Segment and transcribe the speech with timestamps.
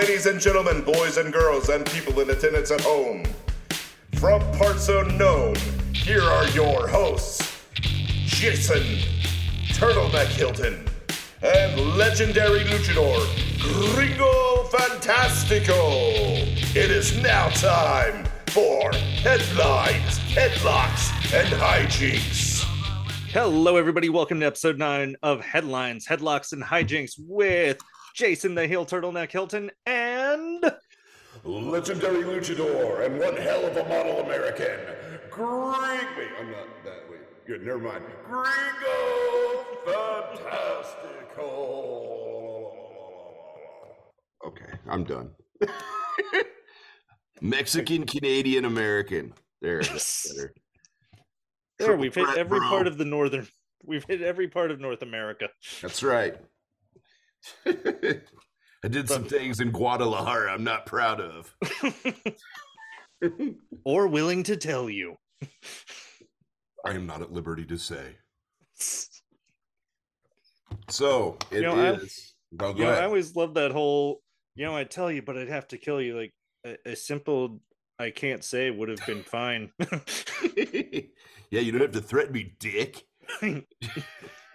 [0.00, 3.22] ladies and gentlemen, boys and girls, and people in attendance at home.
[4.14, 5.54] From parts unknown,
[5.92, 7.66] here are your hosts
[8.24, 8.82] Jason
[9.74, 10.86] Turtleneck Hilton
[11.42, 13.20] and legendary luchador
[13.60, 15.76] Gringo Fantastico.
[16.74, 22.64] It is now time for headlines, headlocks, and hijinks.
[23.32, 24.08] Hello, everybody.
[24.08, 27.78] Welcome to episode nine of Headlines, Headlocks, and Hijinks with
[28.14, 30.64] Jason the Heel Turtleneck Hilton and
[31.44, 34.78] Legendary luchador and one hell of a model American,
[35.30, 36.06] Greg.
[36.18, 37.04] Wait, I'm not that.
[37.10, 37.64] Wait, good.
[37.64, 38.04] Never mind.
[38.24, 41.50] Gringo Fantastico.
[44.46, 45.30] Okay, I'm done.
[47.40, 49.32] Mexican, Canadian, American.
[49.62, 50.52] There, that's better.
[51.78, 51.96] there.
[51.96, 52.68] We've hit every bro.
[52.68, 53.46] part of the northern.
[53.82, 55.48] We've hit every part of North America.
[55.80, 56.36] That's right.
[57.66, 61.54] I did some things in Guadalajara I'm not proud of.
[63.84, 65.16] or willing to tell you.
[66.84, 68.16] I am not at liberty to say.
[70.88, 71.62] So it is.
[71.62, 71.98] You know, I-
[72.52, 74.20] Oh, go You know, I always love that whole.
[74.56, 76.16] You know, I tell you, but I'd have to kill you.
[76.16, 76.32] Like
[76.64, 77.60] a, a simple,
[77.98, 79.70] I can't say would have been fine.
[80.56, 83.04] yeah, you don't have to threaten me, dick.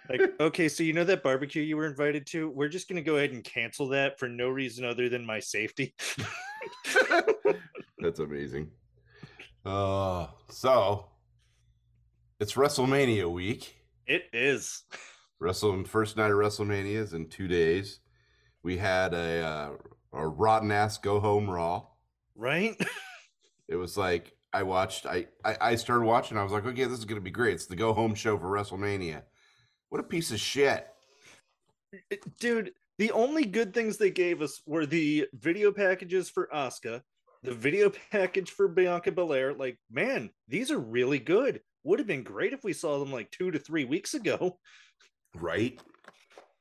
[0.08, 3.02] Like okay so you know that barbecue you were invited to we're just going to
[3.02, 5.94] go ahead and cancel that for no reason other than my safety
[7.98, 8.70] That's amazing.
[9.64, 11.06] Uh, so
[12.40, 13.76] it's WrestleMania week.
[14.06, 14.84] it is
[15.38, 18.00] Wrestle first night of WrestleMania is in two days.
[18.62, 19.70] We had a uh,
[20.12, 21.86] a rotten ass go home Raw.
[22.34, 22.76] right
[23.68, 25.06] It was like I watched.
[25.06, 26.38] I, I I started watching.
[26.38, 27.54] I was like, okay, this is gonna be great.
[27.54, 29.22] It's the go home show for WrestleMania.
[29.90, 30.86] What a piece of shit.
[32.40, 37.02] dude the only good things they gave us were the video packages for Asuka,
[37.42, 39.52] the video package for Bianca Belair.
[39.52, 41.60] Like, man, these are really good.
[41.84, 44.58] Would have been great if we saw them like two to three weeks ago.
[45.34, 45.78] Right?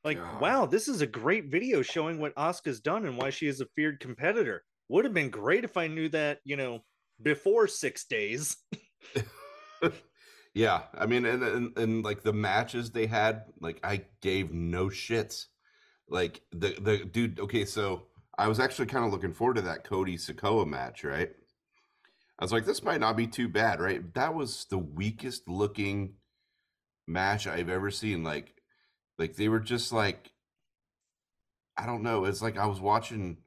[0.03, 0.41] Like, God.
[0.41, 3.67] wow, this is a great video showing what Asuka's done and why she is a
[3.75, 4.63] feared competitor.
[4.89, 6.81] Would have been great if I knew that, you know,
[7.21, 8.57] before six days.
[10.55, 10.83] yeah.
[10.97, 15.45] I mean, and, and and like the matches they had, like I gave no shits.
[16.09, 17.39] Like the the dude.
[17.39, 18.07] Okay, so
[18.37, 21.29] I was actually kind of looking forward to that Cody Sikoa match, right?
[22.39, 24.13] I was like, this might not be too bad, right?
[24.13, 26.15] That was the weakest looking
[27.07, 28.23] match I've ever seen.
[28.23, 28.53] Like,
[29.17, 30.31] like they were just like,
[31.77, 32.25] I don't know.
[32.25, 33.37] It's like I was watching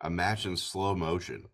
[0.00, 1.46] a match in slow motion.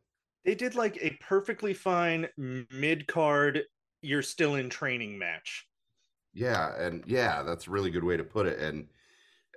[0.45, 2.29] They did like a perfectly fine
[2.71, 3.65] mid card,
[4.03, 5.67] you're still in training match.
[6.35, 8.59] Yeah, and yeah, that's a really good way to put it.
[8.59, 8.89] And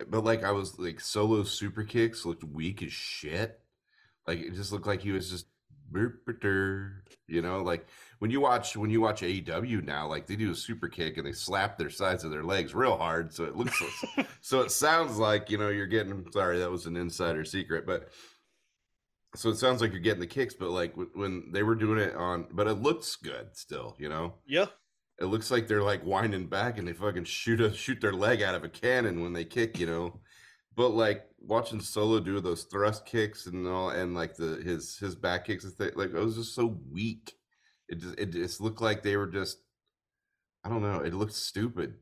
[0.08, 3.60] but like I was like solo super kicks looked weak as shit.
[4.28, 5.46] Like it just looked like he was just
[7.28, 7.86] you know, like
[8.20, 11.26] when you watch when you watch AEW now, like they do a super kick and
[11.26, 13.82] they slap their sides of their legs real hard, so it looks
[14.42, 16.26] so it sounds like you know you're getting.
[16.32, 18.10] Sorry, that was an insider secret, but
[19.36, 22.16] so it sounds like you're getting the kicks, but like when they were doing it
[22.16, 24.36] on, but it looks good still, you know.
[24.46, 24.68] Yeah.
[25.20, 28.42] It looks like they're like winding back and they fucking shoot a shoot their leg
[28.42, 30.20] out of a cannon when they kick, you know.
[30.76, 35.16] But like watching Solo do those thrust kicks and all, and like the his his
[35.16, 37.34] back kicks and thing, like it was just so weak.
[37.88, 39.60] It just it just looked like they were just,
[40.64, 41.00] I don't know.
[41.00, 41.96] It looked stupid.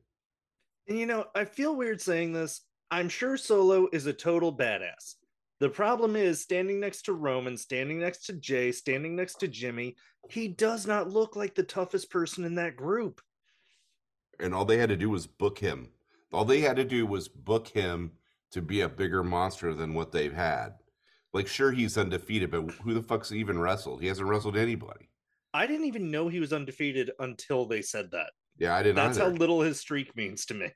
[0.88, 2.62] And you know, I feel weird saying this.
[2.90, 5.16] I'm sure Solo is a total badass.
[5.60, 9.98] The problem is standing next to Roman, standing next to Jey, standing next to Jimmy,
[10.30, 13.22] he does not look like the toughest person in that group.
[14.40, 15.90] And all they had to do was book him.
[16.32, 18.12] All they had to do was book him
[18.52, 20.76] to be a bigger monster than what they've had.
[21.34, 24.02] Like, sure, he's undefeated, but who the fuck's even wrestled?
[24.02, 25.10] He hasn't wrestled anybody.
[25.54, 28.32] I didn't even know he was undefeated until they said that.
[28.58, 28.96] Yeah, I didn't.
[28.96, 29.32] That's either.
[29.32, 30.70] how little his streak means to me.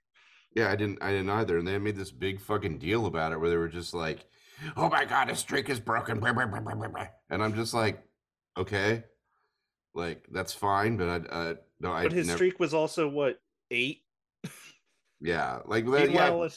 [0.56, 1.02] Yeah, I didn't.
[1.02, 1.58] I didn't either.
[1.58, 4.26] And they made this big fucking deal about it, where they were just like,
[4.76, 8.04] "Oh my god, his streak is broken," and I'm just like,
[8.58, 9.04] "Okay,
[9.94, 13.40] like that's fine," but I, uh, no, I But his never, streak was also what
[13.72, 14.02] eight.
[15.22, 16.48] yeah, like that, yeah,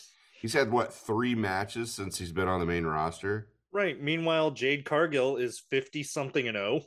[0.41, 3.49] he's had what three matches since he's been on the main roster.
[3.73, 4.01] right.
[4.01, 6.83] Meanwhile, Jade Cargill is fifty something and oh.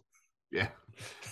[0.51, 0.69] Yeah,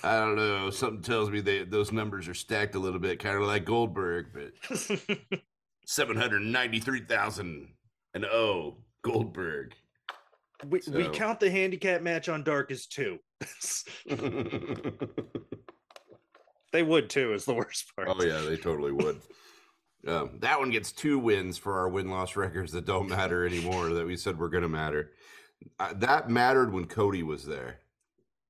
[0.03, 0.69] I don't know.
[0.69, 4.27] Something tells me they those numbers are stacked a little bit, kind of like Goldberg,
[4.33, 4.77] but
[5.87, 7.69] seven hundred ninety-three thousand
[8.13, 8.77] and oh,
[9.11, 9.73] Goldberg.
[10.67, 13.19] we, we count the handicap match on Dark as two.
[16.71, 18.07] they would too, is the worst part.
[18.09, 19.21] Oh yeah, they totally would.
[20.05, 23.89] Um, that one gets two wins for our win loss records that don't matter anymore
[23.89, 25.11] that we said were going to matter.
[25.79, 27.79] Uh, that mattered when Cody was there.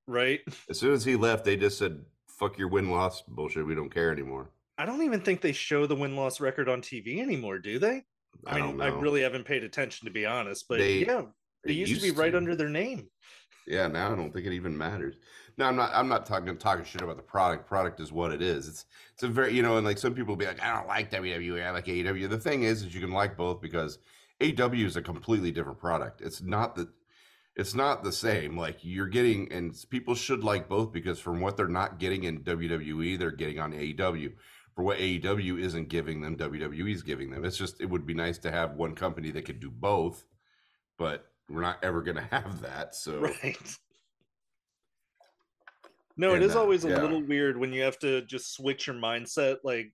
[0.05, 0.41] right?
[0.69, 3.65] As soon as he left, they just said, "Fuck your win loss bullshit.
[3.65, 6.81] We don't care anymore." I don't even think they show the win loss record on
[6.81, 8.03] TV anymore, do they?
[8.45, 11.23] I, I, mean, don't I really haven't paid attention to be honest, but They- yeah,
[11.63, 13.09] they It used, to be right under their name.
[13.65, 15.15] Yeah, now I don't think it even matters.
[15.57, 15.91] No, I'm not.
[15.93, 17.67] I'm not talking talking shit about the product.
[17.67, 18.67] Product is what it is.
[18.67, 21.11] It's it's a very you know, and like some people be like, I don't like
[21.11, 21.65] WWE.
[21.65, 22.29] I like AEW.
[22.29, 23.97] The thing is, is you can like both because
[24.39, 26.21] AEW is a completely different product.
[26.21, 26.89] It's not the
[27.57, 28.55] it's not the same.
[28.55, 32.43] Like you're getting, and people should like both because from what they're not getting in
[32.43, 34.33] WWE, they're getting on AEW.
[34.77, 37.43] For what AEW isn't giving them, WWE is giving them.
[37.43, 40.23] It's just it would be nice to have one company that could do both,
[40.99, 42.93] but we're not ever going to have that.
[42.93, 43.57] So Right.
[46.15, 47.01] No, it And, is uh, always a yeah.
[47.01, 49.91] little weird when you have to just switch your mindset, like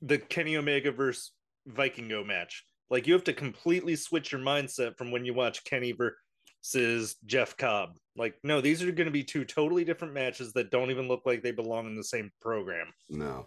[0.00, 1.32] the Kenny Omega versus
[1.68, 2.64] Vikingo match.
[2.88, 7.56] Like you have to completely switch your mindset from when you watch Kenny versus Jeff
[7.56, 7.96] Cobb.
[8.16, 11.22] Like, no, these are going to be two totally different matches that don't even look
[11.26, 12.92] like they belong in the same program.
[13.08, 13.46] No.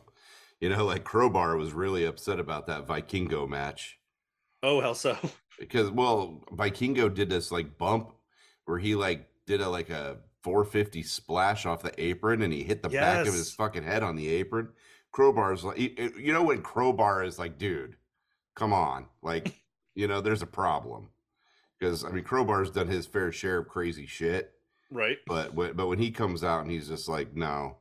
[0.63, 3.99] You know, like Crowbar was really upset about that Vikingo match
[4.63, 5.17] Oh, how so?
[5.59, 8.13] because, well, Vikingo did this like bump
[8.63, 12.81] where he like did a like a 450 splash off the apron and he hit
[12.81, 14.69] the back of his fucking head on the apron.
[15.11, 17.97] Crowbar's like, you you know, when Crowbar is like, dude,
[18.55, 19.53] come on, like,
[19.95, 21.09] you know, there's a problem
[21.77, 24.51] because I mean, Crowbar's done his fair share of crazy shit.
[24.89, 25.17] Right.
[25.27, 27.77] but but when he comes out and he's just like no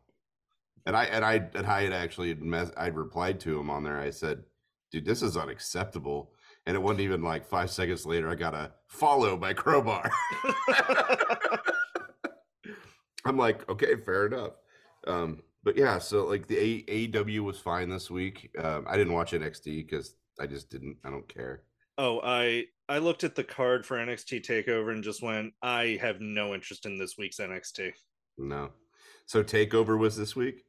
[0.86, 3.98] and i and i and i had actually mes- i replied to him on there.
[3.98, 4.42] I said
[4.90, 6.32] dude this is unacceptable.
[6.64, 10.10] And it wasn't even like five seconds later i got a follow by crowbar.
[13.24, 14.52] I'm like okay fair enough.
[15.06, 18.50] Um but yeah so like the A- aew was fine this week.
[18.58, 21.62] Um i didn't watch nxt because i just didn't i don't care.
[21.98, 26.20] Oh, I I looked at the card for NXT Takeover and just went, I have
[26.20, 27.92] no interest in this week's NXT.
[28.38, 28.70] no.
[29.26, 30.64] So takeover was this week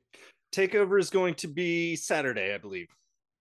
[0.54, 2.88] Takeover is going to be Saturday, I believe.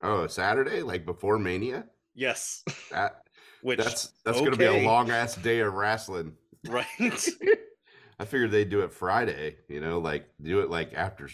[0.02, 2.64] oh saturday like before mania Yes.
[2.90, 3.22] that
[3.62, 6.32] Which That's that's gonna be a long ass day of wrestling.
[6.68, 6.84] right.
[8.18, 11.28] I figured they'd do it Friday, you know, like do it like after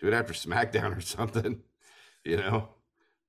[0.00, 1.60] do it after SmackDown or something,
[2.24, 2.68] you know.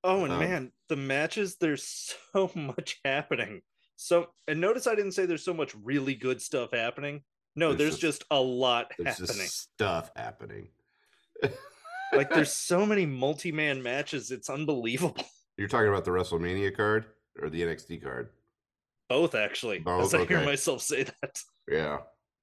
[0.04, 3.62] Oh, and Um, man, the matches, there's so much happening.
[3.96, 7.22] So, and notice I didn't say there's so much really good stuff happening.
[7.56, 9.46] No, There's there's, just- just, a lot There's happening.
[9.46, 10.70] just stuff happening.
[12.14, 14.32] Like, there's so many multi man matches.
[14.32, 15.24] It's unbelievable.
[15.58, 17.06] You're talking about the WrestleMania card
[17.40, 18.30] or the NXT card?
[19.10, 19.84] Both, actually.
[19.86, 21.42] As I hear myself say that.
[21.68, 22.00] Yeah.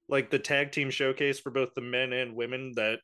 [0.08, 3.00] Like, the tag team showcase for both the men and women that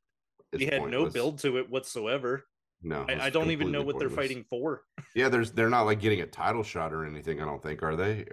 [0.53, 2.45] it's he had no build to it whatsoever.
[2.83, 4.83] No, I, I don't even know what they're fighting for.
[5.15, 7.43] Yeah, there's they're not like getting a title shot or anything.
[7.43, 8.25] I don't think are they?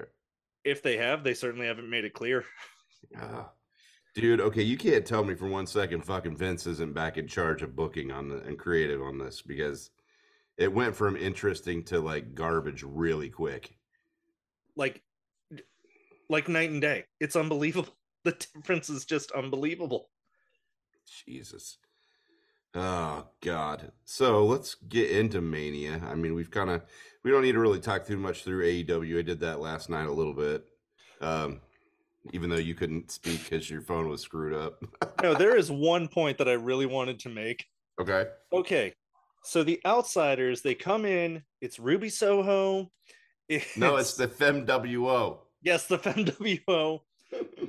[0.63, 2.45] If they have, they certainly haven't made it clear.
[3.17, 3.49] Ah.
[4.15, 7.61] Dude, okay, you can't tell me for one second fucking Vince isn't back in charge
[7.61, 9.91] of booking on the and creative on this because
[10.57, 13.77] it went from interesting to like garbage really quick.
[14.75, 15.03] Like,
[16.27, 17.05] like night and day.
[17.19, 17.93] It's unbelievable.
[18.25, 20.09] The difference is just unbelievable.
[21.25, 21.77] Jesus.
[22.75, 23.93] Oh God.
[24.03, 26.01] So let's get into Mania.
[26.05, 26.83] I mean, we've kind of
[27.23, 29.19] we don't need to really talk too much through AEW.
[29.19, 30.65] I did that last night a little bit.
[31.21, 31.61] Um
[32.33, 34.81] even though you couldn't speak because your phone was screwed up.
[35.21, 37.65] No, there is one point that I really wanted to make.
[37.99, 38.27] okay.
[38.53, 38.93] Okay.
[39.43, 42.89] So the outsiders, they come in, it's Ruby Soho.
[43.77, 45.39] No, it's the FemWO.
[45.61, 46.99] yes, the FemWO.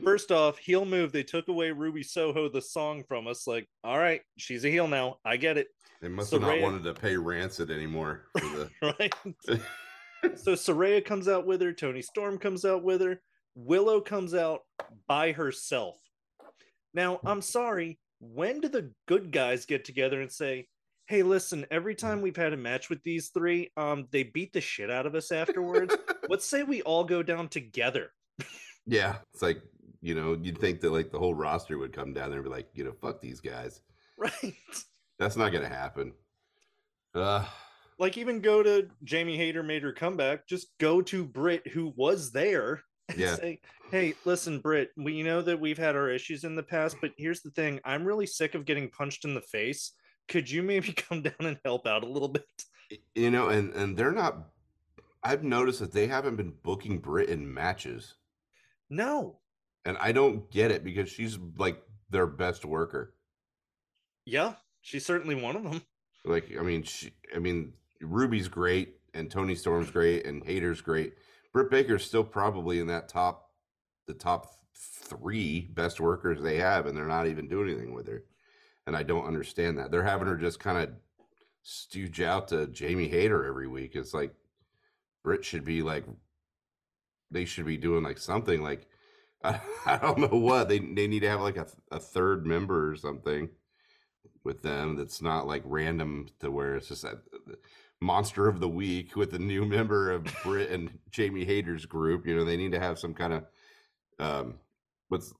[0.04, 1.12] First off, heel move.
[1.12, 3.47] They took away Ruby Soho, the song from us.
[3.47, 5.19] Like, all right, she's a heel now.
[5.25, 5.69] I get it.
[6.00, 9.12] They must So have not wanted to pay Rancid anymore for the Right.
[10.38, 13.21] so Saraya comes out with her, Toni Storm comes out with her,
[13.54, 14.61] Willow comes out
[15.07, 15.99] by herself.
[16.95, 20.69] Now, I'm sorry, when do the good guys get together and say,
[21.07, 24.61] "Hey, listen, every time we've had a match with these three, um they beat the
[24.61, 25.97] shit out of us afterwards.
[26.28, 28.12] Let's say we all go down together."
[28.87, 29.62] Yeah, it's like
[30.02, 32.54] you know, you'd think that like the whole roster would come down there and be
[32.54, 33.83] like, you know, fuck these guys.
[34.16, 34.54] Right?
[35.19, 36.12] That's not gonna happen.
[37.14, 37.45] Uh
[37.99, 42.33] Like even go to Jamie Hayter made her comeback, just go to Britt who was
[42.33, 42.83] there
[43.17, 43.37] Yeah.
[43.37, 47.11] say, Hey, listen, Britt, we know that we've had our issues in the past, but
[47.17, 47.81] here's the thing.
[47.85, 49.93] I'm really sick of getting punched in the face.
[50.29, 52.45] Could you maybe come down and help out a little bit?
[53.14, 54.49] you know, and and they're not.
[55.23, 58.14] I've noticed that they haven't been booking Britt in matches,
[58.88, 59.38] No.
[59.85, 63.14] and I don't get it because she's like their best worker.
[64.25, 65.83] Yeah, she's certainly one of them.
[66.25, 71.14] Like, I mean, she, I mean, Ruby's great, and Toni Storm's great, and Hayter's great.
[71.52, 73.49] Britt Baker's still probably in that top
[74.07, 78.25] the top three best workers they have, and they're not even doing anything with her.
[78.87, 79.90] And I don't understand that.
[79.90, 80.90] They're having her just kind of
[81.62, 83.95] stooge out to Jamie Hayter every week.
[83.95, 84.35] It's like
[85.23, 86.04] Britt should be like
[87.30, 88.87] they should be doing like something like
[89.45, 92.97] I, don't know what they they need to have like a, a third member or
[92.97, 93.49] something
[94.45, 97.04] with them that's not like random to where it's just
[98.00, 102.26] monster of the week with a new member of Britt and Jamie Hayter's group.
[102.26, 103.45] You know, they need to have some kind of
[104.19, 104.54] um
[105.09, 105.33] what's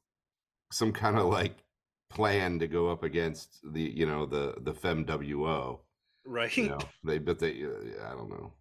[0.73, 1.65] some kind of like
[2.11, 5.79] plan to go up against the you know the the FemWO.
[6.27, 6.55] Right.
[6.57, 8.53] You know, they but they uh, I don't know.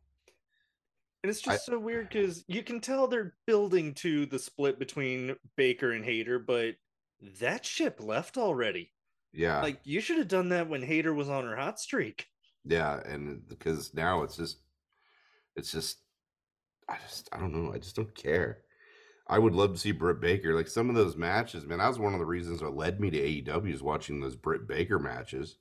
[1.23, 4.79] And it's just I, so weird because you can tell they're building to the split
[4.79, 6.75] between Baker and Hayter, but
[7.41, 8.93] that ship left already.
[9.33, 9.61] Yeah.
[9.61, 12.27] Like you should have done that when Hayter was on her hot streak.
[12.69, 14.59] Yeah, and because now it's just
[15.55, 15.97] it's just
[16.87, 17.73] I just I don't know.
[17.73, 18.59] I just don't care.
[19.27, 20.53] I would love to see Britt Baker.
[20.53, 23.09] Like some of those matches, man, that was one of the reasons that led me
[23.09, 25.57] to AEW is watching those Britt Baker matches.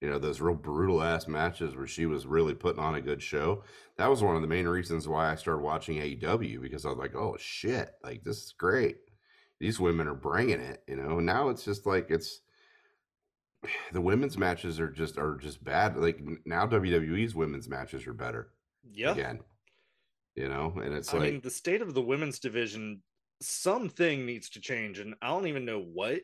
[0.00, 3.20] You know, those real brutal ass matches where she was really putting on a good
[3.20, 3.62] show.
[3.98, 6.96] That was one of the main reasons why I started watching AEW because I was
[6.96, 8.96] like, oh shit, like this is great.
[9.58, 11.20] These women are bringing it, you know.
[11.20, 12.40] now it's just like it's
[13.92, 15.96] the women's matches are just are just bad.
[15.96, 18.50] Like now WWE's women's matches are better.
[18.92, 19.12] Yeah.
[19.12, 19.40] Again
[20.36, 23.02] you know and it's I like mean, the state of the women's division
[23.40, 26.20] something needs to change and i don't even know what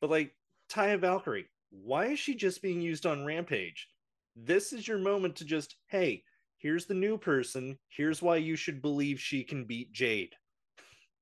[0.00, 0.34] but like
[0.70, 3.88] taya valkyrie why is she just being used on rampage
[4.36, 6.22] this is your moment to just hey
[6.58, 10.34] here's the new person here's why you should believe she can beat jade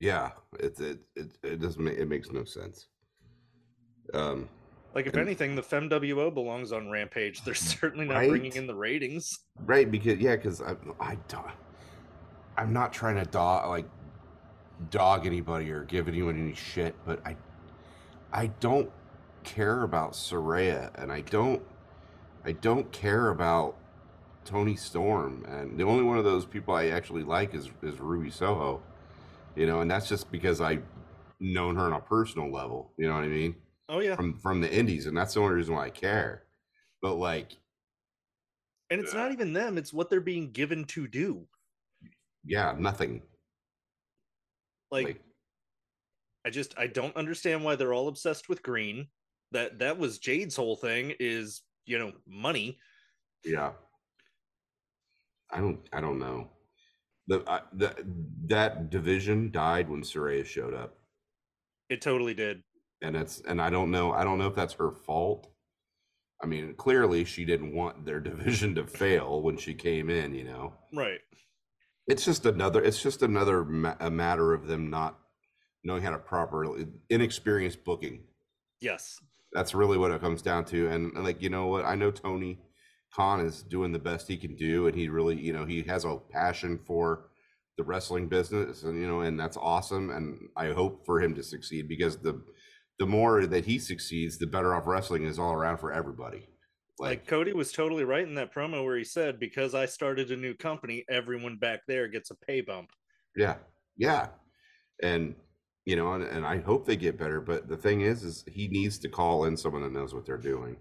[0.00, 2.88] yeah it it it, it doesn't make it makes no sense
[4.14, 4.48] um
[4.98, 8.28] like if anything the femwo belongs on rampage they're mm, certainly not right?
[8.30, 11.46] bringing in the ratings right because yeah because i i don't
[12.58, 13.86] I'm not trying to dog like
[14.90, 17.36] dog anybody or give anyone any shit, but I
[18.32, 18.90] I don't
[19.44, 21.62] care about Saraya and I don't
[22.44, 23.76] I don't care about
[24.44, 28.30] Toni Storm and the only one of those people I actually like is is Ruby
[28.30, 28.82] Soho.
[29.54, 30.82] You know, and that's just because I've
[31.38, 33.54] known her on a personal level, you know what I mean?
[33.88, 34.16] Oh yeah.
[34.16, 36.44] From from the indies and that's the only reason why I care.
[37.02, 37.56] But like
[38.90, 41.46] and it's uh, not even them, it's what they're being given to do
[42.48, 43.22] yeah, nothing.
[44.90, 45.20] Like, like,
[46.46, 49.08] I just I don't understand why they're all obsessed with green.
[49.52, 52.78] That that was Jade's whole thing is, you know, money.
[53.44, 53.72] Yeah.
[55.50, 56.48] I don't I don't know.
[57.26, 57.94] The uh, the
[58.46, 60.94] that division died when Saraya showed up.
[61.90, 62.62] It totally did.
[63.02, 65.48] And it's and I don't know I don't know if that's her fault.
[66.42, 70.44] I mean, clearly she didn't want their division to fail when she came in, you
[70.44, 70.74] know.
[70.94, 71.20] Right.
[72.06, 72.82] It's just another.
[72.82, 75.18] It's just another ma- a matter of them not
[75.84, 78.24] knowing how to properly inexperienced booking.
[78.80, 79.18] Yes,
[79.52, 80.88] that's really what it comes down to.
[80.88, 82.60] And, and like you know what, I know Tony
[83.12, 86.06] Khan is doing the best he can do, and he really you know he has
[86.06, 87.28] a passion for
[87.76, 90.08] the wrestling business, and you know, and that's awesome.
[90.10, 92.42] And I hope for him to succeed because the
[92.98, 96.48] the more that he succeeds, the better off wrestling is all around for everybody.
[96.98, 100.32] Like, like, Cody was totally right in that promo where he said, "Because I started
[100.32, 102.90] a new company, everyone back there gets a pay bump."
[103.36, 103.54] Yeah,
[103.96, 104.28] yeah,
[105.00, 105.36] and
[105.84, 107.40] you know, and, and I hope they get better.
[107.40, 110.36] But the thing is, is he needs to call in someone that knows what they're
[110.36, 110.76] doing.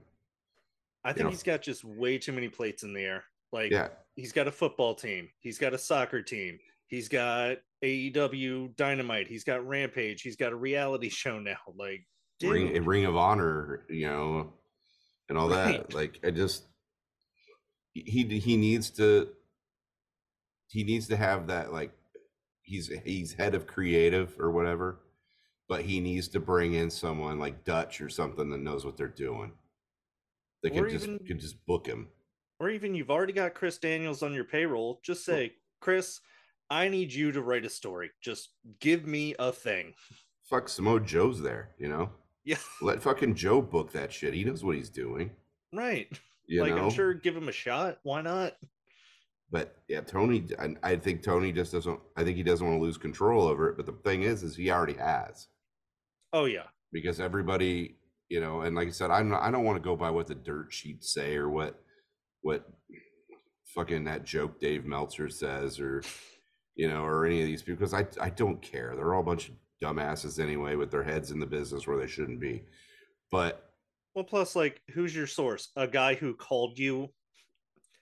[1.04, 1.30] I think you know?
[1.30, 3.24] he's got just way too many plates in the air.
[3.52, 3.90] Like, yeah.
[4.16, 6.58] he's got a football team, he's got a soccer team,
[6.88, 11.58] he's got AEW Dynamite, he's got Rampage, he's got a reality show now.
[11.76, 12.06] Like,
[12.44, 14.54] Ring, Ring of Honor, you know,
[15.30, 15.88] and all right.
[15.88, 15.94] that.
[15.94, 16.66] Like I just
[17.94, 19.30] he he needs to
[20.68, 21.92] he needs to have that like
[22.62, 25.00] he's he's head of creative or whatever,
[25.68, 29.08] but he needs to bring in someone like Dutch or something that knows what they're
[29.08, 29.52] doing.
[30.64, 32.08] They can just can just book him.
[32.60, 35.00] Or even you've already got Chris Daniels on your payroll.
[35.04, 36.20] Just say, Chris,
[36.70, 38.12] I need you to write a story.
[38.22, 39.94] Just give me a thing.
[40.44, 42.10] Fuck Samoa Joe's there, you know?
[42.44, 42.58] Yeah.
[42.82, 44.34] Let fucking Joe book that shit.
[44.34, 45.32] He knows what he's doing.
[45.74, 46.08] Right.
[46.48, 46.86] You like know?
[46.86, 48.00] I'm sure give him a shot.
[48.04, 48.56] Why not?
[49.52, 50.46] But yeah, Tony.
[50.60, 52.00] I, I think Tony just doesn't.
[52.16, 53.78] I think he doesn't want to lose control over it.
[53.78, 55.48] But the thing is, is he already has.
[56.34, 56.64] Oh yeah.
[56.92, 57.98] Because everybody,
[58.30, 60.28] you know, and like I said, I'm not, I don't want to go by what
[60.28, 61.82] the dirt sheets say or what
[62.42, 62.70] what
[63.66, 66.02] fucking that joke Dave Meltzer says or
[66.78, 68.94] you know or any of these people because I I don't care.
[68.96, 72.08] They're all a bunch of dumbasses anyway with their heads in the business where they
[72.08, 72.64] shouldn't be.
[73.32, 73.68] But
[74.16, 75.70] well, plus, like, who's your source?
[75.76, 77.10] A guy who called you,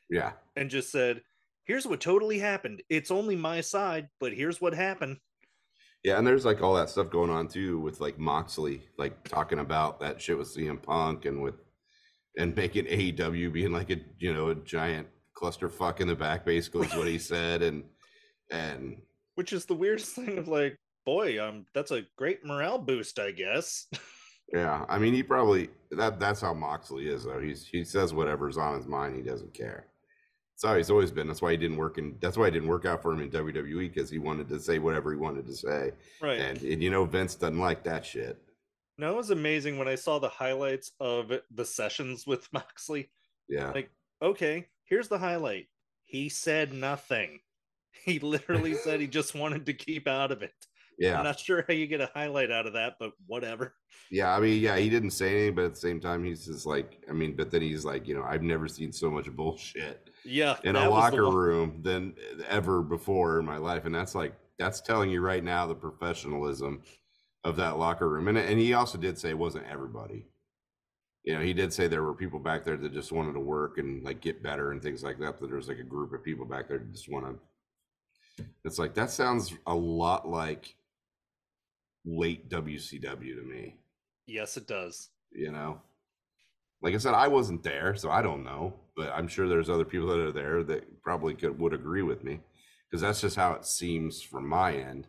[0.09, 1.21] yeah, and just said,
[1.65, 2.83] "Here's what totally happened.
[2.89, 5.17] It's only my side, but here's what happened."
[6.03, 9.59] Yeah, and there's like all that stuff going on too with like Moxley, like talking
[9.59, 11.55] about that shit with CM Punk and with
[12.37, 16.87] and making AEW being like a you know a giant clusterfuck in the back, basically
[16.87, 17.83] is what he said, and
[18.51, 19.01] and
[19.35, 23.31] Which is the weirdest thing of like, boy, um, that's a great morale boost, I
[23.31, 23.87] guess.
[24.53, 27.39] yeah, I mean he probably that that's how Moxley is though.
[27.39, 29.15] He's he says whatever's on his mind.
[29.15, 29.87] He doesn't care.
[30.55, 31.27] That's how he's always been.
[31.27, 32.15] That's why he didn't work in.
[32.21, 34.79] That's why it didn't work out for him in WWE because he wanted to say
[34.79, 36.39] whatever he wanted to say, right.
[36.39, 38.41] and, and you know Vince doesn't like that shit.
[38.97, 43.09] No, it was amazing when I saw the highlights of the sessions with Moxley.
[43.49, 45.67] Yeah, Like, okay, here's the highlight.
[46.05, 47.39] He said nothing.
[48.05, 50.53] He literally said he just wanted to keep out of it.
[50.99, 51.17] yeah.
[51.17, 53.73] I'm not sure how you get a highlight out of that, but whatever.
[54.11, 56.65] Yeah, I mean, yeah, he didn't say anything, but at the same time, he's just
[56.67, 60.09] like, I mean, but then he's like, you know, I've never seen so much bullshit
[60.23, 60.57] Yeah.
[60.63, 62.13] in a locker room than
[62.47, 66.81] ever before in my life, and that's like, that's telling you right now the professionalism
[67.43, 70.27] of that locker room, and and he also did say it wasn't everybody.
[71.23, 73.79] You know, he did say there were people back there that just wanted to work
[73.79, 75.39] and like get better and things like that.
[75.39, 77.39] That there was like a group of people back there that just want to.
[78.63, 80.75] It's like that sounds a lot like
[82.05, 83.75] late WCW to me
[84.27, 85.09] Yes, it does.
[85.31, 85.79] you know
[86.81, 89.85] like i said i wasn't there so i don't know but i'm sure there's other
[89.85, 92.39] people that are there that probably could would agree with me
[92.89, 95.07] because that's just how it seems from my end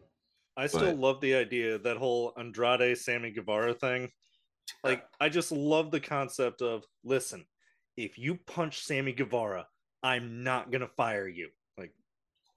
[0.58, 4.10] I still But- love the idea that whole Andrade Sammy Guevara thing.
[4.82, 7.44] Like, I just love the concept of listen,
[7.98, 9.66] if you punch Sammy Guevara,
[10.02, 11.50] I'm not gonna fire you.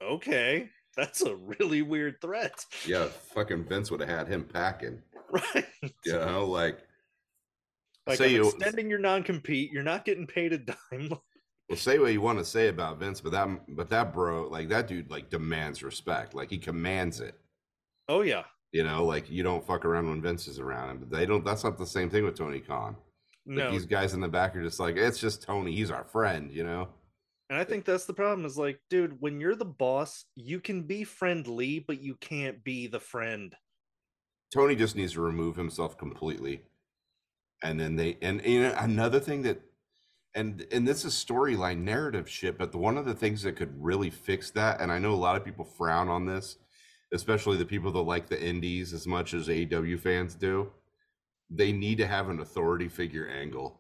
[0.01, 5.01] Okay, that's a really weird threat, yeah fucking vince would have had him packing.
[5.31, 5.65] Right?
[6.05, 6.79] you know like
[8.07, 9.71] Like, say you extending your non-compete.
[9.71, 11.09] You're not getting paid a dime.
[11.69, 14.69] well say what you want to say about vince but that but that bro like
[14.69, 16.33] that dude like demands respect.
[16.33, 17.35] Like he commands it.
[18.07, 20.99] Oh yeah, you know like you don't fuck around when vince is around.
[21.01, 22.95] But they don't that's not the same thing with tony khan.
[23.45, 26.05] Like no, these guys in the back are just like it's just tony he's our
[26.05, 26.88] friend you know
[27.49, 28.45] and I think that's the problem.
[28.45, 32.88] Is like, dude, when you're the boss, you can be friendly, but you can't be
[32.88, 33.55] the friend.
[34.53, 36.62] Tony just needs to remove himself completely.
[37.63, 39.62] And then they and you know another thing that
[40.35, 43.73] and and this is storyline narrative shit, but the, one of the things that could
[43.83, 46.57] really fix that, and I know a lot of people frown on this,
[47.13, 50.71] especially the people that like the indies as much as AEW fans do,
[51.49, 53.79] they need to have an authority figure angle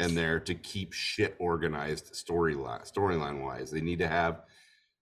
[0.00, 3.70] in there to keep shit organized storyline storyline wise.
[3.70, 4.42] They need to have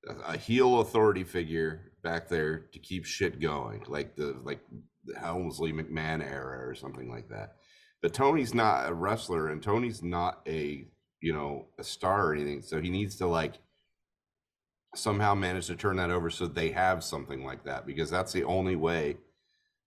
[0.06, 4.60] a- a heel authority figure back there to keep shit going, like the like
[5.04, 7.56] the Helmsley McMahon era or something like that.
[8.02, 10.86] But Tony's not a wrestler, and Tony's not a
[11.20, 13.54] you know a star or anything, so he needs to like
[14.94, 18.44] somehow manage to turn that over so they have something like that because that's the
[18.44, 19.16] only way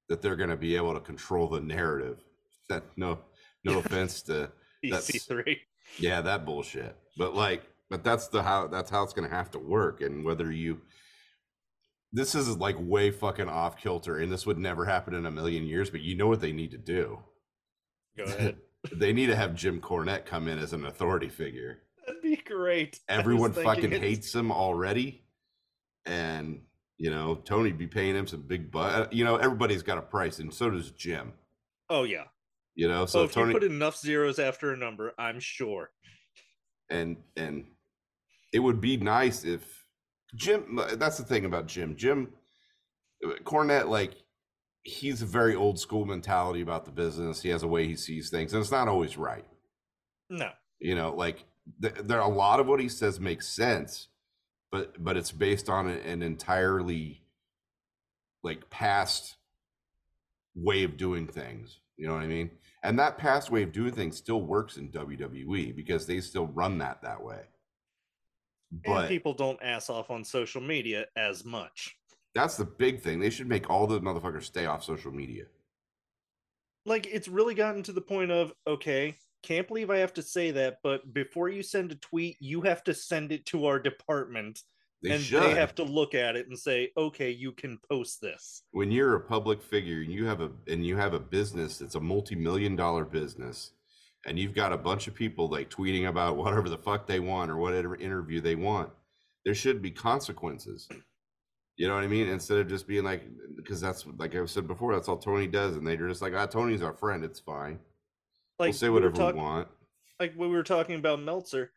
[0.10, 2.24] that they're going to be able to control the narrative.
[2.70, 3.20] That no
[3.64, 4.52] no offense to
[4.84, 5.58] EC3.
[5.98, 6.96] yeah, that bullshit.
[7.18, 10.02] But like, but that's the how that's how it's gonna have to work.
[10.02, 10.82] And whether you
[12.14, 15.66] this is like way fucking off kilter, and this would never happen in a million
[15.66, 17.20] years, but you know what they need to do.
[18.18, 18.58] Go ahead.
[18.92, 21.84] They need to have Jim Cornette come in as an authority figure.
[22.08, 23.00] That'd be great.
[23.08, 25.24] Everyone fucking hates him already.
[26.08, 26.62] And
[26.98, 28.94] you know, Tony be paying him some big butt.
[28.94, 31.34] Uh, you know, everybody's got a price, and so does Jim.
[31.92, 32.24] Oh yeah.
[32.76, 35.92] You know, So so if Tony you put enough zeros after a number, I'm sure.
[36.90, 37.66] and and
[38.54, 39.86] it would be nice if
[40.36, 40.80] Jim.
[40.80, 41.96] Uh, that's the thing about Jim.
[41.96, 42.34] Jim
[43.26, 44.16] uh, Cornette, like
[44.84, 47.42] he's a very old school mentality about the business.
[47.42, 49.46] He has a way he sees things, and it's not always right.
[50.30, 50.50] No.
[50.80, 51.46] You know, like
[51.82, 54.08] th- there a lot of what he says makes sense,
[54.72, 57.22] but but it's based on an entirely
[58.44, 59.36] like past
[60.56, 61.81] way of doing things.
[62.02, 62.50] You know what I mean?
[62.82, 66.80] And that past way of doing things still works in WWE because they still run
[66.80, 67.42] that that way.
[68.72, 71.96] and But people don't ass off on social media as much.
[72.34, 73.20] that's the big thing.
[73.20, 75.44] They should make all the motherfuckers stay off social media.
[76.88, 80.50] Like it's really gotten to the point of okay, can't believe I have to say
[80.50, 84.60] that, but before you send a tweet, you have to send it to our department
[85.04, 85.42] They and should.
[85.42, 89.16] they have to look at it and say, "Okay, you can post this." when you're
[89.16, 92.76] a public figure and you have a and you have a business that's a multi-million
[92.76, 93.72] dollar business
[94.28, 97.50] and you've got a bunch of people like tweeting about whatever the fuck they want
[97.50, 98.90] or whatever interview they want
[99.44, 100.88] there should be consequences
[101.78, 103.24] you know what i mean instead of just being like
[103.56, 106.46] because that's like I've said before that's all tony does and they're just like ah
[106.46, 107.80] tony's our friend it's fine
[108.60, 109.68] Like we'll say we whatever talk- we want
[110.20, 111.72] like when we were talking about Meltzer,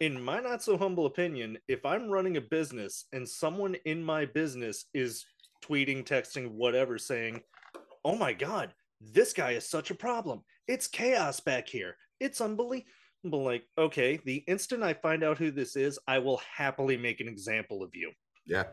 [0.00, 4.24] in my not so humble opinion, if I'm running a business and someone in my
[4.26, 5.24] business is
[5.64, 7.42] tweeting, texting, whatever, saying,
[8.04, 10.42] "Oh my god, this guy is such a problem.
[10.66, 11.96] It's chaos back here.
[12.20, 12.84] It's unbelievable."
[13.24, 17.28] Like, okay, the instant I find out who this is, I will happily make an
[17.28, 18.12] example of you.
[18.46, 18.64] Yeah.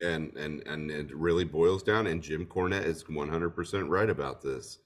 [0.00, 4.78] And and and it really boils down, and Jim Cornette is 100% right about this.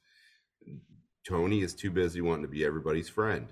[1.26, 3.48] Tony is too busy wanting to be everybody's friend.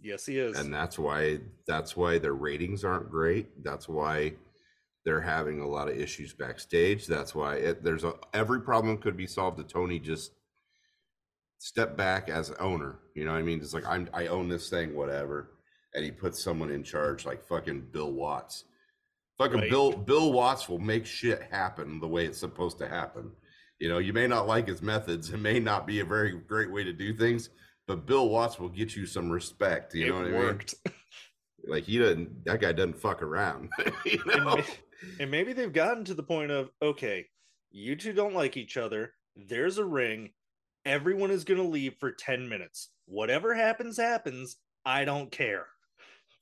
[0.00, 0.58] Yes, he is.
[0.58, 3.64] and that's why that's why their ratings aren't great.
[3.64, 4.34] That's why
[5.04, 7.06] they're having a lot of issues backstage.
[7.06, 10.32] That's why it, there's a every problem could be solved if tony just
[11.58, 13.60] step back as owner you know what i mean?
[13.60, 15.50] It's like i'm i own this thing whatever.
[15.94, 18.64] And he puts someone in charge like fucking bill watts.
[19.38, 19.70] Fucking Right.
[19.70, 23.30] bill bill watts will make shit happen the way it's supposed to happen.
[23.78, 25.30] You know you may not like his methods.
[25.30, 27.48] It may not be a very great way to do things
[27.86, 30.60] but bill watts will get you some respect you it know what i mean
[31.66, 32.44] like he doesn't.
[32.44, 33.70] That guy doesn't fuck around.
[34.04, 34.56] you and, know?
[34.56, 34.64] may-
[35.20, 37.26] and maybe they've gotten to the point of okay,
[37.70, 39.12] you two don't like each other.
[39.36, 40.30] There's a ring.
[40.84, 42.90] Everyone is going to leave for 10 minutes.
[43.06, 44.56] Whatever happens, happens.
[44.84, 45.66] I don't care.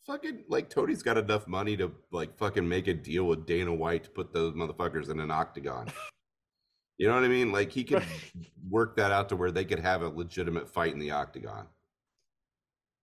[0.07, 4.05] Fucking like Tony's got enough money to like fucking make a deal with Dana White
[4.05, 5.89] to put those motherfuckers in an octagon.
[6.99, 7.51] You know what I mean?
[7.53, 8.05] Like he could
[8.71, 11.67] work that out to where they could have a legitimate fight in the octagon.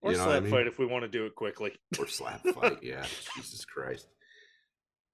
[0.02, 0.52] Or You know slap I mean?
[0.52, 1.74] fight if we want to do it quickly.
[2.00, 2.80] Or slap fight.
[2.82, 3.06] Yeah.
[3.36, 4.08] Jesus Christ.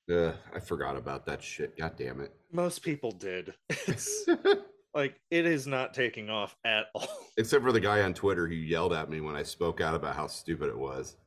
[0.10, 1.78] Uh, I forgot about that shit.
[1.78, 2.34] God damn it.
[2.52, 3.54] Most people did.
[3.70, 4.26] It's
[4.94, 7.08] like it is not taking off at all.
[7.38, 10.16] Except for the guy on Twitter who yelled at me when I spoke out about
[10.16, 11.18] how stupid it was.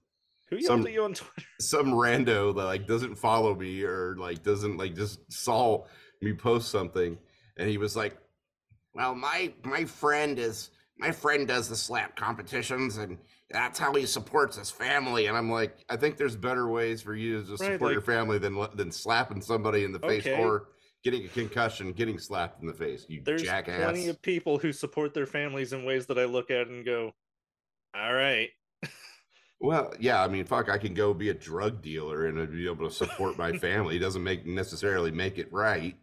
[0.49, 1.47] Who yelled Some- at you on Twitter?
[1.61, 5.85] some rando that like doesn't follow me or like doesn't like just saw
[6.23, 7.19] me post something
[7.61, 8.17] and he was like
[8.95, 13.17] well my my friend is my friend does the slap competitions and
[13.51, 15.27] that's how he supports his family.
[15.27, 18.03] And i'm like i think there's better ways for you to just Right, support your
[18.03, 20.69] family than than slapping somebody in the face or
[21.03, 23.83] getting a concussion getting slapped in the face you There's jackass.
[23.83, 27.13] plenty of people who support their families in ways that I look at and go,
[27.95, 28.51] all right.
[29.61, 32.67] well yeah i mean fuck i can go be a drug dealer and I'd be
[32.67, 33.97] able to support my family.
[33.97, 35.97] It doesn't make necessarily make it right.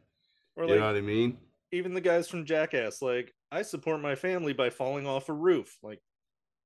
[0.56, 1.38] Or you like know what i mean
[1.72, 5.78] even the guys from Jackass, like, I support my family by falling off a roof.
[5.84, 6.00] Like,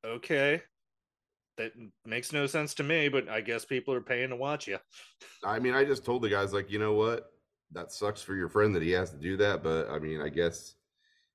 [0.05, 0.61] okay.
[1.57, 1.73] That
[2.05, 4.77] makes no sense to me, but I guess people are paying to watch you.
[5.43, 7.31] I mean, I just told the guys like, you know what?
[7.73, 10.29] That sucks for your friend that he has to do that, but I mean, I
[10.29, 10.75] guess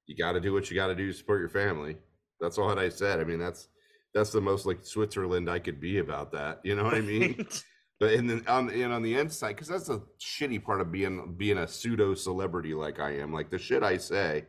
[0.06, 1.96] you got to do what you got to do to support your family.
[2.40, 3.20] That's all that I said.
[3.20, 3.68] I mean, that's
[4.14, 6.60] that's the most like Switzerland I could be about that.
[6.64, 7.46] You know what I mean?
[7.98, 11.34] but and then on and on the inside, because that's the shitty part of being
[11.36, 13.32] being a pseudo celebrity like I am.
[13.32, 14.44] Like the shit I say,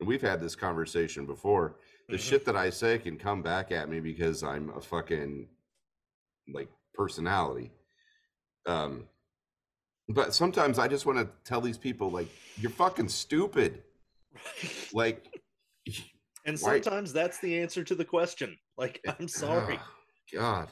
[0.00, 1.76] and we've had this conversation before.
[2.08, 2.20] The Mhm.
[2.20, 5.48] shit that I say can come back at me because I'm a fucking
[6.54, 7.70] like personality.
[8.64, 9.06] Um,
[10.08, 13.82] but sometimes I just want to tell these people like you're fucking stupid.
[14.94, 15.26] Like,
[16.46, 18.56] and Why- sometimes that's the answer to the question.
[18.78, 19.78] Like, I'm sorry.
[19.78, 19.92] ah,
[20.32, 20.68] God,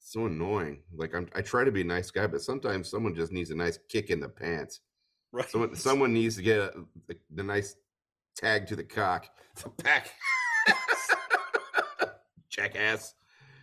[0.00, 0.82] so annoying.
[0.94, 3.54] Like I'm, I try to be a nice guy, but sometimes someone just needs a
[3.54, 4.80] nice kick in the pants.
[5.32, 5.48] Right.
[5.48, 6.72] Someone, someone needs to get a,
[7.06, 7.76] the, the nice
[8.36, 9.28] tag to the cock.
[9.62, 10.10] The pack.
[12.50, 13.14] Jackass.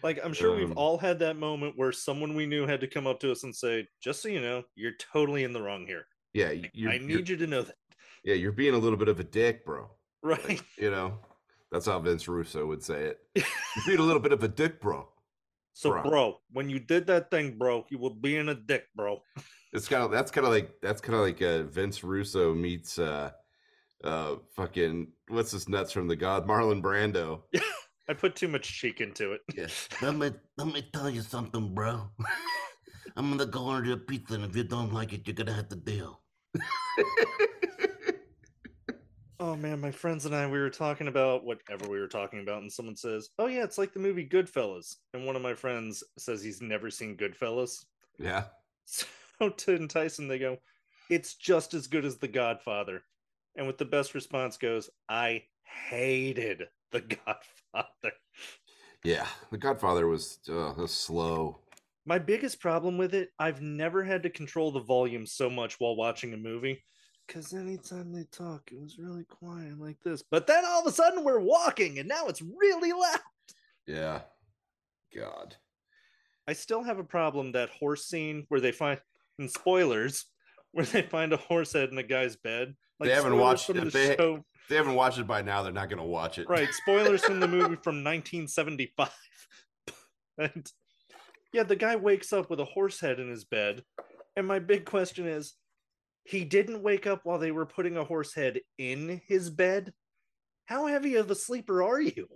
[0.04, 2.88] Like, I'm sure we've Um, all had that moment where someone we knew had to
[2.88, 5.86] come up to us and say, just so you know, you're totally in the wrong
[5.88, 6.06] here.
[6.34, 7.76] Yeah, I need you to know that.
[8.24, 9.90] Yeah, you're being a little bit of a dick, bro.
[10.22, 10.62] Right.
[10.78, 11.18] You know,
[11.72, 13.20] that's how Vince Russo would say it.
[13.36, 15.08] You're being a little bit of a dick, bro.
[15.76, 16.04] So, Bro.
[16.04, 16.38] bro.
[16.54, 19.22] when you did that thing, bro, you were being a dick, bro.
[19.74, 22.98] It's kind of that's kind of like that's kind of like uh, Vince Russo meets
[22.98, 23.32] uh
[24.02, 27.42] uh fucking what's this nuts from the God Marlon Brando.
[28.10, 29.42] I put too much cheek into it.
[29.54, 29.68] Yeah.
[30.02, 32.10] Let me let me tell you something, bro.
[33.18, 35.68] I'm gonna go order a pizza, and if you don't like it, you're gonna have
[35.70, 36.22] to deal.
[39.40, 42.62] Oh man, my friends and I we were talking about whatever we were talking about,
[42.62, 46.04] and someone says, "Oh yeah, it's like the movie Goodfellas," and one of my friends
[46.18, 47.86] says he's never seen Goodfellas.
[48.20, 48.46] yeah.
[49.38, 50.60] So to entice him, they go,
[51.10, 53.04] "It's just as good as The Godfather,"
[53.58, 55.48] and with the best response goes, "I
[55.90, 58.14] hated The Godfather."
[59.04, 59.28] Yeah.
[59.52, 61.60] The Godfather was uh, was slow.
[62.06, 65.96] My biggest problem with it, I've never had to control the volume so much while
[65.96, 66.84] watching a movie.
[67.28, 70.24] Because anytime they talk, it was really quiet like this.
[70.30, 73.20] But then all of a sudden we're walking and now it's really loud.
[73.88, 74.22] Yeah.
[75.16, 75.56] God.
[76.48, 79.00] I still have a problem that horse scene where they find,
[79.40, 80.26] and spoilers,
[80.72, 82.76] where they find a horse head in a guy's bed.
[83.00, 83.74] They haven't watched it.
[83.74, 84.46] the They- show.
[84.68, 86.50] They haven't watched it by now, they're not gonna watch it.
[86.50, 89.12] Right, spoilers from the movie from 1975.
[90.40, 90.72] and
[91.54, 93.84] yeah, the guy wakes up with a horse head in his bed.
[94.36, 95.54] And my big question is
[96.26, 99.94] he didn't wake up while they were putting a horse head in his bed.
[100.66, 102.28] How heavy of a sleeper are you?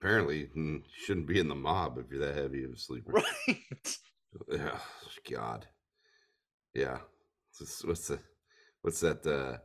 [0.00, 3.12] Apparently, you shouldn't be in the mob if you're that heavy of a sleeper.
[3.12, 3.98] Right.
[4.52, 4.78] Yeah,
[5.30, 5.66] God.
[6.74, 6.98] Yeah.
[7.82, 8.20] What's, the
[8.82, 9.56] what's that uh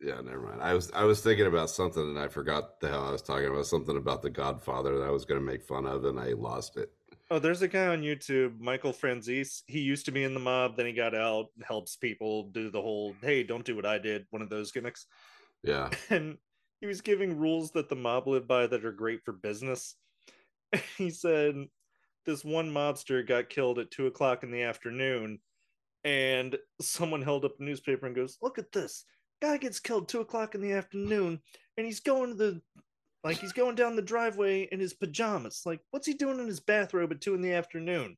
[0.00, 0.62] yeah, never mind.
[0.62, 3.48] I was I was thinking about something and I forgot the hell I was talking
[3.48, 3.66] about.
[3.66, 6.90] Something about the Godfather that I was gonna make fun of and I lost it.
[7.32, 9.62] Oh, there's a guy on YouTube, Michael Franzese.
[9.66, 12.82] He used to be in the mob, then he got out, helps people do the
[12.82, 15.06] whole hey, don't do what I did, one of those gimmicks.
[15.62, 15.88] Yeah.
[16.10, 16.36] And
[16.82, 19.94] he was giving rules that the mob live by that are great for business.
[20.98, 21.54] He said
[22.26, 25.38] this one mobster got killed at two o'clock in the afternoon,
[26.04, 29.06] and someone held up a newspaper and goes, Look at this.
[29.40, 31.40] Guy gets killed two o'clock in the afternoon,
[31.78, 32.60] and he's going to the
[33.24, 35.62] like he's going down the driveway in his pajamas.
[35.64, 38.16] Like, what's he doing in his bathrobe at two in the afternoon?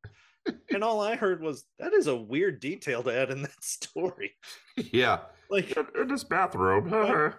[0.70, 4.32] and all I heard was that is a weird detail to add in that story.
[4.76, 5.20] Yeah.
[5.50, 6.88] Like, In this bathrobe.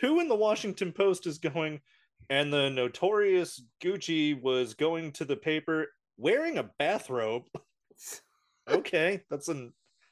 [0.00, 1.80] Who in the Washington Post is going?
[2.30, 7.44] And the notorious Gucci was going to the paper wearing a bathrobe.
[8.68, 9.68] Okay, that's a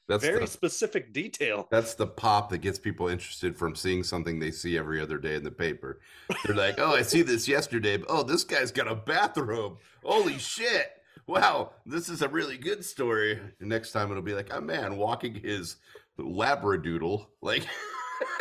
[0.09, 1.69] That's very the, specific detail.
[1.71, 5.35] that's the pop that gets people interested from seeing something they see every other day
[5.35, 6.01] in the paper.
[6.45, 7.99] They're like, "Oh, I see this yesterday.
[7.99, 9.79] But, oh, this guy's got a bathrobe.
[10.03, 10.93] Holy shit!
[11.27, 14.97] Wow, this is a really good story." And next time it'll be like a man
[14.97, 15.77] walking his
[16.19, 17.27] labradoodle.
[17.43, 17.67] Like,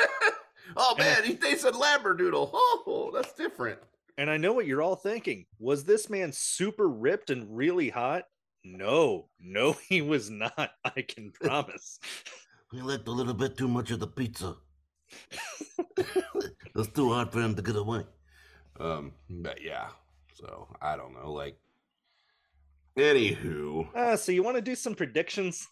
[0.78, 2.50] oh man, he tasted labradoodle.
[2.54, 3.80] Oh, that's different.
[4.18, 5.46] And I know what you're all thinking.
[5.60, 8.24] Was this man super ripped and really hot?
[8.76, 10.72] No, no, he was not.
[10.84, 12.00] I can promise.
[12.70, 14.56] He liked a little bit too much of the pizza.
[16.76, 18.04] It's too hard for him to get away.
[18.80, 19.88] Um, but yeah.
[20.36, 21.32] So I don't know.
[21.32, 21.58] Like,
[22.98, 25.66] anywho, Ah, so you want to do some predictions?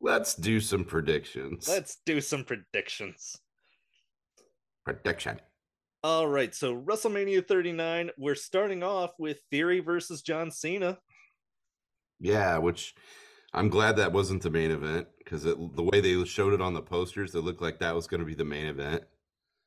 [0.00, 1.68] let's do some predictions.
[1.68, 3.36] Let's do some predictions.
[4.84, 5.40] prediction.
[6.02, 10.98] All right, so WrestleMania 39, we're starting off with Theory versus John Cena.
[12.20, 12.94] Yeah, which
[13.52, 15.56] I'm glad that wasn't the main event because the
[15.92, 18.34] way they showed it on the posters, it looked like that was going to be
[18.34, 19.04] the main event.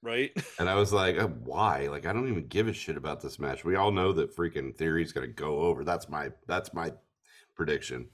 [0.02, 0.32] right?
[0.60, 1.88] And I was like, uh, why?
[1.88, 3.66] Like, I don't even give a shit about this match.
[3.66, 5.84] We all know that freaking Theory's going to go over.
[5.84, 6.94] That's my that's my
[7.56, 8.10] prediction.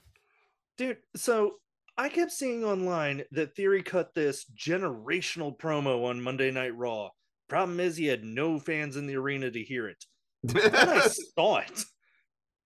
[0.76, 1.56] Dude, so
[1.96, 7.10] I kept seeing online that Theory cut this generational promo on Monday Night Raw.
[7.48, 10.04] Problem is, he had no fans in the arena to hear it.
[10.42, 11.84] Then I saw it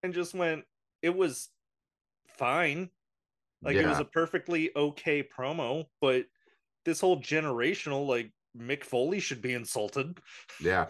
[0.02, 0.64] and just went,
[1.02, 1.48] it was
[2.38, 2.90] fine.
[3.62, 6.26] Like, it was a perfectly okay promo, but
[6.84, 10.18] this whole generational, like, Mick Foley should be insulted.
[10.60, 10.86] yeah,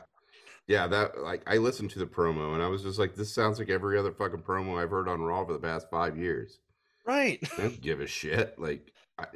[0.67, 0.87] yeah.
[0.87, 3.71] That like I listened to the promo and I was just like, this sounds like
[3.71, 6.59] every other fucking promo I've heard on Raw for the past five years.
[7.07, 7.39] Right.
[7.57, 8.59] I don't give a shit.
[8.59, 9.27] Like, I,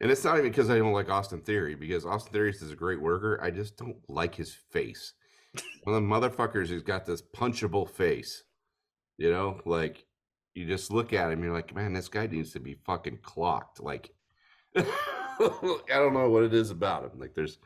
[0.00, 2.76] and it's not even because I don't like Austin Theory, because Austin Theory is a
[2.76, 3.40] great worker.
[3.42, 5.14] I just don't like his face.
[5.84, 8.44] One of the motherfuckers who's got this punchable face.
[9.18, 10.04] You know, like
[10.54, 13.80] you just look at him, you're like, man, this guy needs to be fucking clocked.
[13.80, 14.10] Like,
[14.76, 14.84] I
[15.88, 17.18] don't know what it is about him.
[17.18, 17.58] Like, there's,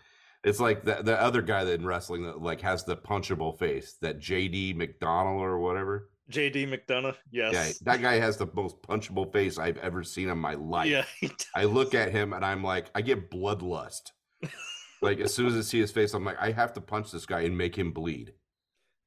[0.44, 3.96] it's like the the other guy that in wrestling that like has the punchable face,
[4.00, 6.10] that JD McDonald or whatever.
[6.30, 7.16] JD McDonough.
[7.30, 7.52] Yes.
[7.52, 10.88] Yeah, that guy has the most punchable face I've ever seen in my life.
[10.88, 11.28] Yeah.
[11.54, 14.10] I look at him and I'm like, I get bloodlust.
[15.02, 17.26] like as soon as I see his face, I'm like, I have to punch this
[17.26, 18.32] guy and make him bleed.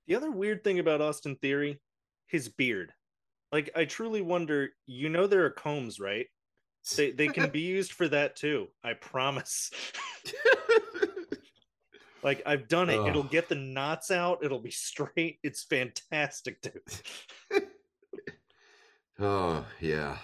[0.07, 1.79] The other weird thing about Austin Theory,
[2.25, 2.93] his beard.
[3.51, 6.27] Like I truly wonder, you know there are combs, right?
[6.95, 8.67] They they can be used for that too.
[8.83, 9.71] I promise.
[12.23, 13.05] like I've done it.
[13.07, 14.43] It'll get the knots out.
[14.43, 15.39] It'll be straight.
[15.43, 17.63] It's fantastic, dude.
[19.19, 20.17] oh yeah.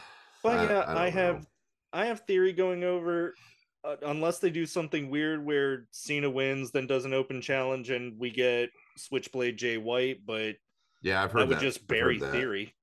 [0.43, 1.45] But I- yeah, I I, have know.
[1.93, 3.33] I have theory going over
[3.83, 8.19] uh, unless they do something weird where Cena wins, then does an open challenge, and
[8.19, 10.25] we get Switchblade Jay White.
[10.25, 10.55] But
[11.01, 11.61] Yeah, I've heard I would that.
[11.63, 12.73] just bury theory.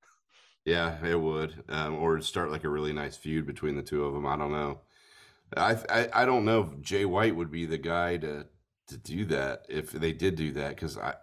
[0.65, 4.13] Yeah, it would, um, or start like a really nice feud between the two of
[4.13, 4.25] them.
[4.25, 4.79] I don't know.
[5.57, 8.45] I, I I don't know if Jay White would be the guy to
[8.87, 11.15] to do that if they did do that because I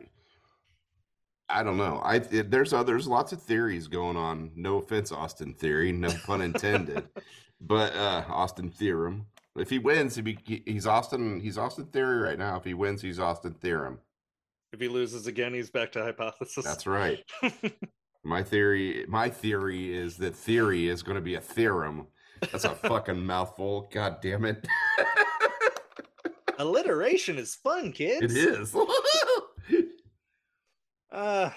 [1.48, 2.00] I don't know.
[2.04, 4.52] I it, there's uh, there's lots of theories going on.
[4.54, 7.08] No offense, Austin Theory, no pun intended,
[7.60, 9.26] but uh, Austin Theorem.
[9.56, 12.56] If he wins, he be, he's Austin he's Austin Theory right now.
[12.56, 13.98] If he wins, he's Austin Theorem.
[14.72, 16.64] If he loses again, he's back to hypothesis.
[16.64, 17.24] That's right.
[18.22, 22.06] My theory, my theory is that theory is going to be a theorem.
[22.52, 23.88] That's a fucking mouthful.
[23.92, 24.66] God damn it!
[26.58, 28.34] Alliteration is fun, kids.
[28.34, 28.76] it is.
[31.12, 31.50] Uh,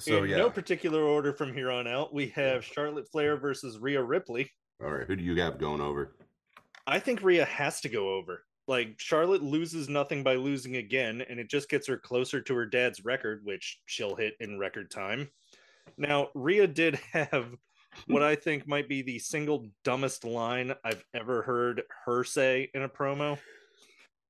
[0.00, 0.38] so in yeah.
[0.38, 4.50] no particular order from here on out, we have Charlotte Flair versus Rhea Ripley.
[4.82, 5.06] All right.
[5.06, 6.16] Who do you have going over?
[6.86, 8.44] I think Rhea has to go over.
[8.66, 12.66] Like Charlotte loses nothing by losing again, and it just gets her closer to her
[12.66, 15.30] dad's record, which she'll hit in record time.
[15.96, 17.54] Now, Rhea did have
[18.06, 22.82] what I think might be the single dumbest line I've ever heard her say in
[22.82, 23.38] a promo.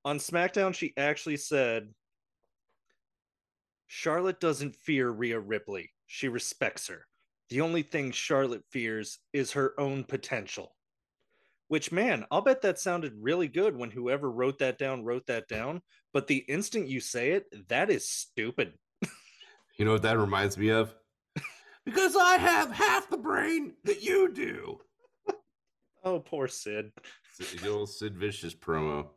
[0.04, 1.88] On SmackDown, she actually said,
[3.86, 5.90] Charlotte doesn't fear Rhea Ripley.
[6.06, 7.06] She respects her.
[7.50, 10.74] The only thing Charlotte fears is her own potential.
[11.68, 15.48] Which, man, I'll bet that sounded really good when whoever wrote that down wrote that
[15.48, 15.82] down.
[16.12, 18.74] But the instant you say it, that is stupid.
[19.76, 20.92] You know what that reminds me of?
[21.84, 24.80] Because I have half the brain that you do.
[26.04, 26.92] Oh, poor Sid.
[27.60, 29.08] The old Sid Vicious promo.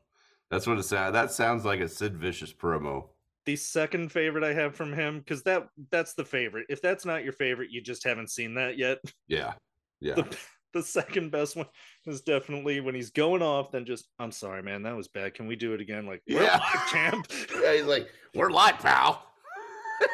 [0.49, 1.13] That's what it sounds.
[1.13, 3.09] That sounds like a Sid Vicious promo.
[3.45, 6.65] The second favorite I have from him, because that that's the favorite.
[6.69, 8.97] If that's not your favorite, you just haven't seen that yet.
[9.27, 9.53] Yeah,
[9.99, 10.15] yeah.
[10.15, 10.37] The,
[10.73, 11.67] the second best one
[12.07, 15.33] is definitely when he's going off, then just, I'm sorry, man, that was bad.
[15.33, 16.05] Can we do it again?
[16.05, 16.57] Like, we're Yeah.
[16.57, 17.27] live, champ.
[17.61, 19.23] yeah, he's like, "We're light, pal."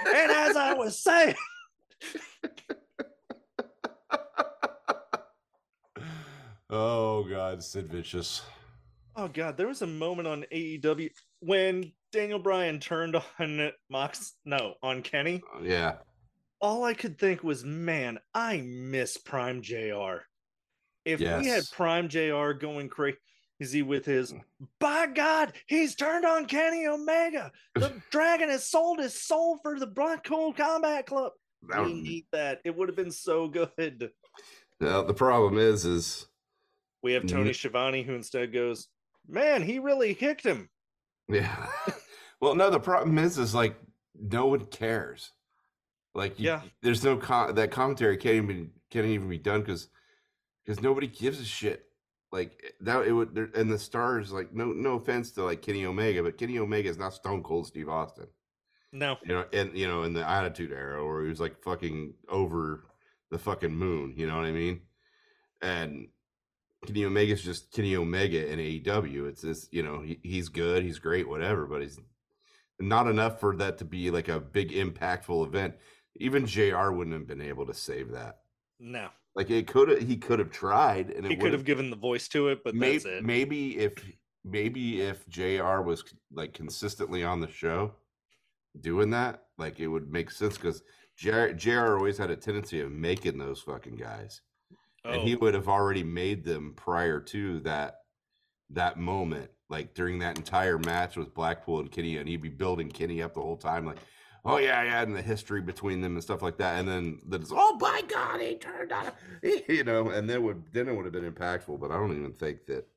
[0.07, 1.35] and as I was saying,
[6.69, 8.41] oh God, Sid Vicious.
[9.15, 14.75] oh god, there was a moment on AEW when Daniel Bryan turned on Mox, no,
[14.81, 15.41] on Kenny.
[15.55, 15.95] Uh, yeah,
[16.59, 20.23] All I could think was, man, I miss Prime JR.
[21.05, 24.33] If we had Prime JR going crazy with his,
[24.79, 27.51] by God, he's turned on Kenny Omega.
[27.75, 31.31] The dragon has sold his soul for the Blackpool Combat Club.
[31.69, 32.61] That we would- need that.
[32.63, 34.11] It would have been so good.
[34.79, 36.27] Now, the problem is, is
[37.03, 38.87] We have Tony Schiavone who instead goes,
[39.27, 40.69] man, he really kicked him.
[41.27, 41.67] yeah.
[42.41, 43.75] well, no, the problem is, is like
[44.15, 45.31] no one cares.
[46.13, 46.61] Like, you, Yeah.
[46.81, 49.89] there's no com- that commentary can't even can't even be done because
[50.65, 51.83] because nobody gives a shit.
[52.31, 56.21] Like that, it would, and the stars, like, no, no offense to like Kenny Omega,
[56.23, 58.27] but Kenny Omega is not Stone Cold Steve Austin.
[58.91, 62.13] No, you know, and you know, in the Attitude Era, where he was like fucking
[62.29, 62.85] over
[63.31, 64.13] the fucking moon.
[64.15, 64.81] You know what I mean?
[65.61, 66.07] And
[66.85, 69.27] Kenny Omega's just Kenny Omega in AEW.
[69.27, 71.99] It's this, you know, he, he's good, he's great, whatever, but he's
[72.79, 75.75] not enough for that to be like a big impactful event.
[76.17, 76.91] Even Jr.
[76.91, 78.39] wouldn't have been able to save that.
[78.79, 79.09] no.
[79.35, 81.95] Like it could have, he could have tried, and it He could would've- given the
[81.95, 83.23] voice to it, but maybe, that's it.
[83.23, 83.93] maybe if
[84.43, 85.81] maybe if Jr.
[85.81, 87.91] was like consistently on the show
[88.81, 90.83] doing that, like it would make sense because
[91.15, 94.41] JR, JR always had a tendency of making those fucking guys,
[95.07, 98.01] and he Oh, would have already made them prior to that
[98.69, 102.89] that moment, like during that entire match with Blackpool and Kenny, and he'd be building
[102.89, 103.97] Kenny up the whole time, like.
[104.45, 107.51] Oh yeah, yeah, and the history between them and stuff like that, and then it's
[107.53, 109.11] oh my god, he turned on,
[109.43, 112.31] you know, and then would then it would have been impactful, but I don't even
[112.31, 112.87] think that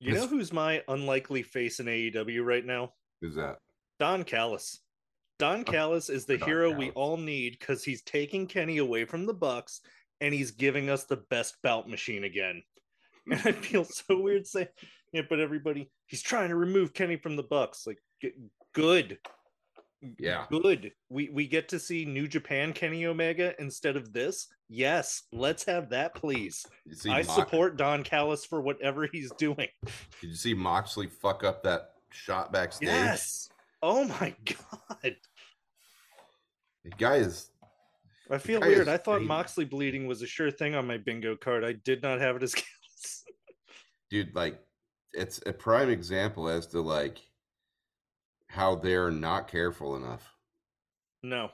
[0.00, 2.92] you know who's my unlikely face in AEW right now?
[3.20, 3.60] Who's that?
[3.98, 4.80] Don Callis.
[5.38, 9.04] Don oh, Callis is the Don hero we all need because he's taking Kenny away
[9.04, 9.80] from the Bucks
[10.20, 12.62] and he's giving us the best bout machine again.
[13.30, 14.68] And I feel so weird saying
[15.12, 17.86] it, but everybody, he's trying to remove Kenny from the Bucks.
[17.86, 17.98] Like,
[18.72, 19.18] good,
[20.18, 20.46] Yeah.
[20.50, 20.92] good.
[21.10, 24.46] We we get to see New Japan Kenny Omega instead of this.
[24.70, 26.64] Yes, let's have that, please.
[26.90, 29.68] See I Mox- support Don Callis for whatever he's doing.
[30.22, 32.88] Did you see Moxley fuck up that shot backstage?
[32.88, 33.50] Yes.
[33.82, 35.16] Oh my god.
[36.84, 37.50] The guy is
[38.30, 38.82] I feel weird.
[38.82, 39.22] is I thought.
[39.22, 41.64] Moxley bleeding was a sure thing on my bingo card.
[41.64, 43.24] I did not have it as Callis.
[44.10, 44.58] dude, like
[45.12, 47.18] it's a prime example as to like
[48.48, 50.34] how they're not careful enough.
[51.22, 51.50] no.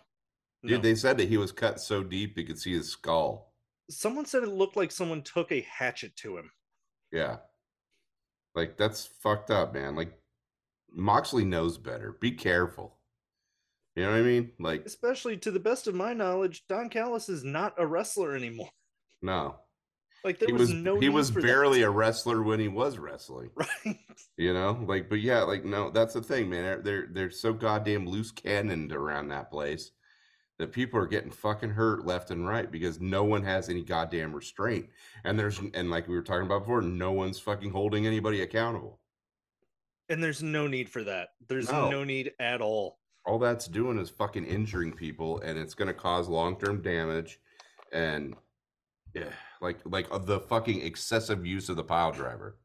[0.66, 3.52] Dude, they said that he was cut so deep you could see his skull.
[3.90, 6.50] Someone said it looked like someone took a hatchet to him.
[7.12, 7.37] Yeah.
[8.54, 9.94] Like that's fucked up, man.
[9.94, 10.18] Like
[10.94, 12.16] Moxley knows better.
[12.20, 12.96] Be careful.
[13.96, 14.50] You know what I mean?
[14.59, 18.70] Like Especially to the best of my knowledge, Don Callis is not a wrestler anymore.
[19.22, 19.57] no.
[20.24, 21.47] Like there he was, was no he was for that.
[21.47, 23.51] barely a wrestler when he was wrestling.
[23.57, 23.99] right.
[24.38, 26.62] You know, like, but yeah, like, no, that's the thing, man.
[26.62, 29.90] They're they're, they're so goddamn loose cannoned around that place
[30.59, 34.32] that people are getting fucking hurt left and right because no one has any goddamn
[34.32, 34.88] restraint,
[35.24, 39.01] and there's and like we were talking about before, no one's fucking holding anybody accountable.
[40.09, 41.30] And there's no need for that.
[41.48, 41.90] There's No.
[41.90, 42.98] no need at all.
[43.26, 47.40] All that's doing is fucking injuring people, and it's gonna cause long term damage,
[47.92, 48.34] and
[49.14, 49.32] yeah,
[49.62, 52.59] like like the fucking excessive use of the pile driver.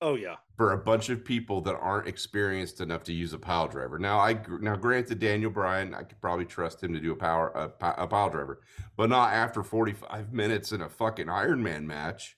[0.00, 0.36] Oh yeah.
[0.56, 3.98] for a bunch of people that aren't experienced enough to use a pile driver.
[4.00, 7.50] Now, I now granted Daniel Bryan, I could probably trust him to do a power
[7.54, 8.60] a, a pile driver,
[8.96, 12.36] but not after 45 minutes in a fucking Iron Man match.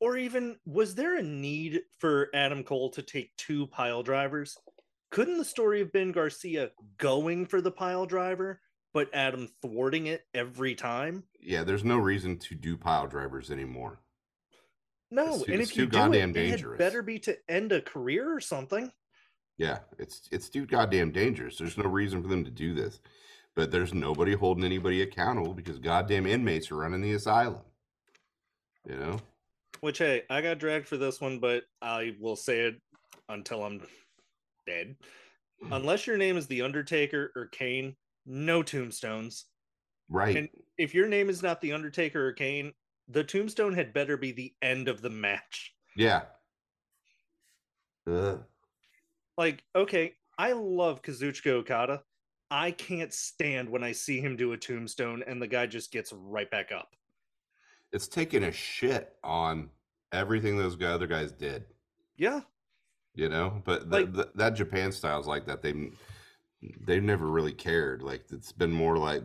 [0.00, 4.56] Or even, was there a need for Adam Cole to take two pile drivers?
[5.10, 8.60] Couldn't the story have been Garcia going for the pile driver,
[8.92, 11.24] but Adam thwarting it every time?
[11.40, 14.00] Yeah, there's no reason to do pile drivers anymore.
[15.10, 16.78] No, It's too- and if you too do goddamn it, it dangerous.
[16.78, 18.92] better be to end a career or something.
[19.56, 21.56] Yeah, it's it's too goddamn dangerous.
[21.56, 23.00] There's no reason for them to do this.
[23.54, 27.62] But there's nobody holding anybody accountable because goddamn inmates are running the asylum.
[28.86, 29.18] You know?
[29.80, 32.80] Which hey, I got dragged for this one, but I will say it
[33.28, 33.80] until I'm
[34.66, 34.96] dead.
[35.62, 35.72] Hmm.
[35.72, 39.46] Unless your name is The Undertaker or Kane, no tombstones.
[40.08, 40.36] Right.
[40.36, 40.48] And
[40.78, 42.72] if your name is not The Undertaker or Kane,
[43.08, 45.74] the tombstone had better be the end of the match.
[45.96, 46.22] yeah.
[48.08, 48.42] Ugh.
[49.36, 52.02] Like, okay, I love Kazuchika Okada.
[52.50, 56.12] I can't stand when I see him do a tombstone and the guy just gets
[56.12, 56.94] right back up.
[57.92, 59.70] It's taking a shit on
[60.12, 61.64] everything those other guys did.
[62.16, 62.40] Yeah,
[63.14, 63.62] You know?
[63.64, 65.62] But th- Like- th- that Japan style's like that.
[65.62, 65.90] They
[66.86, 68.02] they've never really cared.
[68.02, 69.22] Like it's been more like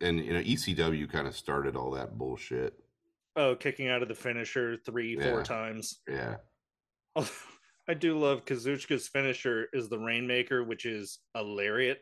[0.00, 2.74] and you know, ECW kind of started all that bullshit.
[3.36, 6.00] oh, kicking out of the finisher three, four times.
[6.08, 6.36] Yeah.
[7.88, 12.00] I do love Kazuchika's finisher is the Rainmaker, which is a lariat.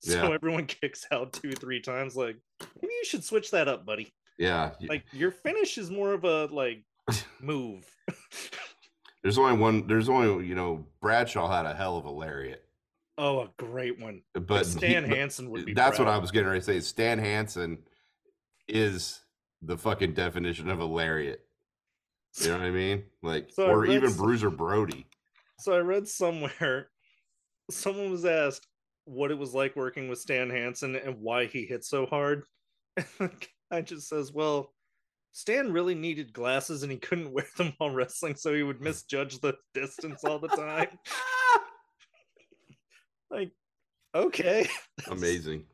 [0.00, 0.34] So Yeah.
[0.34, 2.14] everyone kicks out two, three times.
[2.14, 2.36] Like,
[2.80, 4.12] maybe you should switch that up, buddy.
[4.38, 4.72] Yeah.
[4.88, 6.84] Like, your finish is more of a like
[7.40, 7.84] move.
[9.22, 9.86] There's only one.
[9.86, 12.62] There's only you know Bradshaw had a hell of a lariat,
[13.16, 14.22] oh, a great one.
[14.34, 15.72] but Stan he- Hansen would be.
[15.72, 16.08] That's what.
[16.08, 16.80] I was getting ready to say.
[16.80, 17.78] Stan Hansen
[18.68, 19.20] is
[19.62, 21.40] the fucking definition of a lariat.
[22.40, 23.04] You know what I mean?
[23.22, 25.06] Like, So or even some- Bruiser Brody.
[25.60, 26.88] So I read somewhere
[27.70, 28.66] someone was asked
[29.06, 32.42] what it was like working with Stan Hansen and why he hit so hard.
[32.96, 33.30] And the
[33.74, 34.72] guy just says, Well,
[35.32, 39.40] Stan really needed glasses and he couldn't wear them while wrestling, so he would misjudge
[39.40, 40.88] the distance all the time.
[43.30, 43.50] like,
[44.14, 44.68] okay.
[45.10, 45.64] Amazing.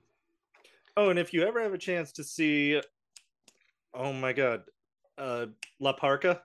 [0.97, 2.81] Oh, and if you ever have a chance to see,
[3.95, 4.63] oh my god,
[5.19, 5.47] uh
[5.79, 6.41] La Parca,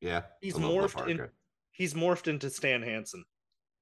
[0.00, 0.22] Yeah.
[0.40, 1.28] He's I love morphed in-
[1.72, 3.24] he's morphed into Stan Hansen.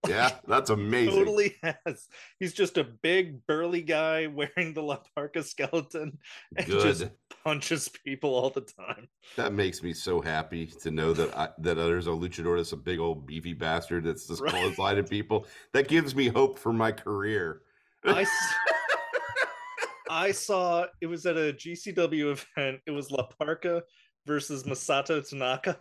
[0.08, 1.14] Yeah, that's amazing.
[1.14, 2.08] totally has.
[2.38, 6.16] He's just a big burly guy wearing the La Parca skeleton
[6.56, 6.82] and Good.
[6.82, 7.04] just
[7.44, 9.08] punches people all the time.
[9.36, 12.76] That makes me so happy to know that I, that there's a luchador that's a
[12.78, 14.52] big old beefy bastard that's just Right.
[14.54, 15.46] clotheslining people.
[15.74, 17.60] That gives me hope for my career.
[18.04, 18.24] I
[20.32, 22.80] saw it was at a GCW event.
[22.86, 23.82] It was La Parca
[24.26, 25.78] versus Masato Tanaka.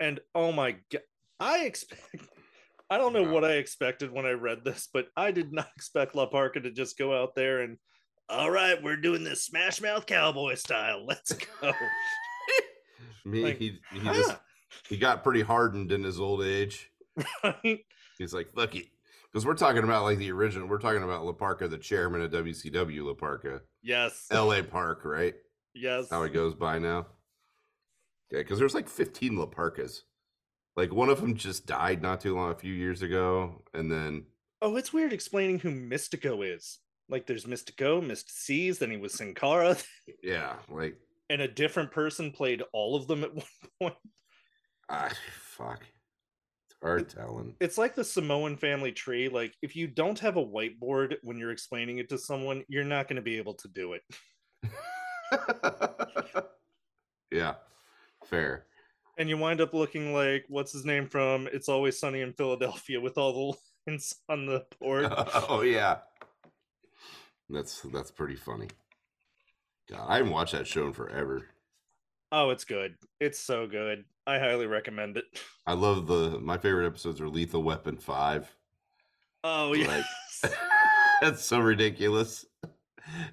[0.00, 1.02] And oh my god,
[1.38, 2.02] I expect
[2.90, 3.32] I don't know Wow.
[3.32, 6.70] what I expected when I read this, but I did not expect La Parca to
[6.70, 7.78] just go out there and
[8.28, 11.04] all right, we're doing this Smash Mouth Cowboy style.
[11.08, 11.72] Let's go.
[13.26, 14.36] Me, Like, he he just
[14.88, 16.90] he got pretty hardened in his old age.
[17.42, 17.84] right?
[18.18, 18.86] He's like, fuck it.
[19.30, 22.30] Because we're talking about like the original, we're talking about La Parca, the chairman of
[22.30, 24.26] WCW La Parca, Yes.
[24.32, 25.34] LA Park, right?
[25.74, 26.08] Yes.
[26.10, 27.06] How he goes by now.
[28.30, 30.04] Yeah, because there's like 15 La Parcas.
[30.76, 33.62] Like one of them just died not too long, a few years ago.
[33.74, 34.24] And then,
[34.62, 36.78] Oh, it's weird explaining who Mystico is.
[37.08, 39.76] Like there's Mystico, Myzteziz, then he was Sin Cara,
[40.22, 40.96] yeah, like,
[41.28, 43.44] and a different person played all of them at one
[43.78, 43.94] point.
[44.88, 45.10] ah,
[45.42, 45.82] fuck.
[46.66, 47.54] It's hard telling.
[47.60, 49.28] It's like the Samoan family tree.
[49.28, 53.06] Like if you don't have a whiteboard when you're explaining it to someone, you're not
[53.06, 54.02] going to be able to do it.
[57.30, 57.54] yeah,
[58.24, 58.64] fair.
[59.16, 63.00] And you wind up looking like what's his name from It's Always Sunny in Philadelphia
[63.00, 63.58] with all the
[63.92, 65.06] lines on the board.
[65.48, 65.98] oh yeah,
[67.48, 68.68] that's that's pretty funny.
[69.88, 71.46] God, I haven't watched that show in forever.
[72.32, 72.96] Oh, it's good.
[73.20, 74.04] It's so good.
[74.26, 75.24] I highly recommend it.
[75.66, 78.52] I love the my favorite episodes are Lethal Weapon Five.
[79.44, 80.04] Oh Like-
[80.42, 80.50] yeah.
[81.20, 82.44] That's so ridiculous.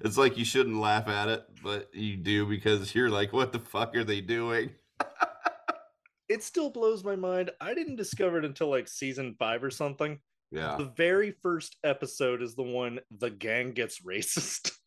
[0.02, 3.58] It's like you shouldn't laugh at it, but you do because you're like, what the
[3.58, 4.70] fuck are they doing?
[6.32, 7.50] It still blows my mind.
[7.60, 10.18] I didn't discover it until like season five or something.
[10.50, 10.76] Yeah.
[10.78, 14.72] The very first episode is the one the gang gets racist.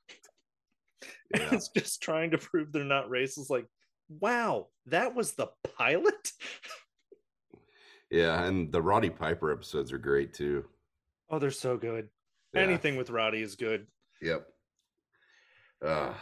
[1.35, 1.49] Yeah.
[1.53, 3.49] it's just trying to prove they're not racist.
[3.49, 3.65] Like,
[4.09, 6.13] wow, that was the pilot.
[8.11, 8.45] Yeah.
[8.45, 10.65] And the Roddy Piper episodes are great too.
[11.29, 12.07] Oh, they're so good.
[12.53, 12.61] Yeah.
[12.61, 13.87] Anything with Roddy is good.
[14.21, 14.47] Yep.
[15.83, 16.13] Uh,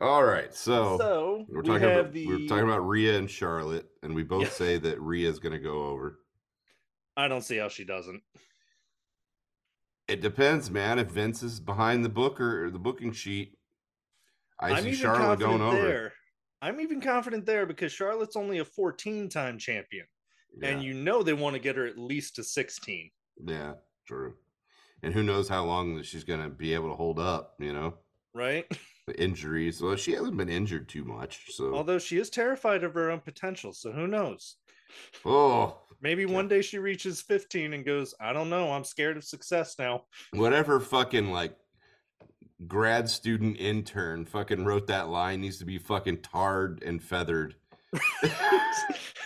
[0.00, 0.54] all right.
[0.54, 2.26] So, so we're talking have about the.
[2.26, 4.50] we're talking about Rhea and Charlotte, and we both Yeah.
[4.50, 6.20] say that Rhea's gonna go over.
[7.16, 8.22] I don't see how she doesn't.
[10.08, 10.98] It depends, man.
[10.98, 13.58] If Vince is behind the book or the booking sheet,
[14.60, 15.86] I am see Charlotte going over.
[15.88, 16.12] there.
[16.62, 20.06] I'm even confident there because Charlotte's only a 14 time champion.
[20.58, 23.10] Yeah, And you know they want to get her at least to 16.
[23.46, 23.74] yeah,
[24.06, 24.34] true.
[25.02, 27.54] And who knows how long that she's gonna be able to hold up?
[27.58, 27.94] You know,
[28.34, 28.66] Right?
[29.14, 29.80] injuries.
[29.80, 33.20] Well, she hasn't been injured too much, so Although she is terrified of her own
[33.20, 34.56] potential, so who knows?
[35.24, 36.34] oh, Maybe Yeah.
[36.34, 40.04] one day she reaches 15 and goes, I don't know, I'm scared of success now.
[40.32, 41.56] whatever fucking like
[42.66, 47.54] grad student intern fucking wrote that line needs to be fucking tarred and feathered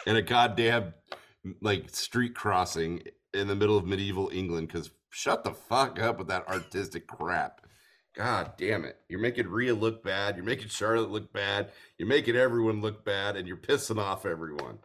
[0.06, 0.92] in a goddamn
[1.62, 3.02] like street crossing
[3.34, 7.60] in the middle of medieval England because shut the fuck up with that artistic crap.
[8.20, 8.98] God damn it.
[9.08, 10.36] You're making Rhea look bad.
[10.36, 11.70] You're making Charlotte look bad.
[11.96, 14.78] You're making everyone look bad and you're pissing off everyone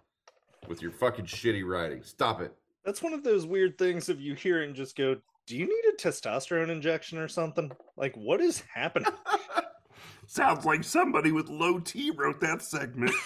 [0.70, 2.02] with your fucking shitty writing.
[2.02, 2.54] Stop it.
[2.86, 5.18] That's one of those weird things if you hear it and just go,
[5.48, 7.70] Do you need a testosterone injection or something?
[7.98, 9.12] Like, what is happening?
[10.28, 13.12] Sounds like somebody with low T wrote that segment.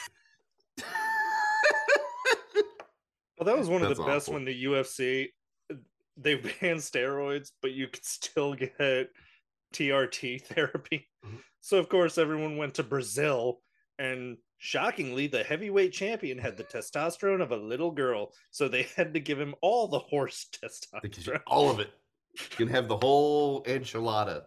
[3.38, 4.34] Well, that was one of That's the best awful.
[4.34, 5.28] when the UFC
[6.18, 9.12] they banned steroids, but you could still get
[9.74, 11.08] TRT therapy.
[11.26, 11.40] Mhm.
[11.62, 13.62] So of course everyone went to Brazil
[13.98, 18.34] and shockingly the heavyweight champion had the testosterone of a little girl.
[18.52, 21.42] So they had to give him all the horse testosterone.
[21.48, 21.92] All of it.
[22.52, 24.44] You can have the whole enchilada.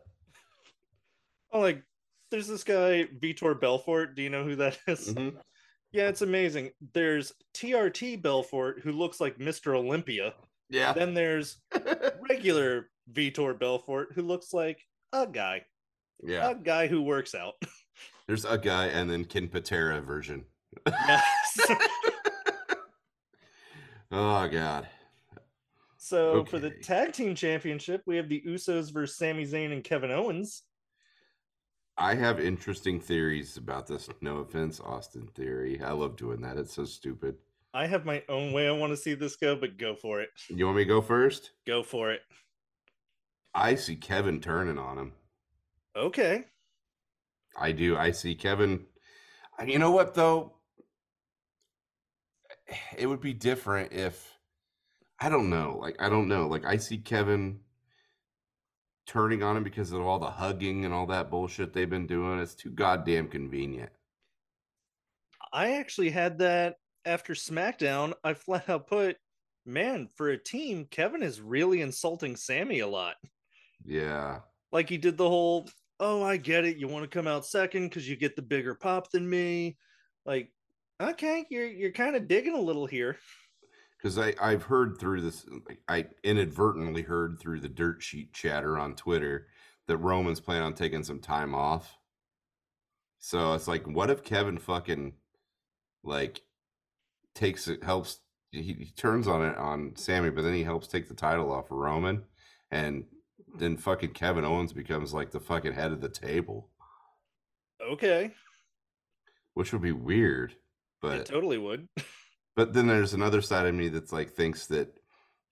[1.52, 1.82] Oh, like
[2.30, 4.16] there's this guy Vitor Belfort.
[4.16, 5.12] Do you know who that is?
[5.12, 5.36] Mhm.
[5.92, 6.70] Yeah, it's amazing.
[6.94, 9.76] There's TRT Belfort who looks like Mr.
[9.76, 10.32] Olympia.
[10.70, 10.94] Yeah.
[10.94, 11.58] Then there's
[12.30, 14.80] regular Vitor Belfort who looks like
[15.12, 15.64] a guy,
[16.22, 16.50] yeah.
[16.50, 17.54] a guy who works out.
[18.26, 20.44] There's a guy and then Ken Patera version.
[20.86, 21.58] Yes.
[24.14, 24.86] Oh god.
[25.96, 30.10] so for the tag team championship, we have the Usos versus Sami Zayn and Kevin
[30.10, 30.64] Owens.
[31.96, 34.10] I have interesting theories about this.
[34.20, 35.80] No offense, Austin Theory.
[35.82, 36.58] I love doing that.
[36.58, 37.36] It's so stupid.
[37.72, 40.28] I have my own way I want to see this go, but go for it.
[40.48, 41.52] You want me to go first?
[41.66, 42.20] Go for it.
[43.54, 45.12] I see Kevin turning on him.
[45.96, 46.44] Okay.
[47.56, 47.96] I do.
[47.96, 48.86] I see Kevin.
[49.66, 50.54] You know what though?
[52.96, 54.38] It would be different if
[55.20, 55.78] I don't know.
[55.80, 56.46] Like I don't know.
[56.46, 57.60] Like I see Kevin
[59.06, 62.38] turning on him because of all the hugging and all that bullshit they've been doing.
[62.38, 63.90] It's too goddamn convenient.
[65.52, 68.14] I actually had that after SmackDown.
[68.24, 69.18] I flat out put,
[69.66, 73.16] man, for a team, Kevin is really insulting Sami a lot.
[73.84, 74.40] Yeah.
[74.70, 75.68] Like he did the whole,
[76.00, 76.76] oh, I get it.
[76.76, 79.76] You want to come out second because you get the bigger pop than me.
[80.24, 80.50] Like,
[81.00, 83.18] okay, you're you're kind of digging a little here.
[83.96, 85.46] Because I I've heard through this.
[85.88, 89.46] I inadvertently heard through the dirt sheet chatter on Twitter
[89.88, 91.98] that Roman's planning on taking some time off.
[93.18, 95.12] So it's like, what if Kevin fucking
[96.02, 96.40] like
[97.34, 98.18] takes it helps
[98.50, 101.70] he, he turns on it on Sami, but then he helps take the title off
[101.70, 102.22] of Roman,
[102.70, 103.04] and
[103.58, 106.68] then fucking Kevin Owens becomes like the fucking head of the table,
[107.80, 108.32] Okay,
[109.54, 110.52] which would be weird.
[110.52, 110.58] it
[111.00, 111.88] But totally would.
[112.54, 114.98] But then there's another side of me that's like thinks that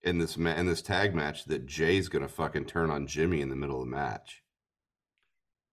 [0.03, 3.49] in this ma- in this tag match that Jey's gonna fucking turn on Jimmy in
[3.49, 4.43] the middle of the match.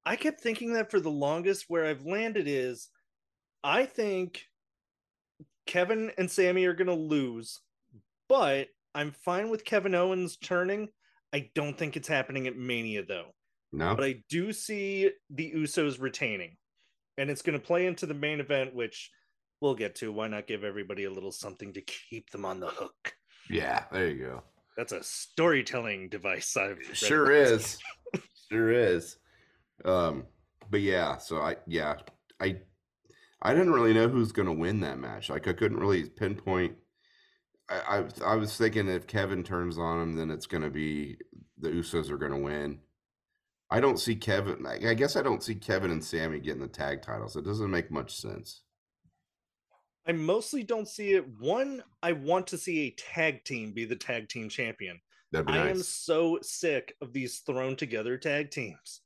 [0.06, 1.66] I kept thinking that for the longest.
[1.68, 2.88] Where I've landed is,
[3.62, 4.46] I think
[5.66, 7.60] Kevin and Sami are to lose,
[8.30, 10.88] but I'm fine with Kevin Owens turning.
[11.34, 13.34] I don't think it's happening at Mania though.
[13.74, 16.56] No, But I do see the Usos retaining,
[17.18, 19.12] and it's going to play into the main event, which
[19.60, 20.12] we'll get to.
[20.12, 23.14] Why not give everybody a little something to keep them on the hook?
[23.50, 24.44] yeah, there you go.
[24.78, 26.56] That's a storytelling device.
[26.56, 27.78] I've Sure is,
[28.50, 29.18] sure is.
[29.84, 30.26] Um,
[30.70, 31.96] but yeah, so I yeah
[32.40, 32.58] I
[33.42, 35.30] I didn't really know who's gonna win that match.
[35.30, 36.76] Like I couldn't really pinpoint.
[37.70, 41.18] I I, I was thinking if Kevin turns on him, then it's gonna be
[41.58, 42.80] the Usos are gonna win.
[43.70, 44.66] I don't see Kevin.
[44.66, 47.36] I I guess I don't see Kevin and Sami getting the tag titles.
[47.36, 48.62] It doesn't make much sense.
[50.08, 51.26] I mostly don't see it.
[51.40, 55.02] One, I want to see a tag team be the tag team champion.
[55.36, 59.02] I am so sick of these thrown together tag teams.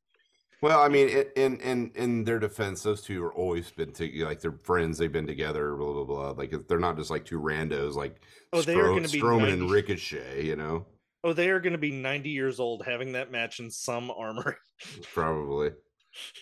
[0.61, 4.41] Well, I mean, in in in their defense, those two are always been to like
[4.41, 4.97] they're friends.
[4.97, 5.75] They've been together.
[5.75, 6.29] Blah blah blah.
[6.31, 7.95] Like they're not just like two randos.
[7.95, 8.21] Like
[8.53, 10.45] Oh, they are gonna be Strowman and Ricochet.
[10.45, 10.85] You know,
[11.23, 14.57] Oh, they are going to be 90 years old having that match in some armor.
[15.13, 15.71] probably.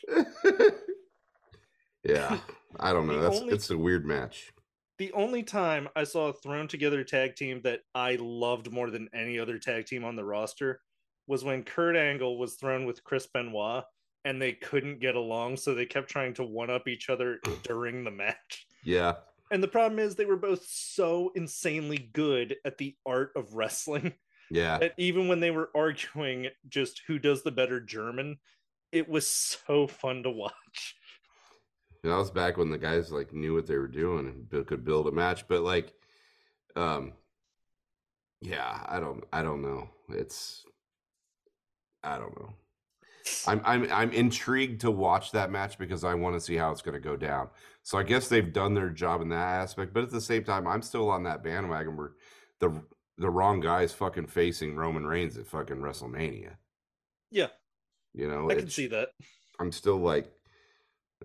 [2.04, 2.40] yeah,
[2.80, 3.16] I don't know.
[3.16, 4.52] The That's only- it's a weird match.
[5.00, 9.08] The only time I saw a thrown together tag team that I loved more than
[9.14, 10.82] any other tag team on the roster
[11.26, 13.86] was when Kurt Angle was thrown with Chris Benoit
[14.26, 18.04] and they couldn't get along, so they kept trying to one up each other during
[18.04, 18.66] the match.
[18.84, 19.16] Yeah.
[19.52, 24.14] And the problem is they were both so insanely good at the art of wrestling
[24.52, 24.78] Yeah.
[24.78, 28.38] that even when they were arguing just who does the better German,
[28.92, 30.96] it was so fun to watch.
[32.04, 35.08] That was back when the guys like knew what they were doing and could build
[35.08, 35.48] a match.
[35.48, 35.94] But like,
[36.76, 37.14] um,
[38.42, 39.90] yeah, I don't, I don't know.
[40.10, 40.64] It's,
[42.04, 42.54] I don't know.
[43.48, 46.82] I'm, I'm, I'm intrigued to watch that match because I want to see how it's
[46.82, 47.50] going to go down.
[47.84, 49.94] So I guess they've done their job in that aspect.
[49.94, 52.12] But at the same time, I'm still on that bandwagon where
[52.60, 52.82] the
[53.18, 56.54] the wrong guy's fucking facing Roman Reigns at fucking WrestleMania.
[57.32, 57.50] Yeah,
[58.14, 59.10] You know, I can see that.
[59.60, 60.32] I'm still like,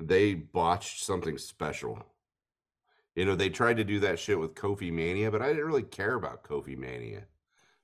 [0.01, 2.05] they botched something special.
[3.15, 5.85] You know, they tried to do that shit with Kofi Mania, but I didn't really
[5.85, 7.27] care about Kofi Mania.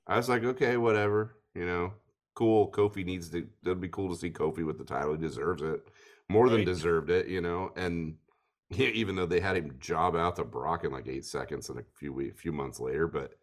[0.06, 1.36] I was like, okay, whatever.
[1.54, 1.92] You know,
[2.40, 2.70] cool.
[2.70, 3.46] Kofi needs to.
[3.64, 5.12] It'd be cool to see Kofi with the title.
[5.12, 5.86] He deserves it
[6.30, 7.28] more than deserved it.
[7.28, 8.16] You know, and
[8.70, 11.78] yeah, even though they had him job out to Brock in like eight seconds and
[11.78, 13.34] a few weeks, few months later, but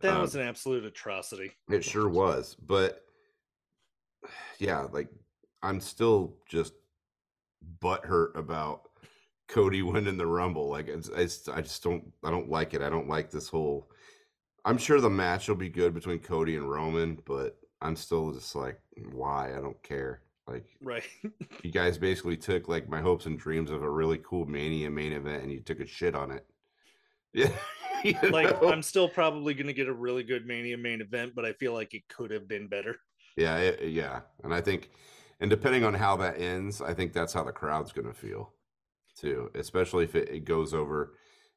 [0.00, 1.52] That um, was an absolute atrocity.
[1.70, 2.54] it sure was.
[2.54, 3.02] But
[4.58, 5.08] yeah, like
[5.62, 6.74] I'm still just
[7.80, 8.90] butthurt about
[9.48, 10.68] Cody winning the Rumble.
[10.68, 12.82] Like it's, it's I just don't I don't like it.
[12.82, 13.90] I don't like this whole.
[14.64, 18.54] I'm sure the match will be good between Cody and Roman, but I'm still just
[18.54, 18.80] like,
[19.12, 19.50] why?
[19.56, 20.22] I don't care.
[20.46, 21.04] Like Right.
[21.62, 25.12] you guys basically took like my hopes and dreams of a really cool Mania main
[25.12, 26.46] event, and you took a shit on it.
[27.32, 27.50] Yeah.
[28.04, 28.62] you like?
[28.62, 31.72] I'm still probably going to get a really good Mania main event, but I feel
[31.72, 32.96] like it could have been better.
[33.36, 34.90] Yeah, it, yeah, and I think,
[35.40, 38.52] and depending on how that ends, I think that's how the crowd's going to feel,
[39.16, 39.50] too.
[39.54, 41.14] Especially if it, it goes over,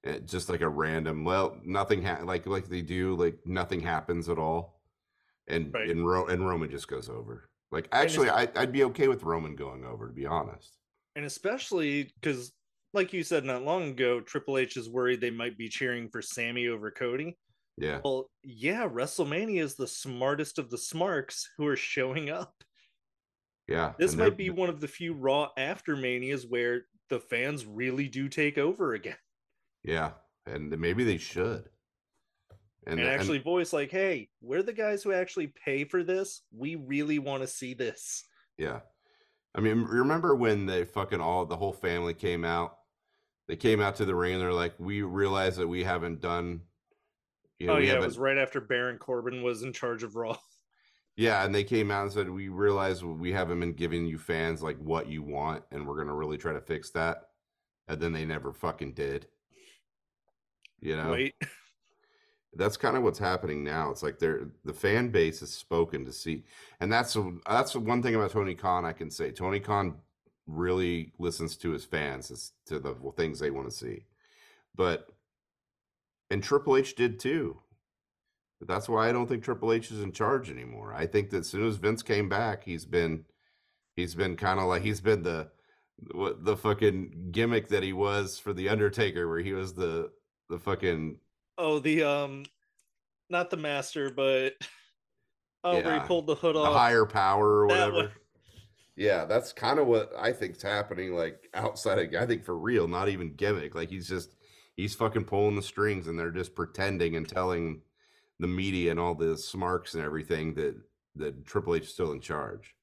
[0.07, 1.26] uh, just like a random.
[1.26, 4.74] Well, nothing ha- like like they do, like nothing happens at all,
[5.47, 5.89] and Right.
[5.89, 7.49] and, Ro- and Roman just goes over.
[7.71, 10.77] Like actually, I, I'd be okay with Roman going over, to be honest.
[11.15, 12.53] And especially because,
[12.93, 16.21] like you said not long ago, Triple H is worried they might be cheering for
[16.21, 17.37] Sami over Cody.
[17.77, 22.53] Yeah, Well, yeah, WrestleMania is the smartest of the smarks who are showing up.
[23.67, 23.93] yeah.
[23.99, 28.29] This might be one of the few Raw after Manias where the fans really do
[28.29, 29.17] take over again
[29.83, 30.11] Yeah,
[30.45, 31.69] and maybe they should.
[32.88, 36.41] And, and actually voice like, "Hey, we're the guys who actually pay for this.
[36.55, 38.23] We really want to see this."
[38.57, 38.79] Yeah.
[39.53, 42.77] I mean, remember when they fucking all the whole family came out?
[43.47, 46.61] They came out to the ring and they're like, "We realize that we haven't done,
[47.59, 50.15] you know, oh yeah, it haven't." was right after Baron Corbin was in charge of
[50.15, 50.38] Raw.
[51.17, 54.61] Yeah, and they came out and said, "We realize we haven't been giving you fans
[54.61, 57.29] like what you want, and we're gonna really try to fix that."
[57.88, 59.27] And then they never fucking did.
[60.81, 61.33] You know, Wait,
[62.55, 63.91] that's kind of what's happening now.
[63.91, 66.43] It's like they're the fan base is spoken to see,
[66.79, 69.31] and that's a, that's the one thing about Tony Khan I can say.
[69.31, 69.95] Tony Khan
[70.47, 74.05] really listens to his fans as to the things they want to see,
[74.75, 75.09] but
[76.29, 77.59] and Triple H did too.
[78.59, 80.93] But that's why I don't think Triple H is in charge anymore.
[80.93, 83.25] I think that as soon as Vince came back, he's been
[83.95, 85.49] he's been kind of like he's been the
[86.13, 90.11] what the fucking gimmick that he was for the Undertaker, where he was the
[90.49, 91.17] the fucking
[91.57, 92.45] oh the um,
[93.29, 94.53] not the master, but
[95.63, 96.73] oh, where he pulled the hood the off.
[96.75, 98.11] higher power or whatever.
[98.97, 101.13] Yeah, that's kind of what I think's happening.
[101.15, 103.75] Like outside of, I think for real, not even gimmick.
[103.75, 104.35] Like he's just
[104.77, 107.81] he's fucking pulling the strings, and they're just pretending and telling
[108.39, 110.75] the media and all the smarks and everything that
[111.17, 112.73] that Triple H is still in charge.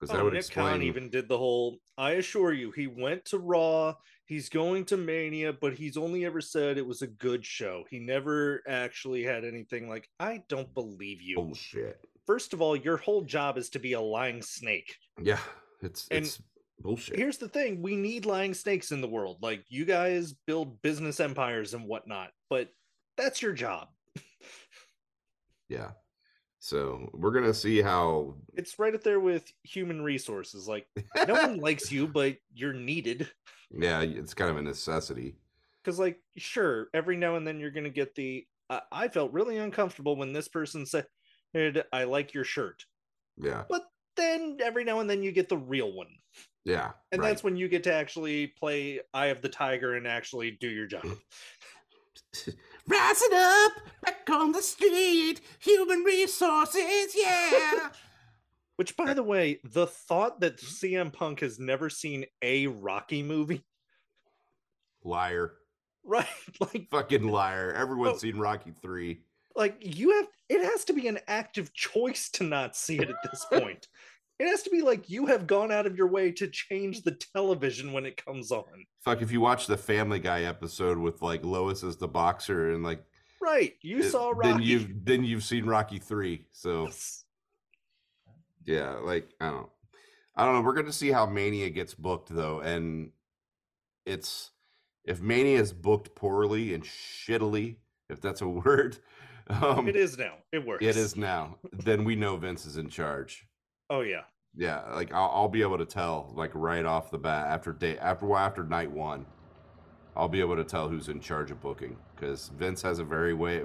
[0.00, 0.82] Because that Oh, would Nick Khan explain.
[0.82, 1.78] even did the whole.
[2.00, 3.94] I assure you, he went to Raw.
[4.24, 7.84] He's going to Mania, but he's only ever said it was a good show.
[7.90, 10.08] He never actually had anything like.
[10.18, 11.36] I don't believe you.
[11.36, 12.00] bullshit.
[12.26, 14.96] First of all, your whole job is to be a lying snake.
[15.20, 15.40] Yeah,
[15.82, 16.40] it's And it's
[16.80, 17.16] bullshit.
[17.16, 19.36] Here's the thing: we need lying snakes in the world.
[19.42, 22.70] Like you guys build business empires and whatnot, but
[23.18, 23.88] that's your job.
[25.68, 25.92] Yeah.
[26.62, 28.34] So we're gonna see how.
[28.54, 30.68] It's right up there with human resources.
[30.68, 30.86] Like
[31.26, 33.28] no one likes you, but you're needed.
[33.70, 35.36] yeah, it's kind of a necessity.
[35.82, 39.56] because like sure every now and then you're gonna get the I I felt really
[39.56, 41.06] uncomfortable when this person said
[41.92, 42.84] i like your shirt
[43.36, 43.86] Yeah, but
[44.16, 46.14] then every now and then you get the real one
[46.64, 47.28] yeah, and right.
[47.28, 50.86] that's when you get to actually play eye of the tiger and actually do your
[50.86, 51.04] job
[52.88, 53.72] Rising up,
[54.02, 57.90] back on the street, human resources, yeah.
[58.76, 63.62] which by the way the thought that cm punk has never seen a rocky movie
[65.04, 65.52] liar,
[66.04, 66.26] right
[66.60, 67.72] like fucking liar.
[67.74, 68.18] Everyone's Oh.
[68.18, 69.20] seen Rocky three.
[69.56, 73.16] like you have it has to be an active choice to not see it at
[73.30, 73.88] this point
[74.40, 77.10] It has to be like you have gone out of your way to change the
[77.12, 78.64] television when it comes on.
[79.04, 82.82] Fuck, if you watch the Family Guy episode with like Lois as the boxer and
[82.82, 83.04] like
[83.42, 83.74] Right.
[83.82, 84.48] You it- saw Rocky.
[84.50, 86.46] then you've then you've seen Rocky three.
[86.52, 87.24] So Yes.
[88.64, 89.68] yeah, like I don't
[90.36, 90.60] I don't know.
[90.62, 93.10] We're gonna see how Mania gets booked though, and
[94.06, 94.50] it's
[95.04, 97.76] if Mania is booked poorly and shittily,
[98.08, 98.96] if that's a word,
[99.48, 100.34] um, it is now.
[100.52, 100.84] It works.
[100.84, 101.58] It is now.
[101.72, 103.46] Then we know Vince is in charge.
[103.90, 104.22] Oh yeah.
[104.56, 107.98] Yeah, like I'll, I'll be able to tell like right off the bat after day
[107.98, 109.26] after well, after night one,
[110.16, 113.34] I'll be able to tell who's in charge of booking because Vince has a very
[113.34, 113.62] way,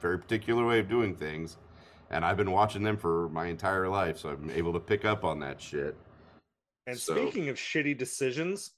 [0.00, 1.56] very particular way of doing things,
[2.10, 5.24] and I've been watching them for my entire life, so I'm able to pick up
[5.24, 5.96] on that shit.
[6.86, 8.72] And So- speaking of shitty decisions,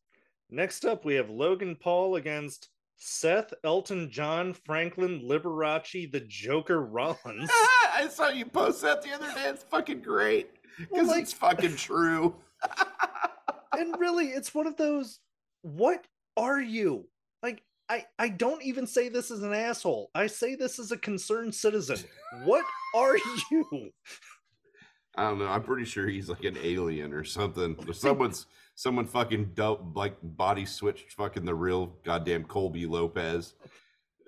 [0.51, 7.51] next up we have Logan Paul against Seth, Elton John, Franklin, Liberace, the Joker Rollins.
[7.95, 9.49] I saw you post that the other day.
[9.49, 12.37] It's fucking great because like- it's fucking true.
[13.79, 15.21] and really, it's one of those.
[15.63, 16.07] What
[16.37, 17.09] are you?
[17.43, 20.11] Like, I I don't even say this as an asshole.
[20.15, 21.99] I say this as a concerned citizen.
[22.45, 22.65] What
[22.95, 23.17] are
[23.51, 23.91] you?
[25.17, 25.47] I don't know.
[25.47, 27.77] I'm pretty sure he's like an alien or something.
[27.87, 33.55] Or someone's someone fucking dope like body switched fucking the real goddamn Colby Lopez.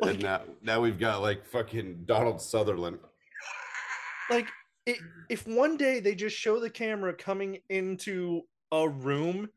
[0.00, 2.98] Like- and now now we've got like fucking Donald Sutherland.
[4.30, 4.46] Like,
[4.86, 9.48] it, if one day they just show the camera coming into a room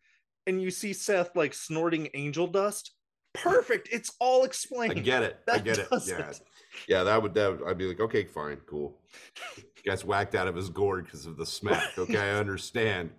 [0.48, 2.92] and you see Seth like snorting angel dust,
[3.34, 3.90] perfect.
[3.92, 4.98] It's all explained.
[4.98, 5.40] I get it.
[5.52, 5.88] I get it.
[6.06, 6.30] Yeah.
[6.30, 6.42] it.
[6.88, 8.98] Yeah, that would that would, I'd be like, okay, fine, cool.
[9.84, 11.92] Gets whacked out of his gourd because of the smack.
[11.98, 13.12] Okay, I understand.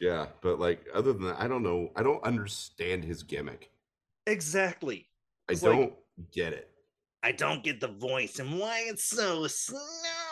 [0.00, 1.90] Yeah, but like other than that, I don't know.
[1.94, 3.70] I don't understand his gimmick.
[4.26, 5.08] Exactly.
[5.48, 5.94] I It's don't
[6.32, 6.68] get it.
[7.22, 9.46] I don't get the voice and why it's so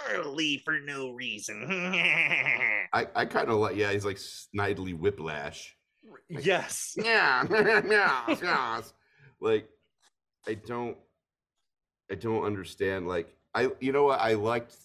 [0.07, 1.67] snarly for no reason.
[2.93, 5.77] I, I kind of like yeah, he's like Snidely Whiplash.
[6.29, 6.95] yes.
[6.97, 8.81] Yeah, yeah, yeah.
[9.41, 9.69] Like
[10.47, 10.97] I don't
[12.11, 14.77] I don't understand like I you know what I liked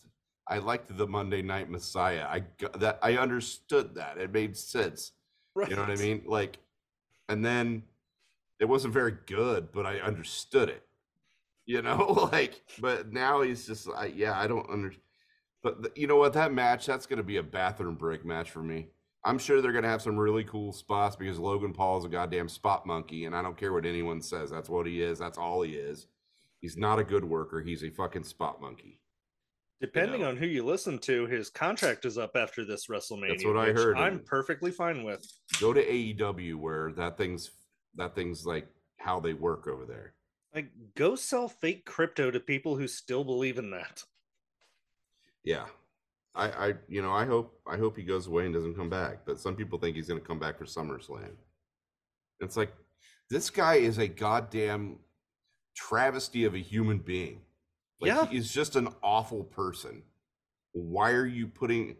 [0.47, 2.25] I liked the Monday Night Messiah.
[2.29, 4.17] I got that I understood that.
[4.17, 5.11] It made sense.
[5.55, 5.69] Right.
[5.69, 6.23] You know what I mean?
[6.25, 6.59] Like
[7.29, 7.83] and then
[8.59, 10.83] it wasn't very good, but I understood it.
[11.65, 14.93] You know, like but now he's just I yeah, I don't under
[15.65, 18.51] but th- you know what that match that's going to be a bathroom break match
[18.51, 18.89] for me.
[19.23, 22.07] I'm sure they're going to have some really cool spots because Logan Paul is a
[22.07, 24.51] goddamn spot monkey and I don't care what anyone says.
[24.51, 25.17] That's what he is.
[25.17, 26.05] That's all he is.
[26.61, 27.61] He's not a good worker.
[27.61, 28.99] He's a fucking spot monkey.
[29.81, 30.29] Depending know.
[30.29, 33.29] on who you listen to, his contract is up after this WrestleMania.
[33.29, 35.25] That's what I heard, I'm perfectly fine with.
[35.59, 37.49] Go to AEW where that thing's
[37.95, 38.67] that thing's like
[38.99, 40.13] how they work over there.
[40.53, 44.03] Like, go sell fake crypto to people who still believe in that.
[45.45, 45.65] Yeah.
[46.33, 49.19] I, I you know, I hope I hope he goes away and doesn't come back.
[49.25, 51.31] But some people think he's gonna come back for SummerSlam.
[52.41, 52.73] It's like
[53.29, 54.99] this guy is a goddamn
[55.75, 57.41] travesty of a human being.
[58.01, 58.25] Like Yeah.
[58.25, 60.03] he is just an awful person.
[60.73, 61.95] Why are you putting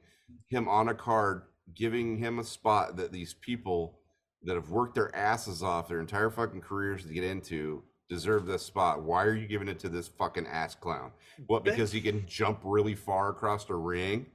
[0.50, 1.43] him on a card,
[1.74, 4.00] giving him a spot that these people
[4.43, 8.64] that have worked their asses off their entire fucking careers to get into deserve this
[8.64, 9.03] spot?
[9.03, 11.12] Why are you giving it to this fucking ass clown?
[11.47, 14.26] What because he can jump really far across the ring?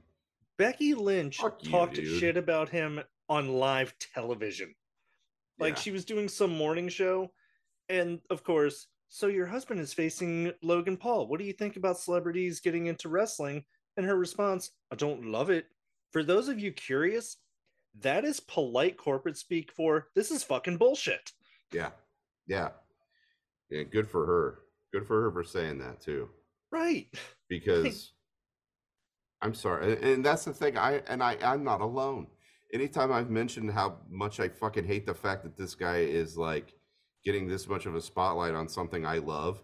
[0.57, 2.19] Becky Lynch Fuck talked dude.
[2.19, 4.75] shit about him on live television.
[5.59, 5.81] Like Yeah.
[5.81, 7.31] she was doing some morning show,
[7.89, 11.27] and of course, so your husband is facing Logan Paul.
[11.27, 13.65] What do you think about celebrities getting into wrestling?
[13.97, 15.65] And her response, I don't love it.
[16.11, 17.37] For those of you curious,
[17.99, 21.31] that is polite corporate speak for this is fucking bullshit.
[21.73, 21.89] Yeah.
[22.47, 22.69] Yeah.
[23.71, 24.59] Yeah, good for her.
[24.93, 26.29] Good for her for saying that too.
[26.71, 27.07] Right.
[27.49, 28.11] Because
[29.41, 29.93] I'm sorry.
[29.93, 30.77] And, and that's the thing.
[30.77, 32.27] I and I I'm not alone.
[32.73, 36.73] Anytime I've mentioned how much I fucking hate the fact that this guy is like
[37.25, 39.63] getting this much of a spotlight on something I love,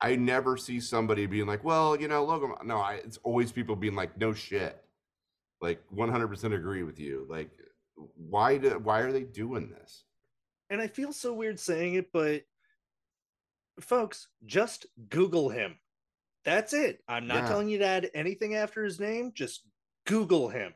[0.00, 3.76] I never see somebody being like, "Well, you know, Logan." No, I, it's always people
[3.76, 4.82] being like, "No shit."
[5.60, 7.26] Like 100% agree with you.
[7.28, 7.50] Like,
[8.16, 10.04] why do why are they doing this?
[10.70, 12.44] And I feel so weird saying it, but
[13.84, 15.78] folks, just Google him.
[16.44, 17.02] That's it.
[17.08, 17.48] I'm not Yeah.
[17.48, 19.32] telling you to add anything after his name.
[19.34, 19.66] Just
[20.06, 20.74] Google him.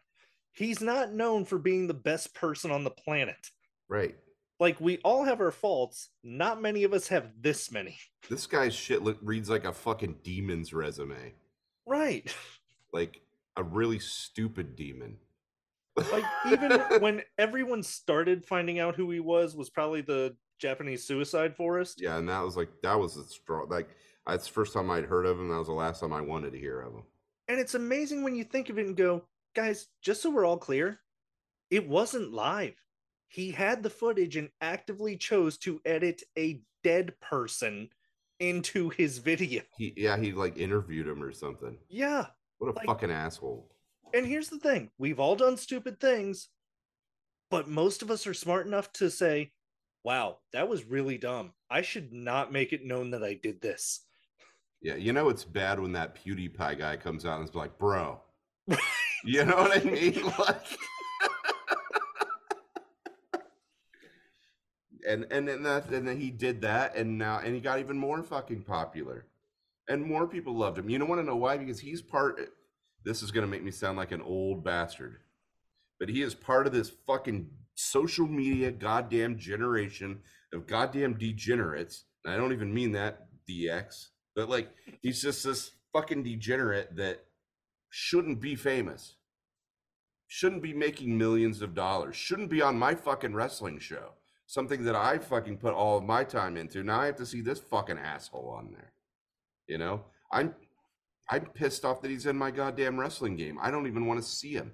[0.53, 3.51] He's not known for being the best person on the planet.
[3.89, 4.17] Right.
[4.61, 6.11] Like, we all have our faults.
[6.23, 7.99] Not many of us have this many.
[8.31, 11.35] This guy's shit look, reads like a fucking demon's resume.
[11.87, 12.33] Right.
[12.93, 13.23] Like
[13.57, 15.19] a really stupid demon.
[15.97, 21.57] Like, even when everyone started finding out who he was, was probably the Japanese suicide
[21.57, 22.01] forest.
[22.01, 23.65] Yeah, and that was like that was a straw.
[23.69, 23.89] Like
[24.27, 25.49] that's the first time I'd heard of him.
[25.49, 27.03] That was the last time I wanted to hear of him.
[27.49, 29.25] And it's amazing when you think of it and go,
[29.55, 31.01] guys, just so we're all clear,
[31.71, 32.75] it wasn't live.
[33.29, 37.91] He had the footage and actively chose to edit a dead person
[38.41, 39.63] into his video.
[39.77, 41.77] He yeah, he like interviewed him or something.
[41.89, 42.27] Yeah.
[42.59, 43.71] What a Like- fucking asshole.
[44.15, 46.49] And here's the thing we've all done stupid things,
[47.51, 49.53] but most of us are smart enough to say,
[50.05, 51.53] wow, that was really dumb.
[51.71, 54.01] I should not make it known that I did this.
[54.81, 58.21] Yeah, you know it's bad when that PewDiePie guy comes out and is like, bro.
[59.25, 60.23] You know what I mean?
[60.39, 60.57] Like
[65.07, 67.97] and and then that and then he did that and now and he got even
[67.99, 69.27] more fucking popular.
[69.89, 70.89] And more people loved him.
[70.89, 71.59] You don't want to know why?
[71.59, 72.41] Because he's part
[73.05, 75.19] this is gonna make me sound like an old bastard.
[75.99, 80.21] But he is part of this fucking social media goddamn generation
[80.53, 82.05] of goddamn degenerates.
[82.25, 84.71] And I don't even mean that DX, but like
[85.03, 87.25] he's just this fucking degenerate that
[87.91, 89.17] shouldn't be famous,
[90.27, 94.13] shouldn't be making millions of dollars, shouldn't be on my fucking wrestling show.
[94.47, 96.83] Something that I fucking put all of my time into.
[96.83, 98.93] Now I have to see this fucking asshole on there.
[99.67, 100.55] You know, I'm
[101.31, 103.59] I'm pissed off that he's in my goddamn wrestling game.
[103.61, 104.73] I don't even want to see him.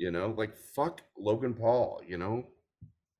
[0.00, 2.00] You know, like fuck Logan Paul.
[2.06, 2.46] You know,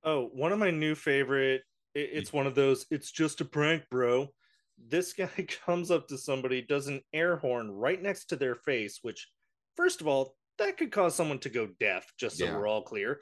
[0.03, 1.61] Oh, one of my new favorite.
[1.93, 2.87] It's one of those.
[2.89, 4.29] It's just a prank, bro.
[4.77, 5.29] This guy
[5.65, 9.29] comes up to somebody, does an air horn right next to their face, which,
[9.77, 12.11] first of all, that could cause someone to go deaf.
[12.17, 12.57] Just so Yeah.
[12.57, 13.21] we're all clear.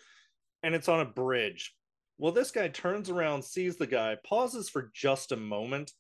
[0.64, 1.76] And it's on a bridge.
[2.18, 5.91] Well, this guy turns around, sees the guy, pauses for just a moment,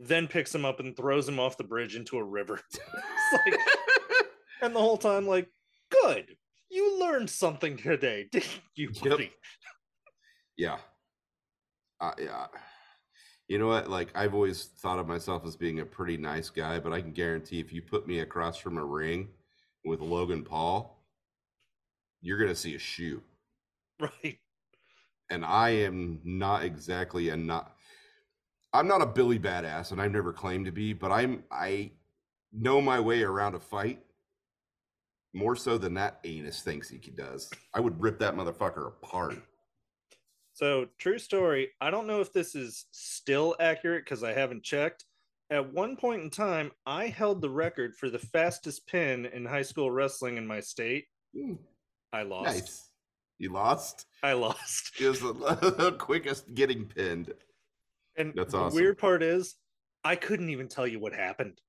[0.00, 2.58] then picks him up and throws him off the bridge into a river.
[3.32, 3.58] Like,
[4.62, 5.48] and the whole time, like,
[5.90, 6.36] good.
[6.72, 9.04] You learned something today, didn't you, Yep.
[9.04, 9.32] buddy?
[10.56, 10.78] Yeah.
[12.00, 12.46] Uh, yeah.
[13.46, 13.90] You know what?
[13.90, 17.12] Like I've always thought of myself as being a pretty nice guy, but I can
[17.12, 19.28] guarantee if you put me across from a ring
[19.84, 21.04] with Logan Paul,
[22.22, 23.22] you're gonna see a shoe.
[24.00, 24.38] Right.
[25.30, 27.76] And I am not exactly a not.
[28.72, 31.92] I'm not a Billy badass, and I've never claimed to be, but I'm I
[32.52, 34.02] know my way around a fight
[35.34, 37.50] more so than that anus thinks he does.
[37.74, 39.36] I would rip that motherfucker apart.
[40.54, 41.70] So, true story.
[41.80, 45.04] I don't know if this is still accurate because I haven't checked.
[45.50, 49.62] At one point in time, I held the record for the fastest pin in high
[49.62, 51.06] school wrestling in my state.
[51.34, 51.54] Hmm,
[52.12, 52.46] I lost.
[52.46, 52.88] Nice.
[53.38, 54.06] You lost.
[54.22, 54.92] I lost.
[54.96, 57.32] He was the, the quickest getting pinned.
[58.16, 58.76] And That's the awesome.
[58.76, 59.54] weird part is,
[60.04, 61.60] I couldn't even tell you what happened.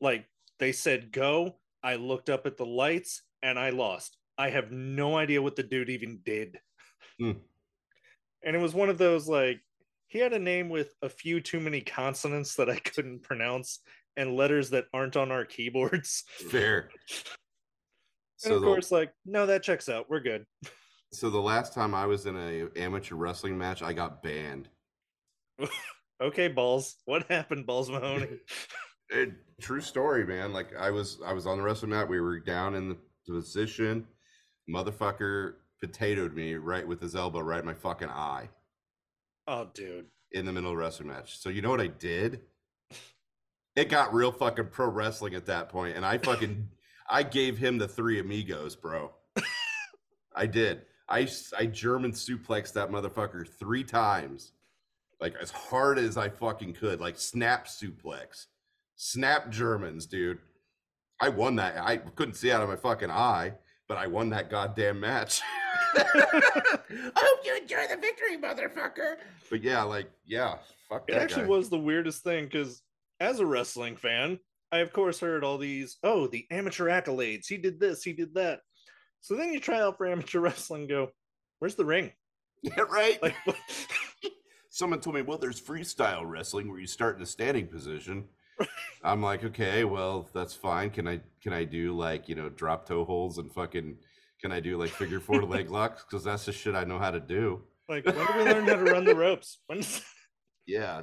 [0.00, 0.26] Like,
[0.58, 1.56] they said go.
[1.84, 4.16] I looked up at the lights and I lost.
[4.36, 6.58] I have no idea what the dude even did.
[7.20, 7.32] Hmm.
[8.42, 9.60] And it was one of those like
[10.08, 13.80] he had a name with a few too many consonants that I couldn't pronounce
[14.16, 16.24] and letters that aren't on our keyboards.
[16.50, 16.90] Fair.
[18.42, 20.10] And So of the, course, like, no, that checks out.
[20.10, 20.44] We're good.
[21.12, 24.68] so the last time I was in a amateur wrestling match, I got banned.
[26.20, 26.96] Okay, balls.
[27.04, 28.28] What happened, Balls Mahoney?
[29.12, 29.26] Eh,
[29.60, 30.52] true story, man.
[30.52, 32.08] Like I was, I was on the wrestling mat.
[32.08, 32.96] We were down in the
[33.26, 34.06] position.
[34.68, 38.48] Motherfucker potatoed me right with his elbow right in my fucking eye
[39.46, 40.06] oh, dude.
[40.32, 41.38] in the middle of the wrestling match.
[41.38, 42.40] So you know what I did?
[43.76, 46.68] It got real fucking pro wrestling at that point, and I fucking
[47.10, 49.10] I gave him the three amigos, bro.
[50.36, 50.82] I did.
[51.08, 51.28] I
[51.58, 54.52] I German suplexed that motherfucker three times,
[55.20, 58.46] like as hard as I fucking could, like snap suplex,
[58.96, 60.38] snap Germans, dude.
[61.20, 61.76] I won that.
[61.78, 63.52] I couldn't see out of my fucking eye,
[63.88, 65.40] but I won that goddamn match.
[65.96, 69.16] I hope you enjoy the victory, motherfucker.
[69.50, 70.56] But yeah, like yeah,
[70.88, 71.48] fuck It actually guy.
[71.48, 72.82] was the weirdest thing because,
[73.20, 74.38] as a wrestling fan,
[74.72, 77.46] I of course heard all these, oh, the amateur accolades.
[77.46, 78.60] He did this, he did that.
[79.20, 81.10] So then you try out for amateur wrestling, and go,
[81.58, 82.12] where's the ring?
[82.62, 83.22] Yeah, right.
[83.22, 83.34] Like,
[84.70, 88.24] Someone told me, well, there's freestyle wrestling where you start in a standing position.
[89.04, 90.90] I'm like, okay, well, that's fine.
[90.90, 93.96] Can I can I do like you know drop toe holds and fucking
[94.40, 97.10] can I do like figure four leg locks because that's the shit I know how
[97.10, 97.62] to do.
[97.88, 99.58] like, when do we learn how to run the ropes?
[100.66, 101.02] Yeah,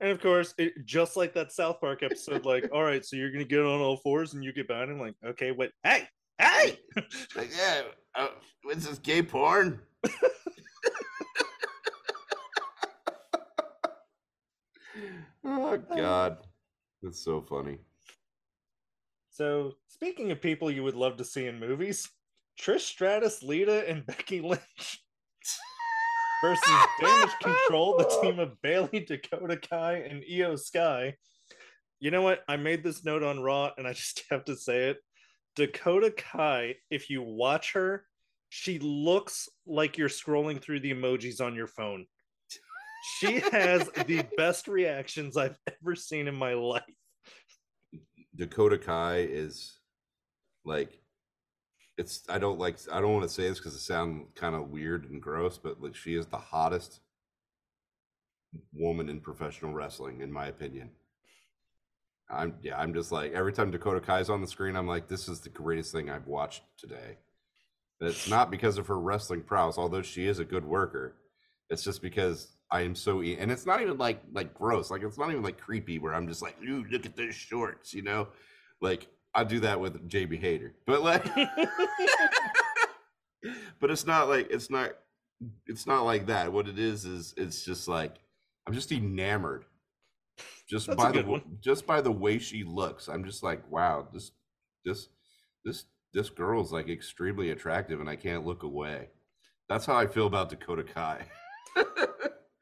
[0.00, 3.30] And of course, it, just like that South Park episode, like, all right, so you're
[3.30, 5.72] gonna get on all fours and you get behind him, like, okay, what?
[5.84, 6.08] Hey,
[6.38, 6.78] hey!
[7.36, 7.82] like yeah.
[8.14, 8.28] Uh,
[8.62, 9.80] what's this gay porn?
[15.44, 16.38] oh God,
[17.02, 17.78] that's so funny.
[19.30, 22.08] So, speaking of people you would love to see in movies,
[22.60, 25.02] Trish Stratus, Lita, and Becky Lynch
[26.42, 31.14] versus Damage Control, the team of Bayley, Dakota Kai, and Iyo Sky.
[31.98, 32.40] You know what?
[32.48, 34.98] I made this note on Raw, and I just have to say it.
[35.56, 38.04] Dakota Kai, if you watch her,
[38.48, 42.06] she looks like you're scrolling through the emojis on your phone.
[43.02, 46.82] She has the best reactions I've ever seen in my life.
[48.34, 49.78] Dakota Kai is
[50.64, 50.98] like
[51.98, 54.70] it's I don't like I don't want to say this because it sounds kind of
[54.70, 57.00] weird and gross, but like she is the hottest
[58.72, 60.90] woman in professional wrestling, in my opinion.
[62.30, 65.28] I'm yeah, I'm just like every time Dakota Kai's on the screen, I'm like, this
[65.28, 67.18] is the greatest thing I've watched today.
[68.00, 71.16] And it's not because of her wrestling prowess, although she is a good worker.
[71.70, 75.18] It's just because I am so and it's not even like like gross, like it's
[75.18, 78.28] not even like creepy where I'm just like, ooh, look at those shorts, you know?
[78.80, 80.74] Like I do that with Jamie Hayter.
[80.86, 81.24] But like
[83.80, 84.92] but it's not like it's not
[85.66, 86.52] it's not like that.
[86.52, 88.16] What it is is it's just like
[88.66, 89.66] I'm just enamored
[90.72, 91.42] just That's by the one.
[91.60, 93.08] just by the way she looks.
[93.08, 94.30] I'm just like, wow, this
[94.86, 95.08] this
[95.64, 99.10] this this girl's like extremely attractive, and I can't look away.
[99.68, 101.26] That's how I feel about Dakota Kai.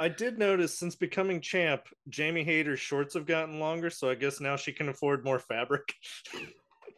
[0.01, 4.41] I did notice since becoming champ, Jamie Hayter's shorts have gotten longer, so I guess
[4.41, 5.93] now she can afford more fabric.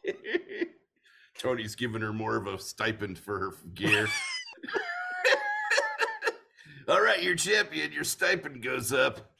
[1.39, 4.07] Tony's giving her more of a stipend for her gear.
[6.89, 7.91] All right, you're champion.
[7.91, 9.33] Your stipend goes up.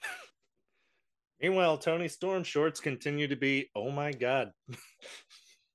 [1.41, 4.51] Meanwhile, Toni Storm shorts continue to be, oh my god.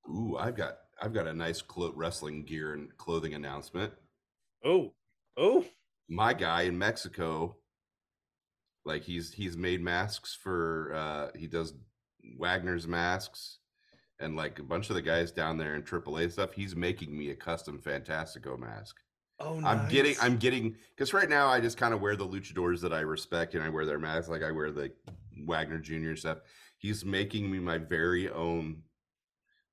[0.09, 3.93] Ooh, I've got I've got a nice clo- wrestling gear and clothing announcement.
[4.65, 4.93] Oh,
[5.38, 5.63] oh,
[6.09, 7.55] my guy in Mexico,
[8.88, 11.73] like he's he's made masks for uh he does
[12.39, 13.59] Wagner's masks
[14.19, 17.29] and like a bunch of the guys down there in AAA stuff, he's making me
[17.29, 18.95] a custom Fantastico mask.
[19.39, 19.65] oh, nice.
[19.79, 20.15] I'm getting.
[20.19, 23.53] I'm getting because right now I just kind of wear the luchadors that I respect
[23.53, 24.91] and I wear their masks like I wear the
[25.45, 26.15] Wagner Jr.
[26.15, 26.39] stuff.
[26.79, 28.81] He's making me my very own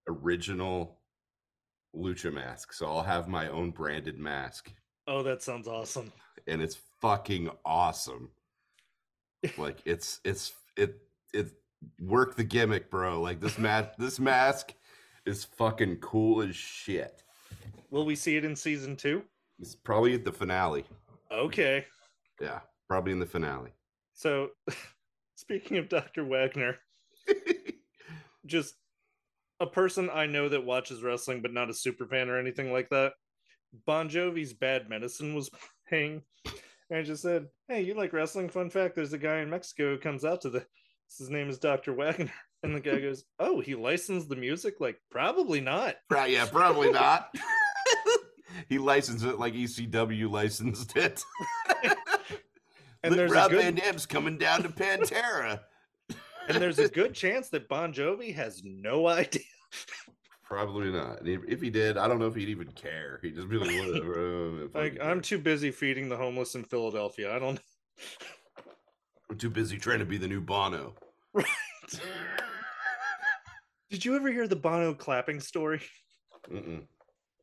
[0.08, 0.98] original
[1.96, 2.72] lucha mask.
[2.72, 4.72] So I'll have my own branded mask
[5.06, 6.12] Oh, that sounds awesome.
[6.46, 8.30] and it's fucking awesome.
[9.58, 11.00] Like it's it's it
[11.32, 11.50] it
[12.00, 13.20] work the gimmick, bro.
[13.20, 14.74] Like this mask this mask
[15.26, 17.22] is fucking cool as shit.
[17.90, 19.22] Will we see it in season two?
[19.60, 20.84] It's probably at the finale.
[21.30, 21.86] Okay.
[22.40, 23.70] Yeah, probably in the finale.
[24.12, 24.50] So,
[25.36, 26.24] speaking of Dr.
[26.24, 26.76] Wagner,
[28.46, 28.74] just
[29.60, 32.88] a person I know that watches wrestling, but not a super fan or anything like
[32.90, 33.12] that.
[33.86, 35.50] Bon Jovi's Bad Medicine was
[35.88, 36.22] playing,
[36.90, 38.48] and I just said, "Hey, you like wrestling?
[38.48, 40.66] Fun fact: There's a guy in Mexico who comes out to the.
[41.18, 41.92] His name is Dr.
[41.92, 42.32] Wagner."
[42.62, 44.76] And the guy goes, "Oh, he licensed the music?
[44.80, 47.28] Like, probably not." Pro- yeah, probably not.
[48.70, 51.22] he licensed it like ECW licensed it.
[53.02, 55.60] And Look, there's a Rob good- Van Dam's coming down to Pantera.
[56.48, 59.42] And there's a good chance that Bon Jovi has no idea.
[60.44, 61.20] Probably not.
[61.20, 63.18] And if, if he did, I don't know if he'd even care.
[63.22, 64.64] He'd just be like, whatever.
[64.64, 64.98] uh, Like.
[65.00, 67.34] I'm too busy feeding the homeless in Philadelphia.
[67.34, 67.58] I don't.
[69.30, 70.94] I'm too busy trying to be the new Bono.
[71.32, 71.46] Right.
[73.90, 75.80] Did you ever hear the Bono clapping story?
[76.50, 76.82] Mm-mm.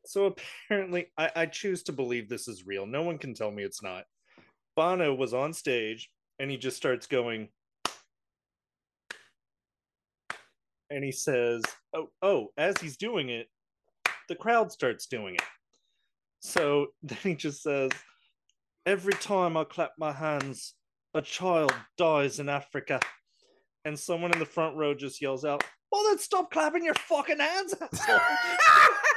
[0.04, 2.86] So apparently, I, I choose to believe this is real.
[2.86, 4.04] No one can tell me it's not.
[4.76, 7.48] Bono was on stage and he just starts going,
[10.92, 11.62] and he says,
[11.94, 13.48] "Oh, oh!" As he's doing it,
[14.28, 15.42] the crowd starts doing it.
[16.40, 17.90] So then he just says,
[18.86, 20.74] "Every time I clap my hands,
[21.14, 23.00] a child dies in Africa."
[23.84, 27.38] And someone in the front row just yells out, "Well, then stop clapping your fucking
[27.38, 27.74] hands!"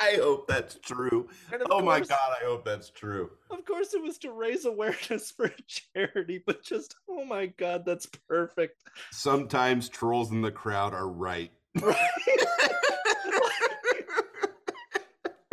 [0.00, 1.28] asshole." I hope that's true.
[1.70, 3.30] Oh my god, I hope that's true.
[3.50, 7.84] Of course, it was to raise awareness for a charity, but just oh my god,
[7.84, 8.84] that's perfect.
[9.10, 11.50] Sometimes trolls in the crowd are right.
[11.82, 11.96] Right?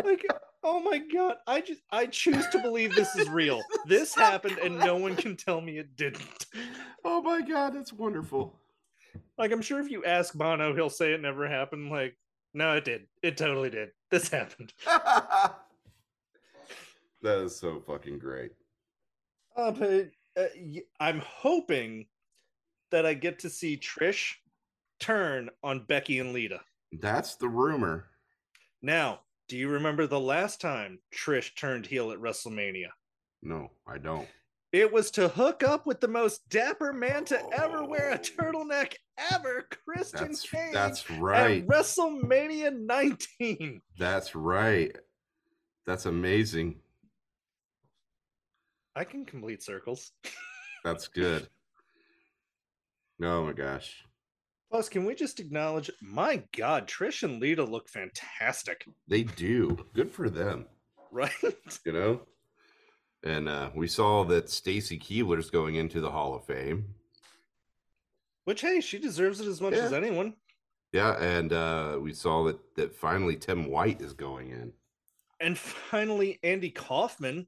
[0.03, 0.25] like,
[0.63, 3.61] oh my god, I just I choose to believe this is real.
[3.87, 6.47] This happened, and no one can tell me it didn't.
[7.03, 8.59] oh my god, that's wonderful.
[9.37, 11.91] Like, I'm sure if you ask Bono, he'll say it never happened.
[11.91, 12.15] Like,
[12.55, 13.05] no, it did.
[13.21, 13.89] It totally did.
[14.11, 14.71] This happened.
[14.85, 15.55] that
[17.23, 18.51] is so fucking great.
[19.57, 22.05] Uh, but uh, y- I'm hoping
[22.91, 24.35] that I get to see Trish
[24.99, 26.61] turn on Becky and Lita.
[26.93, 28.05] That's the rumor.
[28.81, 32.89] Now, do you remember the last time Trish turned heel at WrestleMania?
[33.41, 34.27] No, I don't.
[34.71, 38.93] It was to hook up with the most dapper man to ever wear a turtleneck
[39.31, 40.73] ever, Christian That's Cage.
[40.73, 41.67] that's At right.
[41.67, 43.81] WrestleMania 19.
[43.97, 44.95] That's right.
[45.85, 46.75] That's amazing.
[48.95, 50.11] I can complete circles.
[50.83, 51.47] That's good.
[53.21, 54.03] Oh my gosh.
[54.71, 55.89] Plus, can we just acknowledge?
[56.01, 59.85] My God, Trish and Lita look fantastic, They do.
[59.93, 60.65] Good for them.
[61.11, 61.31] right?
[61.85, 62.21] You know.
[63.23, 66.85] And uh, we saw that Stacy Keibler's going into the Hall of Fame.
[68.45, 70.35] Which, hey, she deserves it as much as anyone.
[70.93, 74.71] Yeah, and uh, we saw that that finally Tim White is going in.
[75.41, 77.47] And finally, Andy Kaufman.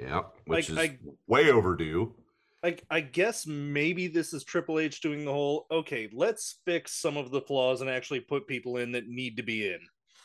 [0.00, 2.14] Yeah, which Like, is I- way overdue.
[2.62, 7.16] Like, I guess maybe this is Triple H doing the whole okay, let's fix some
[7.16, 9.78] of the flaws and actually put people in that need to be in.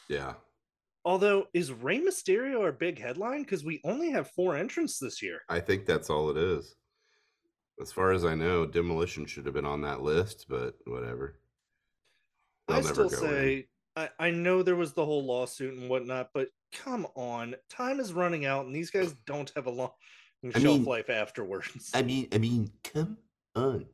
[0.09, 0.33] Yeah.
[1.05, 3.43] Although, is Rey Mysterio our big headline?
[3.43, 5.41] Because we only have four entrants this year.
[5.49, 6.75] I think that's all it is.
[7.81, 11.39] As far as I know, Demolition should have been on that list, but whatever.
[12.67, 13.21] I They'll still go in.
[13.21, 17.99] say I, I know there was the whole lawsuit and whatnot, but come on, time
[17.99, 19.91] is running out, and these guys don't have a long
[20.45, 21.89] I shelf mean- life afterwards.
[21.93, 23.17] I mean, I mean, come
[23.55, 23.85] on.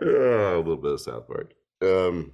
[0.00, 1.52] a little bit of South Park.
[1.82, 2.32] Um,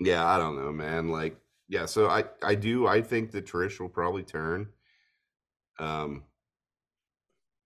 [0.00, 1.08] yeah, I don't know, man.
[1.08, 1.36] Like,
[1.68, 4.68] yeah, so I I do I think that Trish will probably turn.
[5.80, 6.24] Um,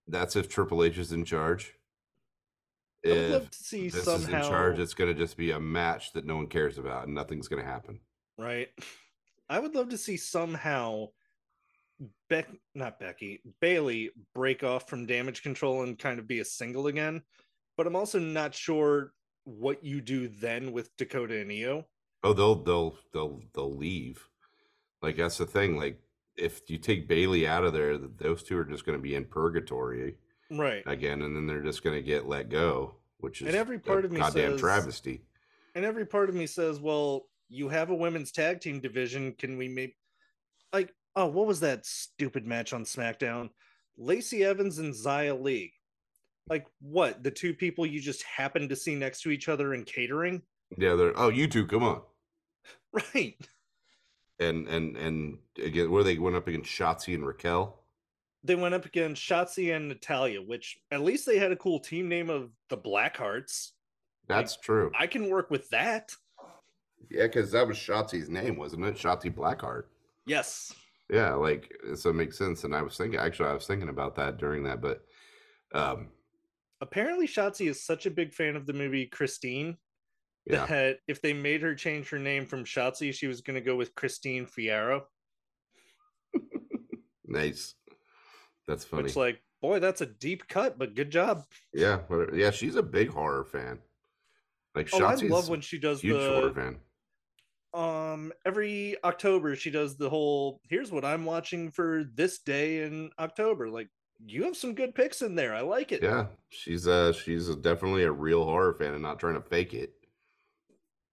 [0.07, 1.73] that's if Triple H is in charge.
[3.05, 4.39] I would If love to see this somehow.
[4.39, 7.05] is in charge, it's going to just be a match that no one cares about,
[7.05, 7.99] and nothing's going to happen.
[8.37, 8.69] right?
[9.49, 11.09] I would love to see somehow
[12.29, 16.87] Beck, not Becky, Bayley break off from damage control and kind of be a single
[16.87, 17.21] again.
[17.77, 19.13] But I'm also not sure
[19.43, 21.85] what you do then with Dakota and Iyo.
[22.23, 24.27] Oh, they'll they'll they'll they'll leave.
[25.03, 25.77] Like that's the thing.
[25.77, 25.99] Like
[26.37, 29.25] if you take Bayley out of there, those two are just going to be in
[29.25, 30.15] purgatory
[30.51, 30.83] Right.
[30.85, 33.79] again, and then they're just going to get let go, which is And every a
[33.79, 35.21] part of me goddamn says- travesty.
[35.75, 39.33] And every part of me says, well, you have a women's tag team division.
[39.33, 39.95] Can we make
[40.73, 43.49] like oh, what was that stupid match on SmackDown?
[43.97, 45.73] Lacey Evans and Xia Li.
[46.49, 47.23] Like what?
[47.23, 50.41] The two people you just happened to see next to each other in catering?
[50.77, 52.01] Yeah, they're oh you two, come on,
[53.13, 53.35] Right.
[54.39, 57.79] And and and again, where they went up against Shotzi and Raquel.
[58.43, 62.07] They went up against Shotzi and Natalya, which at least they had a cool team
[62.07, 63.71] name of the Blackhearts.
[64.27, 64.91] That's true.
[64.97, 66.11] I can work with that.
[67.09, 68.95] Yeah, because that was Shotzi's name, wasn't it?
[68.95, 69.85] Shotzi Blackheart.
[70.27, 70.73] Yes.
[71.09, 72.63] Yeah, like so it makes sense.
[72.63, 75.05] And I was thinking, actually, I was thinking about that during that, but
[75.73, 76.09] um,
[76.81, 79.77] Apparently, Shotzi is such a big fan of the movie Christine
[80.45, 83.61] yeah, that if they made her change her name from Shotzi, she was going to
[83.61, 85.03] go with Christine Fierro.
[87.25, 87.75] nice.
[88.67, 89.03] That's funny.
[89.03, 91.43] Which, like, boy, that's a deep cut, but good job.
[91.73, 92.35] Yeah, whatever.
[92.35, 93.79] yeah, she's a big horror fan.
[94.75, 96.77] Like Oh, I love when she does huge horror the fan.
[97.73, 103.09] um every October she does the whole here's what I'm watching for this day in
[103.17, 103.69] October.
[103.69, 103.87] Like
[104.25, 105.55] you have some good picks in there.
[105.55, 106.03] I like it.
[106.03, 109.93] Yeah, she's uh she's definitely a real horror fan and not trying to fake it.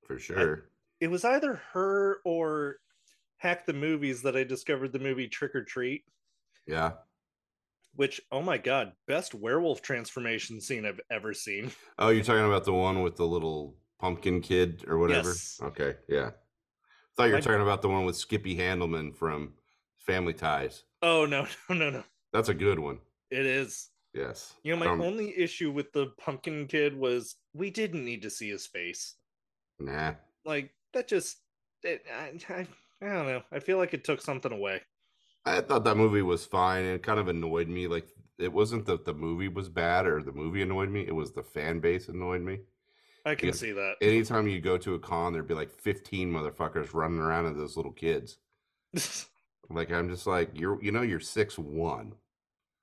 [0.07, 0.65] For sure.
[1.01, 2.77] It was either her or
[3.39, 6.05] Hack the Movies that I discovered the movie Trick or Treat,
[6.67, 6.93] yeah.
[7.97, 11.73] which oh my god, best werewolf transformation scene I've ever seen.
[11.99, 15.31] Oh, you're talking about the one with the little pumpkin kid or whatever?
[15.31, 15.59] Yes.
[15.63, 16.29] Okay, yeah.
[16.29, 16.33] I
[17.17, 19.55] Thought you were I- talking about the one with Skippy Handelman from
[19.99, 20.85] Family Ties.
[21.03, 22.05] Oh no, no, no, no.
[22.33, 22.99] That's a good one.
[23.31, 23.89] It is.
[24.15, 24.53] Yes.
[24.63, 28.31] You know, my Um, only issue with the pumpkin kid was we didn't need to
[28.31, 29.15] see his face.
[29.79, 30.15] Nah.
[30.45, 31.39] Like that just
[31.83, 32.67] it, I, I,
[33.01, 33.43] I don't know.
[33.51, 34.81] I feel like it took something away.
[35.45, 37.89] I thought that movie was fine and it kind of annoyed me.
[37.89, 38.09] Like
[38.39, 41.05] it wasn't that the movie was bad or the movie annoyed me.
[41.07, 42.61] It was the fan base annoyed me.
[43.25, 43.55] I can Yeah.
[43.55, 43.95] see that.
[44.01, 47.77] Anytime you go to a con, there'd be like 15 motherfuckers running around as those
[47.77, 48.39] little kids.
[49.71, 52.15] Like I'm just like you're, you know, you're six one.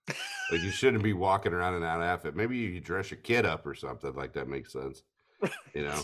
[0.07, 2.35] Like you shouldn't be walking around in that outfit.
[2.35, 4.15] Maybe you dress your kid up or something.
[4.15, 5.03] Like that makes sense.
[5.75, 6.01] You know.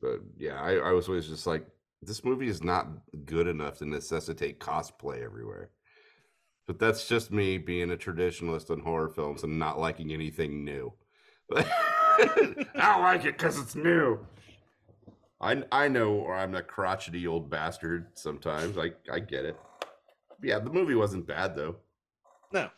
[0.00, 1.66] But yeah, I, I was always just like,
[2.02, 2.88] this movie is not
[3.26, 5.70] good enough to necessitate cosplay everywhere.
[6.66, 10.92] But that's just me being a traditionalist on horror films and not liking anything new.
[11.56, 14.24] I don't like it because it's new.
[15.40, 18.06] I I know, or I'm a crotchety old bastard.
[18.14, 19.56] Sometimes I I get it.
[20.42, 21.76] Yeah, the movie wasn't bad though.
[22.52, 22.70] no.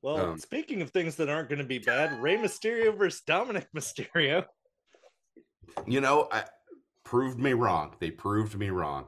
[0.00, 3.68] Well, Um, speaking of things that aren't going to be bad, Rey Mysterio versus Dominic
[3.76, 4.44] Mysterio.
[5.86, 6.44] You know, I
[7.04, 7.94] proved me wrong.
[8.00, 9.06] They proved me wrong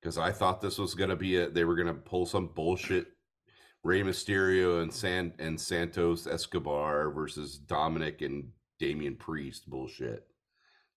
[0.00, 1.48] because I thought this was gonna be a.
[1.48, 3.06] They were gonna pull some bullshit.
[3.84, 10.26] Rey Mysterio and San and Santos Escobar versus Dominic and Damian Priest bullshit.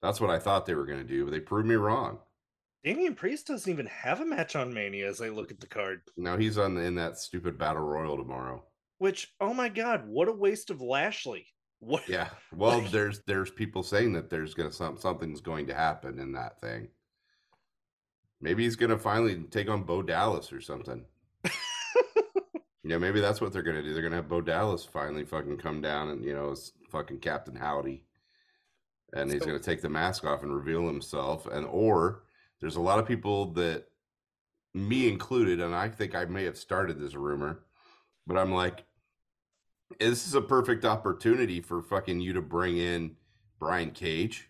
[0.01, 2.19] That's what I thought they were gonna do, but they proved me wrong.
[2.83, 6.01] Damian Priest doesn't even have a match on Mania as I look at the card.
[6.17, 8.63] Now he's on in that stupid battle royal tomorrow.
[8.97, 11.45] Which, oh my god, what a waste of Lashley.
[11.81, 12.29] What Yeah.
[12.55, 16.31] Well, Like- there's there's people saying that there's gonna some something's going to happen in
[16.33, 16.87] that thing.
[18.39, 21.05] Maybe he's gonna finally take on Bo Dallas or something.
[22.83, 23.93] Yeah, maybe that's what they're gonna do.
[23.93, 27.55] They're gonna have Bo Dallas finally fucking come down and you know, as fucking Captain
[27.55, 28.03] Howdy.
[29.13, 31.45] And he's gonna take the mask off and reveal himself.
[31.45, 32.23] And or
[32.59, 33.85] there's a lot of people that
[34.73, 37.59] me included, and I think I may have started this rumor,
[38.25, 38.83] but I'm like,
[39.99, 43.15] this is a perfect opportunity for fucking you to bring in
[43.59, 44.49] Brian Cage.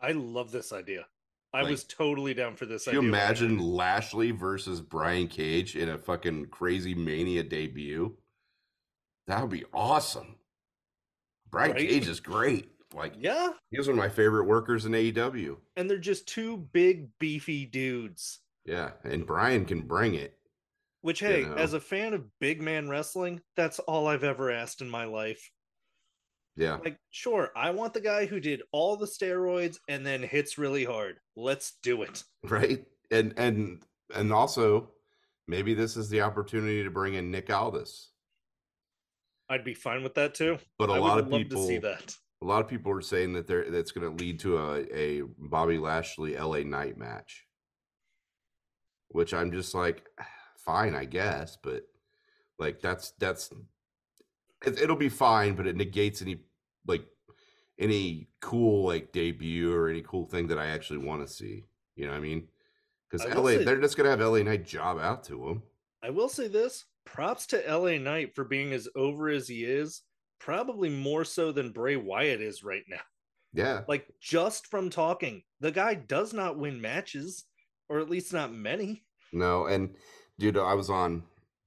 [0.00, 1.06] I love this idea.
[1.54, 3.10] I Like, was totally down for this Can you idea.
[3.12, 3.58] when I heard imagine.
[3.58, 8.16] Lashley versus Brian Cage in a fucking crazy mania debut?
[9.26, 10.36] That would be awesome.
[11.50, 11.88] Brian Right?
[11.88, 12.70] Cage is great.
[12.94, 15.56] Like Yeah, he was one of my favorite workers in AEW.
[15.76, 18.40] and they're just two big beefy dudes.
[18.64, 20.38] Yeah, and Brian can bring it.
[21.06, 21.54] Which, You hey, know.
[21.54, 25.52] as a fan of big man wrestling, that's all I've ever asked in my life.
[26.56, 30.58] Yeah, Like, sure, I want the guy who did all the steroids and then hits
[30.58, 31.20] really hard.
[31.36, 32.24] Let's do it.
[32.42, 32.84] right.
[33.12, 33.84] And and
[34.16, 34.88] and also
[35.46, 38.10] maybe this is the opportunity to bring in Nick Aldis.
[39.48, 40.58] I'd be fine with that too.
[40.76, 42.16] But a I lot of people to see that.
[42.42, 45.22] A lot of people are saying that they're that's going to lead to a, a
[45.38, 47.46] Bobby Lashley LA Knight match,
[49.10, 50.04] which I'm just like,
[50.66, 51.84] fine, I guess, but
[52.58, 53.50] like that's that's
[54.66, 56.40] it, it'll be fine, but it negates any
[56.86, 57.06] like
[57.78, 61.64] any cool like debut or any cool thing that I actually want to see.
[61.94, 62.48] You know what I mean?
[63.10, 65.62] Because LA, say- they're just gonna have LA Knight job out to him.
[66.02, 70.02] I will say this props to LA Knight for being as over as he is,
[70.40, 73.00] probably more so than Bray Wyatt is right now.
[73.52, 77.44] Yeah, Like, just from talking, the guy does not win matches,
[77.88, 79.04] or at least not many.
[79.32, 79.94] No, and
[80.38, 81.22] dude, I was on,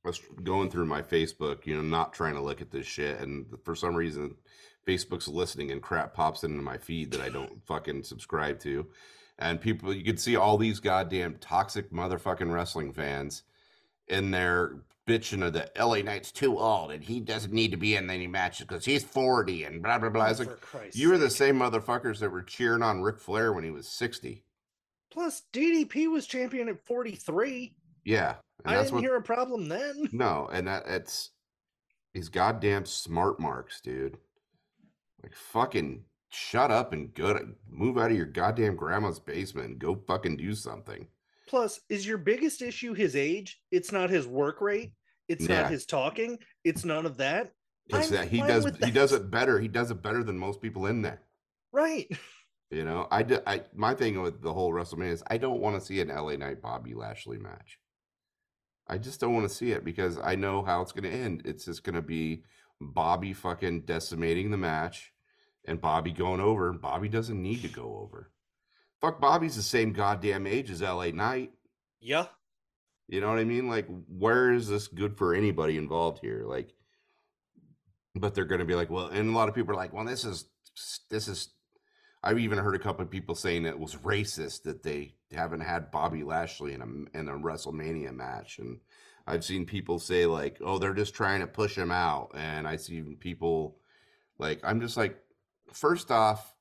[0.06, 3.20] I was going through my Facebook, you know, not trying to look at this shit,
[3.20, 4.36] and for some reason,
[4.88, 8.88] Facebook's listening and crap pops into my feed that I don't fucking subscribe to,
[9.38, 13.44] and people, you can see all these goddamn toxic motherfucking wrestling fans
[14.08, 17.96] in there bitching of the LA Knight's too old and he doesn't need to be
[17.96, 20.26] in any matches because he's forty and blah blah blah.
[20.26, 23.72] Like, Christ's you were the same motherfuckers that were cheering on Ric Flair when he
[23.72, 24.44] was sixty.
[25.12, 27.74] Plus, DDP was champion at 43.
[28.06, 28.36] Yeah,
[28.66, 30.10] and I didn't what hear a problem then.
[30.12, 31.32] No, and that it's
[32.14, 34.18] these goddamn smart marks, dude.
[35.24, 39.80] Like fucking shut up and go to move out of your goddamn grandma's basement and
[39.80, 41.08] go fucking do something.
[41.48, 43.60] Plus, is your biggest issue his age?
[43.72, 44.92] It's not his work rate.
[45.28, 45.64] It's Yeah.
[45.64, 46.38] not his talking.
[46.64, 47.52] It's none of that.
[47.92, 49.60] I'm that he does he does it better.
[49.60, 51.22] He does it better than most people in there.
[51.72, 52.08] Right.
[52.72, 55.82] You know, I, I my thing with the whole WrestleMania is I don't want to
[55.84, 57.80] see an LA Knight Bobby Lashley match.
[58.90, 61.44] I just don't want to see it because I know how it's going to end.
[61.46, 62.44] It's just going to be
[62.82, 65.14] Bobby fucking decimating the match
[65.66, 66.70] and Bobby going over.
[66.70, 68.32] And Bobby doesn't need to go over.
[69.00, 71.52] Fuck, Bobby's the same goddamn age as LA Knight.
[72.02, 72.26] Yeah.
[73.08, 73.70] You know what I mean?
[73.70, 76.44] Like, where is this good for anybody involved here?
[76.46, 76.74] Like,
[78.16, 80.06] but they're going to be like, well, and a lot of people are like, well,
[80.06, 80.46] this is
[81.10, 81.50] this is.
[82.22, 85.92] I've even heard a couple of people saying it was racist that they haven't had
[85.92, 88.80] Bobby Lashley in a in a WrestleMania match, and
[89.28, 92.76] I've seen people say like, oh, they're just trying to push him out, and I
[92.78, 93.80] see people
[94.40, 95.18] like, I'm just like,
[95.74, 96.56] first off,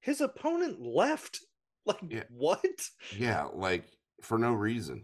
[0.00, 1.40] His opponent left.
[1.86, 2.24] Like, Yeah.
[2.28, 2.62] what?
[3.16, 3.86] yeah, like
[4.20, 5.02] for no reason,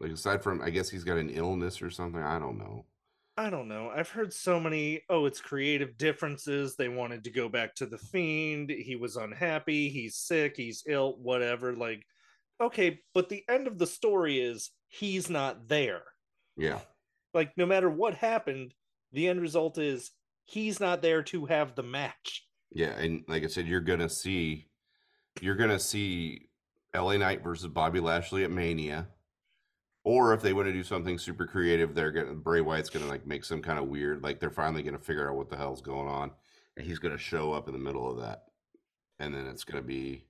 [0.00, 2.86] like aside from I guess he's got an illness or something, I don't know.
[3.36, 3.90] I don't know.
[3.94, 6.76] I've heard so many, oh, it's creative differences.
[6.76, 8.70] They wanted to go back to the fiend.
[8.70, 9.88] He was unhappy.
[9.88, 10.54] He's sick.
[10.56, 11.74] He's ill, whatever.
[11.74, 12.04] Like,
[12.60, 16.02] okay, but the end of the story is he's not there.
[16.56, 16.80] Yeah.
[17.32, 18.74] Like, no matter what happened,
[19.12, 20.10] the end result is
[20.44, 22.46] he's not there to have the match.
[22.70, 24.68] Yeah, and like I said, you're gonna see,
[25.40, 26.48] you're gonna see
[26.94, 29.08] LA Knight versus Bobby Lashley at Mania,
[30.04, 33.26] or if they want to do something super creative, they're gonna Bray Wyatt's gonna like
[33.26, 36.08] make some kind of weird, like they're finally gonna figure out what the hell's going
[36.08, 36.30] on,
[36.76, 38.44] and he's gonna show up in the middle of that,
[39.18, 40.26] and then it's gonna be.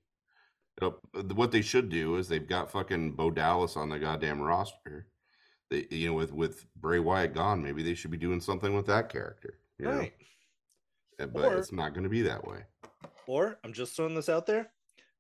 [1.35, 5.07] What they should do is they've got fucking Bo Dallas on the goddamn roster.
[5.71, 8.87] They, you know, with with Bray Wyatt gone, maybe they should be doing something with
[8.87, 9.59] that character.
[9.79, 9.99] You know?
[9.99, 10.15] Right.
[11.21, 12.65] Uh, but Or- it's not going to be that way.
[13.27, 14.71] Or I'm just throwing this out there.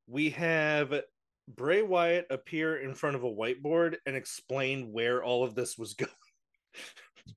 [0.06, 1.02] We have
[1.48, 5.94] Bray Wyatt appear in front of a whiteboard and explain where all of this was
[5.94, 6.10] going.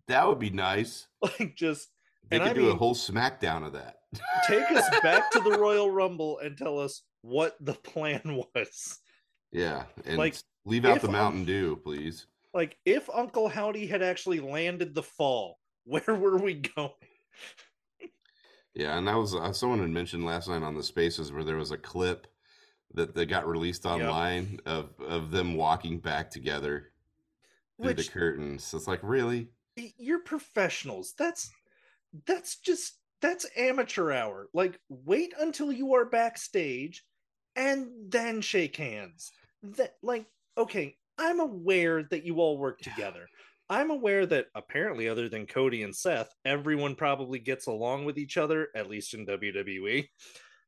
[0.08, 1.08] That would be nice.
[1.22, 1.90] like, just
[2.30, 3.98] They And could I do a whole smackdown of that.
[4.48, 8.22] take us back to the Royal Rumble and tell us what the plan
[8.56, 9.00] was.
[9.52, 12.28] Yeah, and Like, leave out the Mountain Dew, please.
[12.54, 16.92] Like, if Uncle Howdy had actually landed the fall, where were we going?
[18.74, 21.56] Yeah, and that was uh, someone had mentioned last night on the Spaces where there
[21.56, 22.28] was a clip
[22.94, 26.92] that that got released online of of them walking back together
[27.78, 28.64] through Which the curtains.
[28.64, 29.50] So It's like really,
[29.98, 31.14] you're professionals.
[31.18, 31.52] That's
[32.26, 34.48] that's just that's amateur hour.
[34.54, 37.04] Like, wait until you are backstage
[37.56, 39.32] and then shake hands.
[39.64, 40.26] That like,
[40.58, 43.28] okay, I'm aware that you all work together.
[43.68, 48.38] I'm aware that apparently, other than Cody and Seth, everyone probably gets along with each
[48.38, 50.08] other, at least in WWE.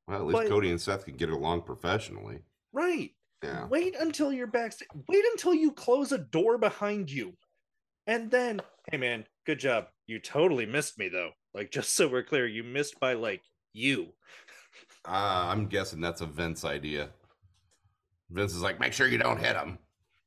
[0.08, 2.40] Well, at least But- Cody and Seth could get along professionally.
[2.74, 3.12] Right.
[3.44, 4.88] Yeah, Wait until you're backstage.
[5.08, 7.34] Wait until you close a door behind you.
[8.08, 8.62] And then,
[8.92, 9.88] hey man, good job.
[10.08, 11.32] You totally missed me though.
[11.54, 13.44] Like just so we're clear, you missed by like
[13.74, 14.08] you.
[15.08, 15.12] uh,
[15.52, 17.10] I'm guessing that's a Vince idea.
[18.32, 19.78] Vince is like, make sure you don't hit him.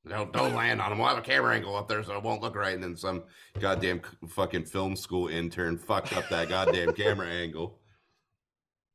[0.08, 0.98] Don't don't land on him.
[0.98, 2.74] We'll have a camera angle up there so it won't look right.
[2.74, 3.24] And then some
[3.58, 7.79] goddamn fucking film school intern fucked up that goddamn camera angle.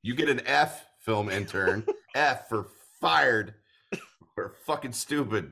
[0.06, 1.84] You get an F, film intern.
[2.16, 2.68] F for
[3.02, 3.56] fired.
[4.36, 5.52] For fucking stupid.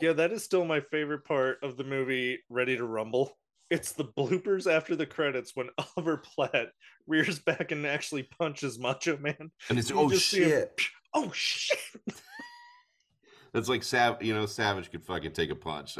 [0.00, 3.36] Yeah, that is still my favorite part of the movie Ready to Rumble.
[3.68, 5.68] It's the bloopers after the credits when
[5.98, 6.68] Oliver Platt
[7.06, 9.50] rears back and actually punches Macho Man.
[9.68, 10.80] and it's You oh just see him- shit.
[11.14, 11.78] Oh shit!
[13.52, 14.22] That's like Sav.
[14.22, 15.96] You know, Savage could fucking take a punch,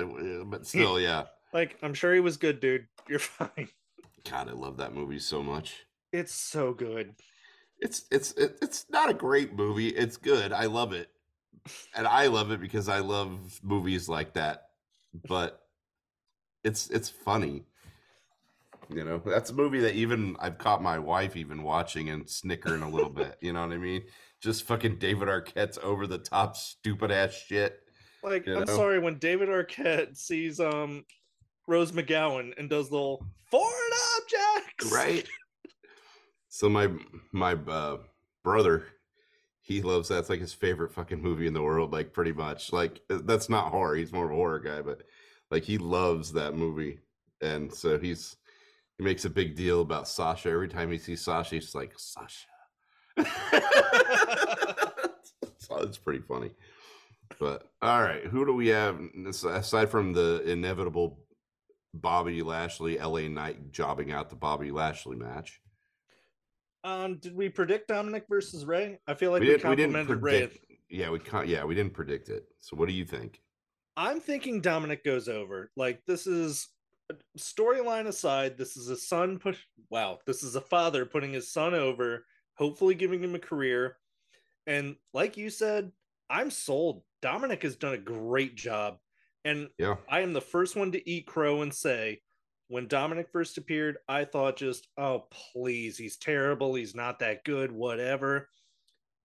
[0.46, 1.24] but still, yeah.
[1.54, 2.86] Like, I'm sure he was good, dude.
[3.08, 3.68] You're fine.
[4.30, 5.85] God, I love that movie so much.
[6.12, 7.14] It's so good.
[7.78, 9.88] It's it's it's not a great movie.
[9.88, 10.52] It's good.
[10.52, 11.10] I love it,
[11.94, 14.68] and I love it because I love movies like that.
[15.28, 15.60] But
[16.64, 17.64] it's it's funny.
[18.88, 22.82] You know, that's a movie that even I've caught my wife even watching and snickering
[22.82, 23.36] a little bit.
[23.40, 24.04] You know what I mean?
[24.40, 27.80] Just fucking David Arquette's over the top, stupid ass shit.
[28.22, 28.76] Like, I'm know?
[28.76, 31.04] sorry when David Arquette sees um
[31.66, 34.92] Rose McGowan and does the little foreign objects.
[34.92, 35.26] right
[36.56, 36.88] so my
[37.32, 37.98] my uh
[38.42, 38.86] brother
[39.60, 42.72] he loves that's like his favorite fucking movie in the world like pretty much.
[42.72, 43.96] Like uh, that's not horror.
[43.96, 45.02] He's more of a horror guy but
[45.50, 47.00] like he loves that movie.
[47.42, 48.36] And so he's
[48.96, 50.48] he makes a big deal about sasha.
[50.48, 52.46] Every time he sees sasha he's like sasha.
[55.58, 56.52] So it's pretty funny.
[57.38, 58.24] But all right.
[58.24, 58.98] Who do we have?
[59.26, 61.18] Aside from the inevitable
[61.92, 65.60] Bobby Lashley, LA Knight jobbing out the Bobby Lashley match.
[66.86, 69.00] Um, did we predict Dominic versus Rey?
[69.08, 69.54] I feel like we we.
[69.54, 70.48] We didn't complimented Rey.
[70.88, 71.20] Yeah, we.
[71.44, 72.44] Yeah, we didn't predict it.
[72.60, 73.40] So, what do you think?
[73.96, 75.72] I'm thinking Dominic goes over.
[75.76, 76.68] Like this is
[77.38, 79.56] storyline aside, this is a son put
[79.90, 83.96] wow, this is a father putting his son over, hopefully giving him a career.
[84.66, 85.92] And like you said,
[86.30, 87.02] I'm sold.
[87.22, 88.98] Dominic has done a great job.
[89.44, 92.20] And Yeah, I am the first one to eat crow and say,
[92.68, 96.74] when Dominic first appeared, I thought just, oh, please, he's terrible.
[96.74, 98.48] He's not that good, whatever.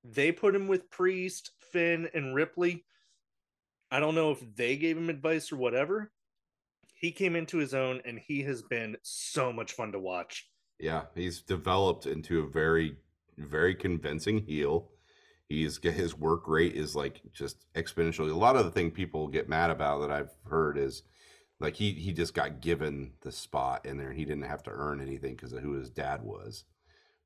[0.04, 2.86] They put him with Priest, Finn, and Ripley.
[3.92, 6.12] I don't know if they gave him advice or whatever.
[6.94, 10.48] He came into his own and he has been so much fun to watch.
[10.80, 11.04] yeah.
[11.16, 12.96] He's developed into a very,
[13.38, 14.90] very convincing heel.
[15.50, 18.32] He's his work rate is like just exponentially.
[18.32, 21.04] A lot of the thing people get mad about that I've heard is
[21.62, 24.72] like he he just got given the spot in there and he didn't have to
[24.72, 26.66] earn anything because of who his dad was.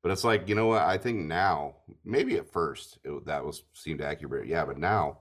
[0.02, 3.64] But it's like you know what I think now maybe at first it, that was
[3.72, 4.64] seemed accurate, yeah.
[4.64, 5.18] But now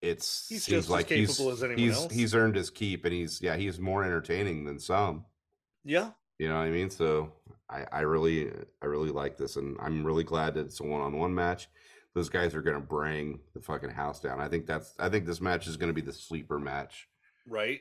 [0.00, 2.12] it's He's seems just as like he's capable as anyone he's else.
[2.12, 5.26] he's earned his keep and he's yeah he's more entertaining than some.
[5.84, 6.10] Yeah.
[6.38, 6.90] You know what I mean?
[6.90, 7.32] So
[7.70, 8.50] I, I really,
[8.82, 11.68] I really like this, and I'm really glad that it's a one-on-one match.
[12.14, 14.40] Those guys are gonna bring the fucking house down.
[14.40, 17.08] I think that's, I think this match is gonna be the sleeper match.
[17.48, 17.80] Right.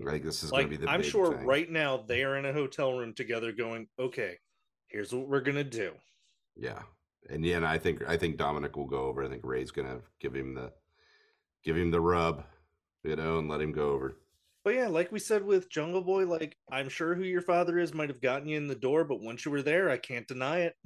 [0.00, 0.22] Right.
[0.22, 0.90] this is like gonna be the.
[0.90, 1.46] I'm sure thing.
[1.46, 4.38] right now they are in a hotel room together going, okay,
[4.88, 5.92] here's what we're gonna do.
[6.56, 6.82] Yeah,
[7.30, 9.22] and yeah, and I think, I think Dominic will go over.
[9.22, 10.72] I think Rey's gonna give him the,
[11.64, 12.44] give him the rub,
[13.04, 14.16] you know, and let him go over.
[14.64, 17.94] But yeah, like we said with Jungle Boy, like I'm sure who your father is
[17.94, 20.60] might have gotten you in the door, but once you were there, I can't deny
[20.60, 20.76] it.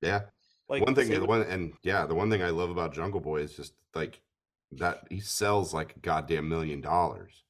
[0.00, 0.22] Yeah,
[0.68, 3.56] Like one thing, one, and yeah, the one thing I love about Jungle Boy is
[3.56, 4.20] just like
[4.72, 7.44] that he sells like a goddamn million dollars.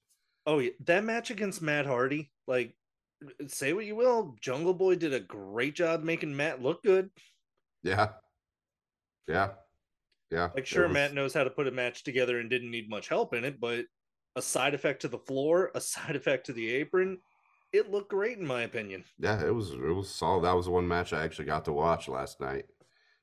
[0.46, 2.74] Oh yeah, that match against Matt Hardy, like
[3.24, 7.10] uh, say what you will, Jungle Boy did a great job making Matt look good.
[7.82, 8.10] Yeah.
[9.26, 9.50] Yeah.
[10.30, 10.50] Yeah.
[10.54, 13.08] Like sure, was- Matt knows how to put a match together and didn't need much
[13.08, 13.84] help in it, but
[14.36, 17.18] a side effect to the floor, a side effect to the apron,
[17.72, 19.04] it looked great in my opinion.
[19.18, 20.44] Yeah, it was it was solid.
[20.44, 22.64] That was the one match I actually got to watch last night.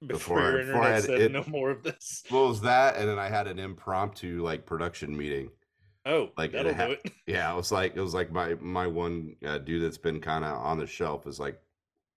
[0.07, 2.23] before, Before- before I had said it- no more of this.
[2.29, 2.97] What was that?
[2.97, 5.49] And then I had an impromptu like production meeting.
[6.07, 7.11] Oh, like, it that'll ha- do it.
[7.27, 10.45] Yeah, it was like it was like my my one uh, dude that's been kind
[10.45, 11.59] of on the shelf is like,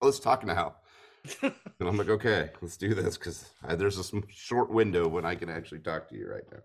[0.02, 0.76] let's talk now.
[1.42, 1.52] And
[1.88, 5.80] I'm like, okay, let's do this because there's a short window when I can actually
[5.80, 6.60] talk to you right now.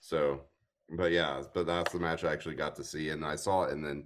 [0.00, 0.42] So,
[0.90, 3.72] but yeah, but that's the match I actually got to see, and I saw it,
[3.72, 4.04] and then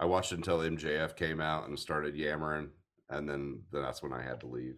[0.00, 2.70] I watched it until MJF came out and started yammering,
[3.10, 4.76] and then, then that's when I had to leave.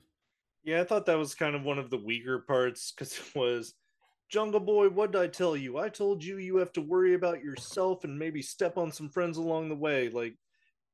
[0.62, 3.74] Yeah, I thought that was kind of one of the weaker parts because it was
[4.31, 5.77] Jungle Boy, what did I tell you?
[5.78, 9.37] I told you you have to worry about yourself and maybe step on some friends
[9.39, 10.09] along the way.
[10.09, 10.37] Like,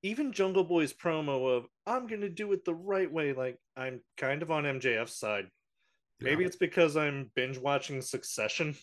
[0.02, 3.34] even Jungle Boy's promo of, I'm going to do it the right way.
[3.34, 5.48] Like, I'm kind of on MJF's side.
[6.18, 8.74] Maybe it's because I'm binge watching Succession.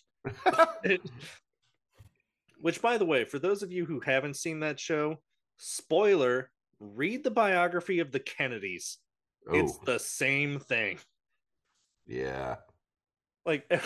[0.83, 1.01] It-
[2.59, 5.17] Which, by the way, for those of you who haven't seen that show,
[5.57, 6.49] spoiler,
[6.79, 8.99] read the biography of the Kennedys.
[9.51, 10.97] It's oh, the same thing.
[12.07, 12.55] yeah.
[13.45, 13.81] like at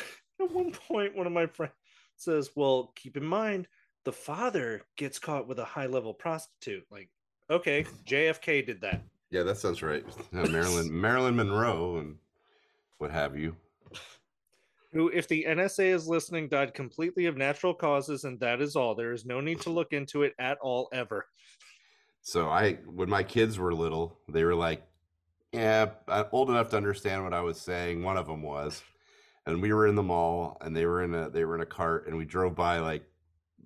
[0.51, 1.73] one point one of my friends
[2.17, 3.67] says well keep in mind
[4.05, 7.09] the father gets caught with a high level prostitute like
[7.49, 10.03] okay jfk did that Yeah, that sounds right.
[10.31, 12.15] Marilyn Marilyn Monroe and
[12.99, 13.55] what have you.
[14.93, 18.95] who if the nsa is listening died completely of natural causes and that is all
[18.95, 21.27] there is no need to look into it at all ever
[22.21, 24.83] So I, when my kids were little, they were like,
[25.51, 25.91] "Yeah,
[26.31, 28.83] old enough to understand what I was saying." One of them was,
[29.45, 31.65] and we were in the mall, and they were in a they were in a
[31.65, 33.03] cart, and we drove by like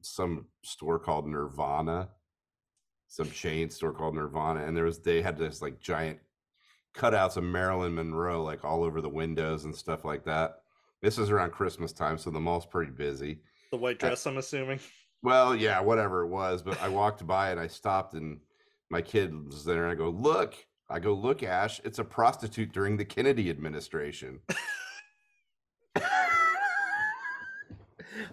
[0.01, 2.09] some store called Nirvana,
[3.07, 6.19] some chain store called Nirvana, and there was they had this like giant
[6.95, 10.61] cutouts of Marilyn Monroe like all over the windows and stuff like that.
[11.01, 13.41] This is around Christmas time, so the mall's pretty busy.
[13.71, 14.79] the white dress i'm assuming
[15.23, 18.39] Well, yeah, whatever it was, but I walked by and I stopped and
[18.89, 20.55] my kid was there and I go, "Look."
[20.91, 24.41] I go, "Look, Ash, it's a prostitute during the Kennedy administration."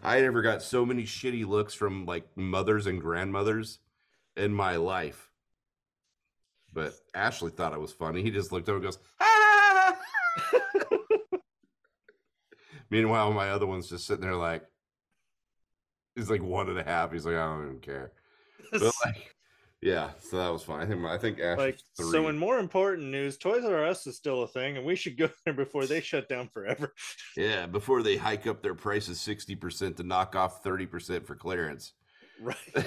[0.03, 3.79] I never got so many shitty looks from like mothers and grandmothers
[4.37, 5.31] in my life.
[6.73, 8.23] But Ashley thought it was funny.
[8.23, 9.97] He just looked over and goes, "Ah!"
[12.91, 14.65] Meanwhile, my other one's just sitting there like,
[16.15, 17.13] he's like one and a half.
[17.13, 18.13] He's like, I don't even care.
[18.71, 19.35] But like,
[19.81, 20.81] yeah, so that was fun.
[20.81, 24.17] I think I think Ash like so in more important news toys r us is
[24.17, 26.95] still a thing and we should go there before they shut down forever
[27.37, 31.35] yeah, before they hike up their prices sixty percent to knock off thirty percent for
[31.35, 31.93] clearance,
[32.41, 32.57] right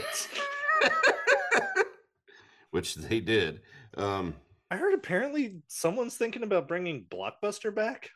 [2.72, 3.62] which they did.
[3.98, 4.36] Um,
[4.70, 8.10] i heard apparently someone's thinking about bringing blockbuster back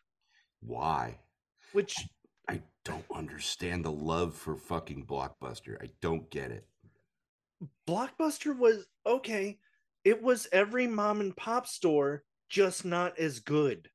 [0.61, 1.19] why?
[1.73, 1.95] which
[2.47, 5.81] I don't understand the love for fucking blockbuster.
[5.81, 6.65] I don't get it.
[7.87, 9.57] Blockbuster was okay.
[10.03, 13.89] It was every mom and pop store, just not as good.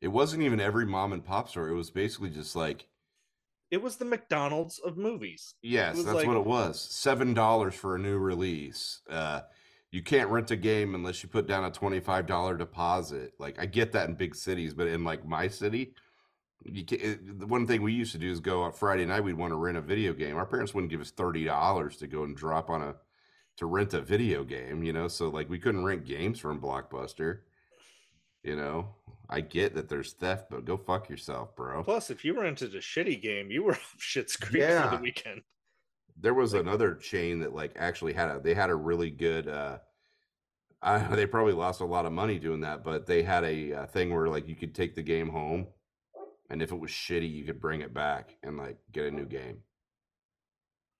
[0.00, 1.68] It wasn't even every mom and pop store.
[1.68, 2.86] It was basically just like,
[3.70, 5.54] It was the McDonald's of movies.
[5.62, 6.80] yes, that's like- what it was.
[6.80, 9.00] Seven dollars for a new release.
[9.08, 9.40] Uh,
[9.90, 13.32] you can't rent a game unless you put down a twenty-five dollar deposit.
[13.38, 15.94] Like I get that in big cities, but in like my city,
[16.64, 19.22] you can it, the one thing we used to do is go on Friday night.
[19.24, 20.36] We'd want to rent a video game.
[20.36, 22.94] Our parents wouldn't give us thirty dollars to go and drop on a
[23.58, 24.82] to rent a video game.
[24.82, 27.40] You know, so like we couldn't rent games from Blockbuster.
[28.42, 28.94] You know,
[29.28, 31.82] I get that there's theft, but go fuck yourself, bro.
[31.82, 35.42] Plus, if you rented a shitty game, you were off shit's creek for the weekend.
[36.16, 39.78] there was another chain that like actually had a they had a really good uh
[40.82, 43.86] I, they probably lost a lot of money doing that but they had a, uh
[43.86, 45.66] thing where like you could take the game home
[46.50, 49.24] and if it was shitty you could bring it back and like get a new
[49.26, 49.58] game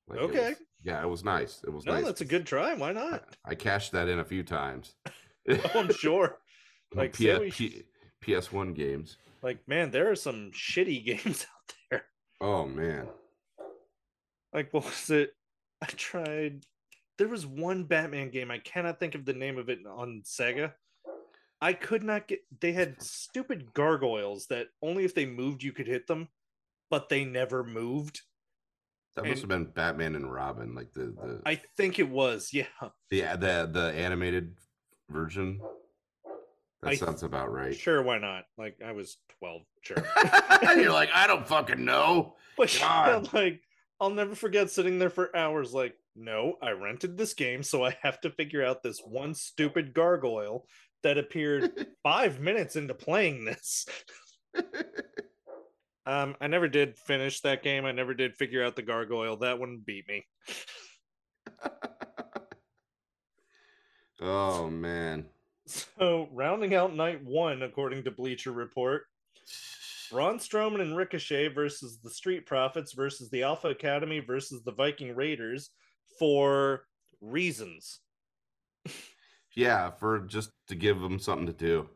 [0.08, 0.48] Like, it Okay.
[0.50, 2.74] was- yeah it was nice it was No, nice that's a good try.
[2.74, 3.36] Why not?
[3.44, 4.94] i cashed that in a few times
[5.48, 6.38] Oh, I'm sure.
[6.94, 7.82] Like, P- P-
[8.24, 12.04] ps1 games Like, man, there are some shitty games out there.
[12.40, 13.08] oh man
[14.52, 15.32] Like, what was it?
[15.82, 16.64] I tried.
[17.18, 18.50] There was one Batman game.
[18.50, 20.72] I cannot think of the name of it on Sega.
[21.60, 22.40] I could not get.
[22.60, 26.28] They had stupid gargoyles that only if they moved you could hit them,
[26.90, 28.20] but they never moved.
[29.14, 32.50] that must have been batman and robin like the the I think it was.
[32.52, 32.66] Yeah.
[33.10, 34.54] the, the, the animated
[35.08, 35.60] version
[36.82, 38.44] that I- sounds about right Sure, why not?
[38.58, 39.62] Like, I was 12.
[39.80, 40.04] Sure.
[40.62, 42.34] And you're like, I don't fucking know.
[42.58, 43.30] But God.
[43.32, 43.62] like,
[43.98, 47.96] I'll never forget sitting there for hours, like, no, I rented this game, so I
[48.02, 50.66] have to figure out this one stupid gargoyle
[51.02, 53.86] that appeared five minutes into playing this.
[56.06, 57.84] Um, I never did finish that game.
[57.84, 59.36] I never did figure out the gargoyle.
[59.38, 60.24] That one beat me.
[64.20, 65.26] oh man.
[65.66, 69.02] So, rounding out night one, according to Bleacher Report,
[70.12, 75.16] Braun Strowman and Ricochet versus the Street Profits versus the Alpha Academy versus the Viking
[75.16, 75.70] Raiders
[76.20, 76.84] for
[77.20, 77.98] reasons.
[79.56, 81.88] Yeah, for just to give them something to do.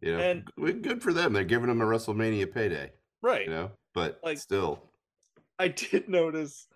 [0.00, 1.32] You know, And- good for them.
[1.32, 2.92] They're giving them a WrestleMania payday.
[3.20, 3.44] Right.
[3.46, 4.80] You know, but Like- still,
[5.58, 6.68] I did notice.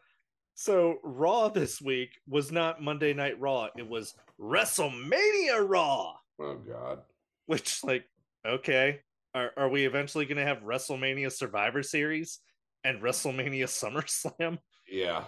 [0.55, 7.03] So, Raw this week was not Monday Night Raw, it was WrestleMania Raw, oh god,
[7.47, 8.05] which, like,
[8.47, 9.01] okay.
[9.35, 12.41] Are, are we eventually going to have WrestleMania Survivor Series
[12.85, 14.59] and WrestleMania SummerSlam?
[14.89, 15.25] yeah.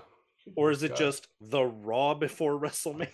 [0.56, 0.98] Or is it God.
[0.98, 3.08] just the Raw before WrestleMania?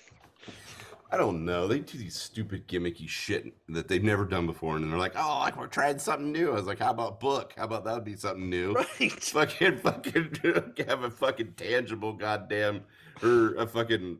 [1.12, 1.66] I don't know.
[1.66, 5.40] They do these stupid gimmicky shit that they've never done before, and they're like, "Oh,
[5.40, 7.52] like we're trying something new." I was like, "How about book?
[7.56, 9.12] How about that would be something new?" Right.
[9.12, 10.38] fucking fucking
[10.88, 12.82] have a fucking tangible goddamn
[13.22, 14.18] or a fucking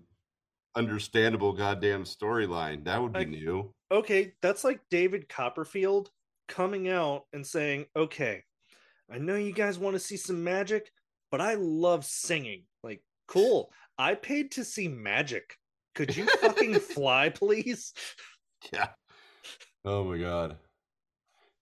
[0.76, 2.84] understandable goddamn storyline.
[2.84, 3.74] That would be Like- new.
[3.90, 6.10] okay, that's like David Copperfield
[6.48, 8.42] coming out and saying, "Okay,
[9.10, 10.90] I know you guys want to see some magic,
[11.30, 12.64] but I love singing.
[12.82, 13.72] Like, cool.
[13.98, 15.56] I paid to see magic.
[15.94, 17.92] Could you fucking fly, please?"
[18.74, 18.88] Yeah.
[19.86, 20.58] Oh my god.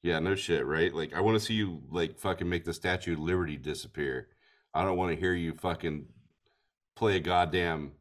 [0.03, 0.93] Yeah, no shit, right?
[0.93, 4.29] Like I want to see you like fucking make the Statue of Liberty disappear.
[4.75, 6.07] I don't want to hear you fucking
[6.97, 7.93] play a goddamn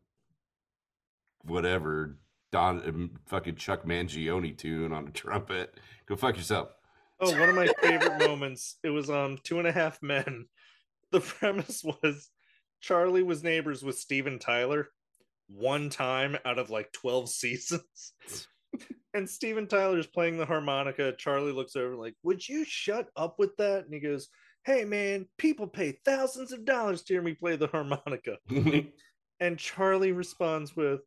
[1.43, 2.17] whatever
[2.51, 5.79] Don um, fucking Chuck Mangione tune on a trumpet.
[6.07, 6.69] Go fuck yourself.
[7.19, 8.77] Oh, one of my favorite moments.
[8.83, 10.45] It was um Two and a Half Men.
[11.11, 12.29] The premise was
[12.81, 14.89] Charlie was neighbors with Steven Tyler
[15.47, 18.13] one time out of like 12 seasons.
[19.13, 21.13] and Steven Tyler's playing the harmonica.
[21.17, 24.29] Charlie looks over like, "Would you shut up with that?" And he goes,
[24.63, 28.37] "Hey man, people pay thousands of dollars to hear me play the harmonica."
[29.39, 31.01] And Charlie responds with,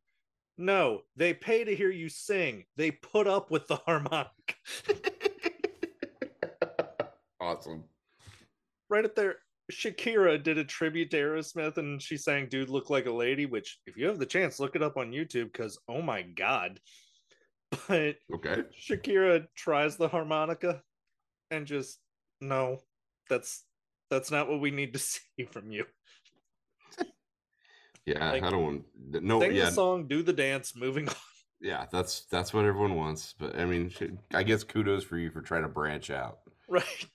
[0.56, 2.64] "No, they pay to hear you sing.
[2.76, 4.30] They put up with the harmonica."
[7.40, 7.82] awesome.
[8.88, 9.38] right up there
[9.70, 13.78] shakira did a tribute to aerosmith and she sang dude look like a lady which
[13.86, 16.80] if you have the chance look it up on youtube because oh my god
[17.88, 18.62] but Okay.
[18.80, 20.82] shakira tries the harmonica
[21.50, 22.00] and just
[22.40, 22.78] no
[23.28, 23.64] that's
[24.10, 25.20] that's not what we need to see
[25.50, 25.84] from you
[28.06, 28.84] Yeah, Like, I don't want
[29.22, 29.40] no.
[29.40, 31.14] sing yeah, the song do the dance moving on
[31.60, 31.86] yeah.
[31.92, 33.34] That's that's what everyone wants.
[33.38, 33.92] But I mean,
[34.32, 36.38] I guess kudos for you for trying to branch out.
[36.68, 37.06] right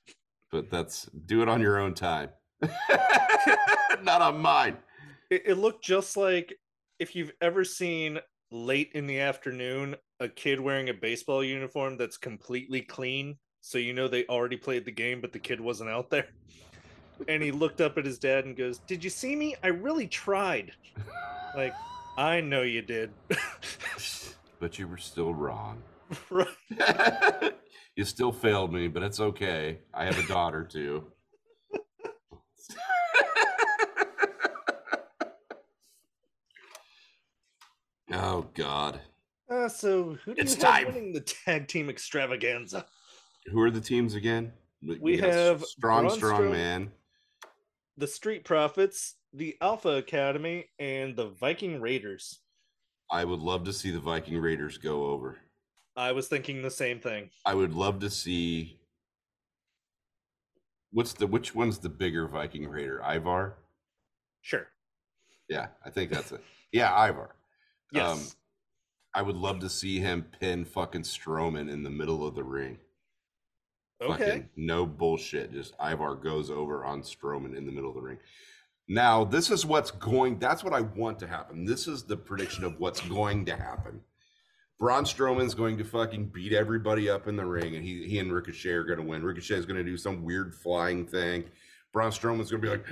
[0.52, 2.30] But that's do it on your own time,
[4.03, 4.77] not on mine.
[5.30, 6.57] it, it looked just like
[6.99, 8.19] if you've ever seen
[8.52, 13.94] late in the afternoon a kid wearing a baseball uniform that's completely clean so you
[13.94, 16.27] know they already played the game but the kid wasn't out there
[17.27, 20.07] and he looked up at his dad and goes did you see me i really
[20.07, 20.72] tried
[21.56, 21.73] like
[22.18, 23.11] i know you did
[24.60, 25.82] but you were still wrong.
[26.30, 27.53] right
[27.95, 29.80] you still failed me, but it's okay.
[29.94, 31.06] I have a daughter too.
[38.18, 39.00] Oh God.
[39.52, 40.86] uh, so who do It's you have time.
[40.88, 42.86] winning the tag team extravaganza
[43.52, 44.54] Who are the teams again?
[45.02, 46.90] We have strong, Braun Strowman.
[47.98, 52.40] the street profits the alpha academy and the viking raiders
[53.12, 55.38] I would love to see the Viking Raiders go over.
[55.96, 58.80] i was thinking the same thing I would love to see.
[60.92, 63.02] What's the which one's the bigger Viking Raider?
[63.04, 63.58] Ivar.
[64.42, 64.68] sure
[65.50, 66.42] Yeah, I think that's it.
[66.72, 67.36] Yeah, Ivar.
[67.96, 68.28] Yes Um,
[69.16, 72.80] I would love to see him pin fucking Strowman in the middle of the ring.
[74.02, 75.54] okay Fucking no bullshit.
[75.54, 78.20] Just Ivar goes over on Strowman in the middle of the ring.
[78.88, 80.40] Now, this is what's going.
[80.40, 81.66] That's what I want to happen.
[81.66, 84.02] This is the prediction of what's going to happen.
[84.80, 88.32] Braun Strowman's going to fucking beat everybody up in the ring, and he he and
[88.34, 89.24] Ricochet are going to win.
[89.24, 91.46] Ricochet is going to do some weird flying thing.
[91.96, 92.86] Braun Strowman's going to be like,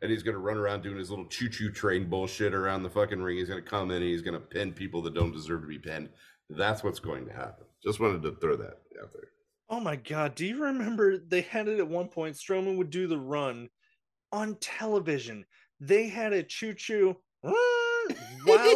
[0.00, 3.20] and he's going to run around doing his little choo-choo train bullshit around the fucking
[3.20, 3.36] ring.
[3.38, 5.66] He's going to come in and he's going to pin people that don't deserve to
[5.66, 6.08] be pinned.
[6.48, 7.64] That's what's going to happen.
[7.82, 9.30] Just wanted to throw that out there.
[9.68, 13.08] Oh my god, do you remember they had it at one point Strowman would do
[13.08, 13.68] the run
[14.30, 15.44] on television.
[15.80, 17.54] They had a choo choo while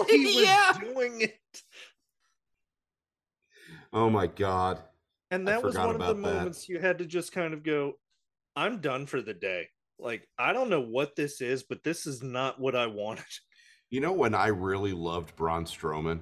[0.09, 0.73] he was Yeah.
[0.81, 1.62] doing it.
[3.93, 4.81] Oh my god.
[5.31, 6.16] And that was one of the that.
[6.16, 7.93] moments you had to just kind of go,
[8.56, 9.68] I'm done for the day.
[9.98, 13.24] Like, I don't know what this is, but this is not what I wanted.
[13.90, 16.18] You know when I really loved Braun Strowman?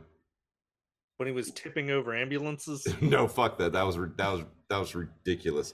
[1.17, 2.87] When he was tipping over ambulances.
[3.01, 3.73] no, fuck that.
[3.73, 5.73] That was that was that was ridiculous.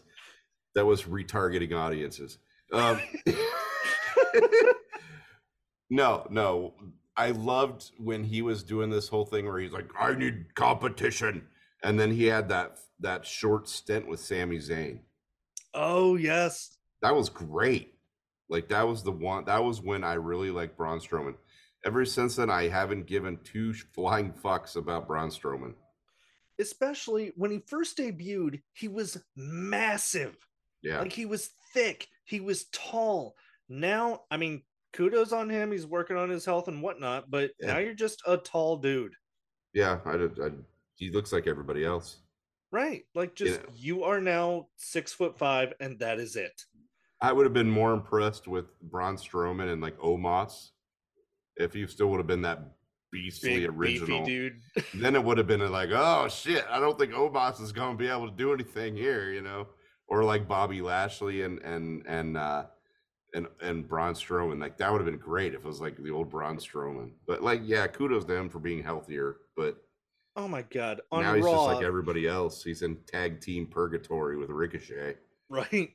[0.76, 2.38] That was retargeting audiences.
[2.72, 3.00] Um,
[5.90, 6.74] no, no.
[7.16, 11.48] I loved when he was doing this whole thing where he's like, I need competition.
[11.82, 15.00] And then he had that that short stint with Sami Zayn.
[15.74, 16.76] Oh yes.
[17.02, 17.94] That was great.
[18.48, 21.34] Like that was the one that was when I really liked Braun Strowman.
[21.84, 25.74] Ever since then, I haven't given two flying fucks about Braun Strowman.
[26.58, 30.36] Especially when he first debuted, he was massive.
[30.82, 31.00] Yeah.
[31.00, 33.34] Like he was thick, he was tall.
[33.68, 34.62] Now, I mean,
[34.92, 35.70] kudos on him.
[35.70, 37.74] He's working on his health and whatnot, but Yeah.
[37.74, 39.12] now you're just a tall dude.
[39.74, 40.50] Yeah, I, I,
[40.96, 42.20] he looks like everybody else.
[42.70, 43.04] Right.
[43.14, 43.66] Like just Yeah.
[43.74, 46.64] you are now six foot five, and that is it.
[47.20, 50.70] I would have been more impressed with Braun Strowman and like Omos
[51.56, 52.60] if he still would have been that
[53.10, 54.24] beastly Big original.
[54.24, 54.60] dude.
[54.94, 57.98] Then it would have been like, oh shit, I don't think Omos is going to
[57.98, 59.66] be able to do anything here, you know,
[60.06, 62.66] or like Bobby Lashley and and and uh
[63.34, 64.60] and and Braun Strowman.
[64.60, 67.12] Like that would have been great if it was like the old Braun Strowman.
[67.26, 69.38] But like, yeah, kudos to him for being healthier.
[69.56, 69.78] But
[70.38, 71.00] Oh my god.
[71.10, 72.62] On now he's Raw, just like everybody else.
[72.62, 75.16] He's in tag team purgatory with Ricochet.
[75.48, 75.90] right?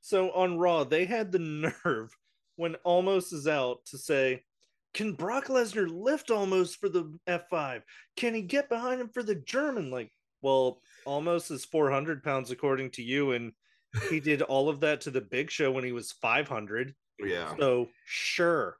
[0.00, 1.38] So on Raw, they had the
[1.84, 2.16] nerve
[2.54, 4.44] when Omos is out to say,
[4.92, 7.82] Can Brock Lesnar lift Omos for the F5?
[8.16, 9.90] Can he get behind him for the German?
[9.90, 13.52] Like, well, Omos is 400 pounds according to you, and
[14.08, 16.94] he did all of that to the Big Show when he was 500.
[17.18, 17.56] Yeah.
[17.58, 18.76] So sure.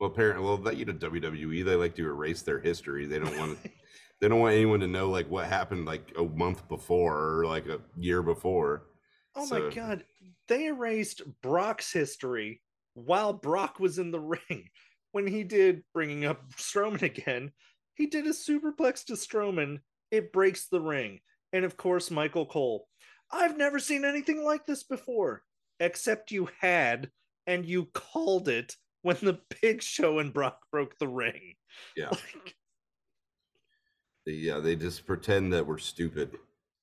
[0.00, 3.04] Well, apparently, well, that you know, WWE they like to erase their history.
[3.06, 3.58] They don't want
[4.20, 7.66] they don't want anyone to know like what happened like a month before or like
[7.66, 8.86] a year before.
[9.36, 10.04] Oh So- my god,
[10.48, 12.62] they erased Brock's history
[12.94, 14.20] while Brock was in the
[14.50, 14.68] ring.
[15.12, 17.50] When he did bringing up Strowman again,
[17.94, 19.80] he did a superplex to Strowman.
[20.12, 21.18] It breaks the ring.
[21.52, 22.86] And of course, Michael Cole.
[23.32, 25.42] I've never seen anything like this before,
[25.80, 27.10] except you had,
[27.46, 31.54] and you called it when the Big Show and Brock broke the ring.
[31.96, 32.10] Yeah.
[32.34, 32.54] Like,
[34.26, 36.36] They, yeah, they just pretend that we're stupid.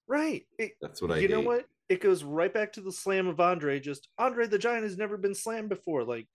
[0.08, 0.44] right.
[0.58, 1.66] It- That's what I you know what?
[1.90, 3.80] It goes right back to the slam of Andre.
[3.80, 6.04] Just Andre the Giant has never been slammed before.
[6.04, 6.28] Like,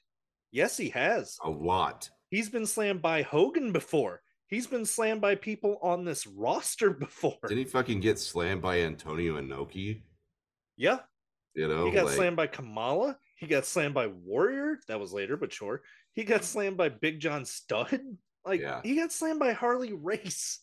[0.51, 1.37] yes, he has.
[1.45, 2.09] A lot.
[2.31, 4.23] He's been slammed by Hogan before.
[4.47, 7.37] He's been slammed by people on this roster before.
[7.49, 10.01] Did he fucking get slammed by Antonio Inoki?
[10.79, 11.01] Yeah,
[11.55, 13.19] You know, he got like, slammed by Kamala.
[13.43, 14.79] He got slammed by Warrior.
[14.87, 15.83] That was later, but sure.
[16.13, 16.45] He got mm-hmm.
[16.45, 18.01] slammed by Big John Studd.
[18.45, 18.81] Like Yeah.
[18.83, 20.59] he got slammed by Harley Race.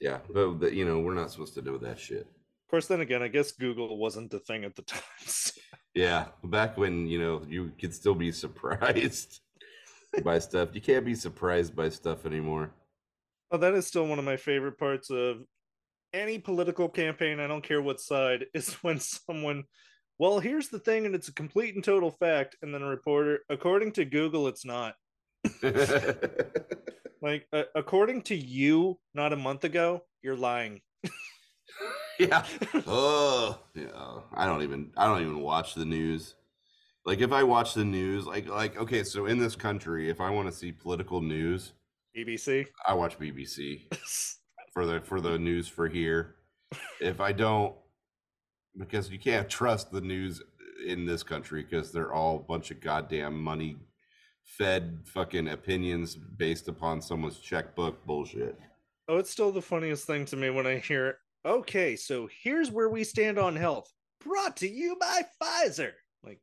[0.00, 2.22] Yeah, but but, you know, we're not supposed to do that shit.
[2.22, 5.02] Of course, then again, I guess Google wasn't the thing at the time.
[5.26, 5.60] so-
[5.94, 9.40] Yeah, back when you know you could still be surprised
[10.24, 10.70] by stuff.
[10.72, 12.70] You can't be surprised by stuff anymore.
[13.50, 15.42] Oh, that is still one of my favorite parts of
[16.14, 17.40] any political campaign.
[17.40, 19.64] I don't care what side is when someone,
[20.20, 23.40] well, here's the thing, and it's a complete and total fact, and then a reporter,
[23.48, 24.94] according to Google, it's not.
[27.22, 30.80] Like, uh, according to you, not a month ago, you're lying.
[32.18, 32.46] yeah.
[32.86, 34.20] Oh, yeah.
[34.32, 34.90] I don't even.
[34.96, 36.34] I don't even watch the news.
[37.04, 40.30] Like if I watch the news, like like okay, so in this country, if I
[40.30, 41.72] want to see political news,
[42.16, 42.66] BBC.
[42.86, 43.82] I watch BBC
[44.72, 46.36] for the for the news for here.
[47.00, 47.74] If I don't,
[48.76, 50.42] because you can't trust the news
[50.86, 53.76] in this country because they're all a bunch of goddamn money
[54.44, 58.58] fed fucking opinions based upon someone's checkbook bullshit.
[59.08, 62.88] oh, it's still the funniest thing to me when I hear, okay, so here's where
[62.88, 63.90] we stand on health,
[64.24, 65.92] brought to you by Pfizer.
[66.22, 66.40] Like,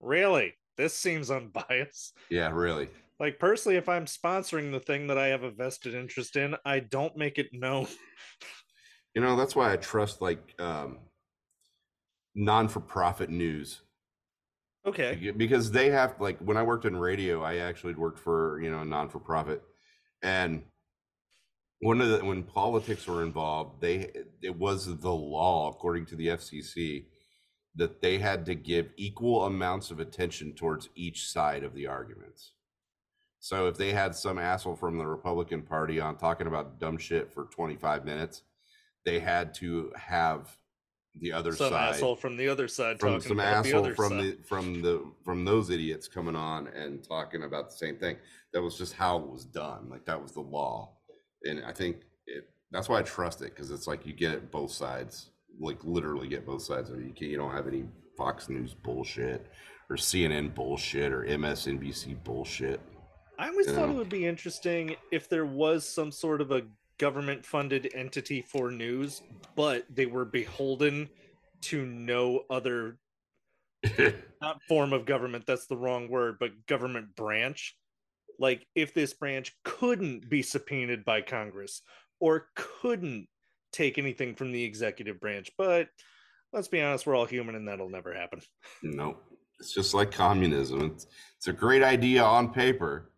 [0.00, 0.54] really?
[0.76, 2.16] This seems unbiased.
[2.30, 2.88] Yeah, really.
[3.18, 6.80] Like personally, if I'm sponsoring the thing that I have a vested interest in, I
[6.80, 7.86] don't make it known.
[9.14, 10.98] You know, that's why I trust like um
[12.38, 13.82] non for profit news.
[14.86, 15.32] Okay.
[15.36, 18.80] Because they have like when I worked in radio, I actually worked for you know
[18.80, 19.62] a non for profit,
[20.22, 20.62] and
[21.80, 24.10] one of the when politics were involved, they
[24.40, 27.06] it was the law according to the FCC
[27.74, 32.52] that they had to give equal amounts of attention towards each side of the arguments.
[33.40, 37.32] So if they had some asshole from the Republican Party on talking about dumb shit
[37.32, 38.42] for 25 minutes,
[39.04, 40.56] they had to have
[41.20, 43.84] the other Some side asshole from the other side from talking some about the asshole
[43.84, 44.20] other from side.
[44.20, 48.16] the from the from those idiots coming on and talking about the same thing.
[48.52, 49.88] That was just how it was done.
[49.90, 50.92] Like that was the law,
[51.44, 52.48] and I think it.
[52.70, 55.30] That's why I trust it because it's like you get both sides.
[55.60, 57.04] Like literally get both sides of it.
[57.06, 57.84] You can You don't have any
[58.16, 59.46] Fox News bullshit
[59.90, 62.80] or CNN bullshit or MSNBC bullshit.
[63.38, 63.94] I always thought Yeah.
[63.94, 66.62] it would be interesting if there was some sort of a
[66.98, 69.22] government funded entity for news,
[69.56, 71.08] but they were beholden
[71.62, 72.98] to no other
[74.40, 77.76] not form of government, that's the wrong word, but government branch.
[78.38, 81.82] Like if this branch couldn't be subpoenaed by Congress
[82.20, 83.28] or couldn't
[83.72, 85.88] take anything from the executive branch, but
[86.52, 88.40] let's be honest, we're all human and that'll never happen.
[88.82, 89.16] no,
[89.58, 90.92] it's just like communism.
[90.92, 91.06] It's,
[91.36, 93.10] it's a great idea on paper.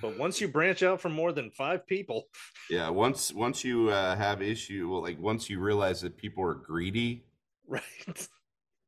[0.00, 2.28] But once you branch out from more than five people,
[2.70, 6.54] Yeah, once once you uh, have issue, well, like once you realize that people are
[6.54, 7.24] greedy,
[7.66, 7.82] right?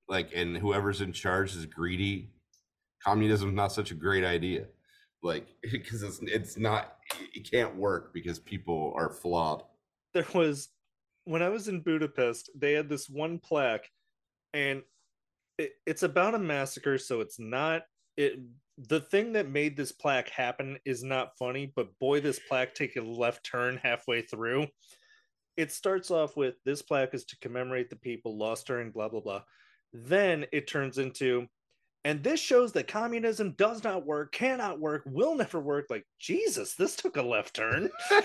[0.08, 2.30] like and whoever's in charge is greedy,
[3.06, 4.66] communism's not such a great idea.
[5.22, 6.96] Like because it's it's not
[7.34, 9.62] it can't work because people are flawed.
[10.14, 10.68] There was
[11.24, 13.90] when I was in Budapest, they had this one plaque,
[14.54, 14.82] and
[15.58, 17.82] it, it's about a massacre, so it's not
[18.16, 18.40] it.
[18.86, 22.94] The thing that made this plaque happen is not funny, but boy, this plaque take
[22.94, 24.68] a left turn halfway through.
[25.56, 29.20] It starts off with this plaque is to commemorate the people lost during blah blah
[29.20, 29.42] blah.
[29.92, 31.48] Then it turns into,
[32.04, 35.86] and this shows that communism does not work, cannot work, will never work.
[35.90, 37.90] Like Jesus, this took a left turn.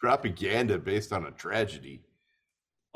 [0.00, 2.05] Propaganda based on a tragedy.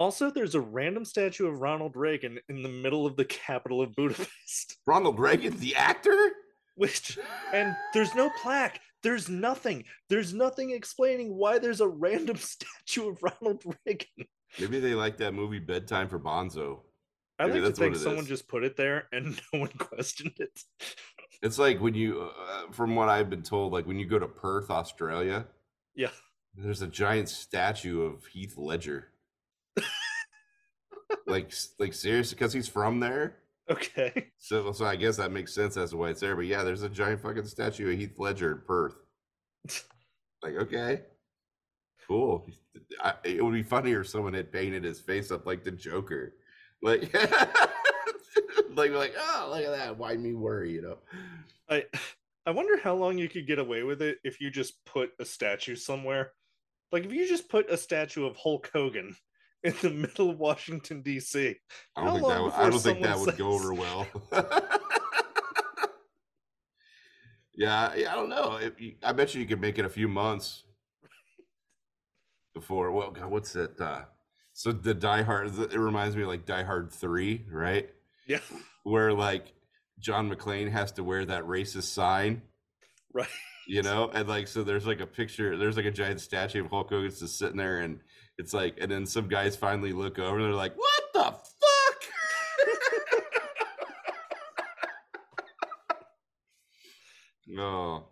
[0.01, 3.95] Also, there's a random statue of Ronald Reagan in the middle of the capital of
[3.95, 6.31] Budapest, Ronald Reagan, the actor.
[6.77, 7.19] which,
[7.53, 8.81] and there's no plaque.
[9.03, 9.85] There's nothing.
[10.09, 14.27] There's nothing explaining why there's a random statue of Ronald Reagan.
[14.59, 16.81] Maybe they like that movie Bedtime for Bonzo.
[17.39, 18.29] I Maybe like to think someone is.
[18.29, 20.63] just put it there and no one questioned it.
[21.43, 24.29] It's like when you, uh, from what I've been told, like when you go to
[24.29, 25.47] Perth, Australia,
[25.95, 26.11] Yeah.
[26.55, 29.09] there's a giant statue of Heath Ledger.
[31.27, 33.37] Like, like seriously, because he's from there.
[33.71, 34.31] Okay.
[34.39, 36.35] So, so I guess that makes sense as to why it's there.
[36.35, 38.97] But yeah, there's a giant fucking statue of Heath Ledger in Perth.
[40.43, 41.03] Like, okay,
[42.09, 42.47] cool.
[43.05, 46.33] I, it would be funnier if someone had painted his face up like the Joker,
[46.81, 47.13] like,
[48.75, 49.99] like, like, oh, look at that.
[49.99, 50.73] Why me worry?
[50.73, 50.97] You know?
[51.69, 51.85] I
[52.47, 55.25] I wonder how long you could get away with it if you just put a
[55.25, 56.33] statue somewhere.
[56.91, 59.15] Like if you just put a statue of Hulk Hogan
[59.63, 61.57] in the middle of Washington D.C.
[61.97, 62.43] I don't think that.
[62.43, 64.07] Would, I don't think that would go over well.
[67.55, 68.59] yeah, yeah, I don't know.
[68.79, 70.65] You, I bet you you could make it a few months
[72.55, 72.91] before.
[72.93, 73.81] Well, God, what's it?
[73.81, 74.03] Uh,
[74.53, 75.57] so the Die Hard.
[75.59, 77.91] It reminds me of like Die Hard Three, right?
[78.27, 78.41] Yeah.
[78.85, 79.53] Where like
[79.99, 82.43] John McClane has to wear that racist sign,
[83.13, 83.29] Right.
[83.67, 85.57] you know, and like so there's like a picture.
[85.59, 88.01] There's like a giant statue of Hulk Hogan just sitting there, and
[88.41, 91.37] it's like, and then some guys finally look over, and they're like, "What the fuck?"
[97.47, 98.07] No.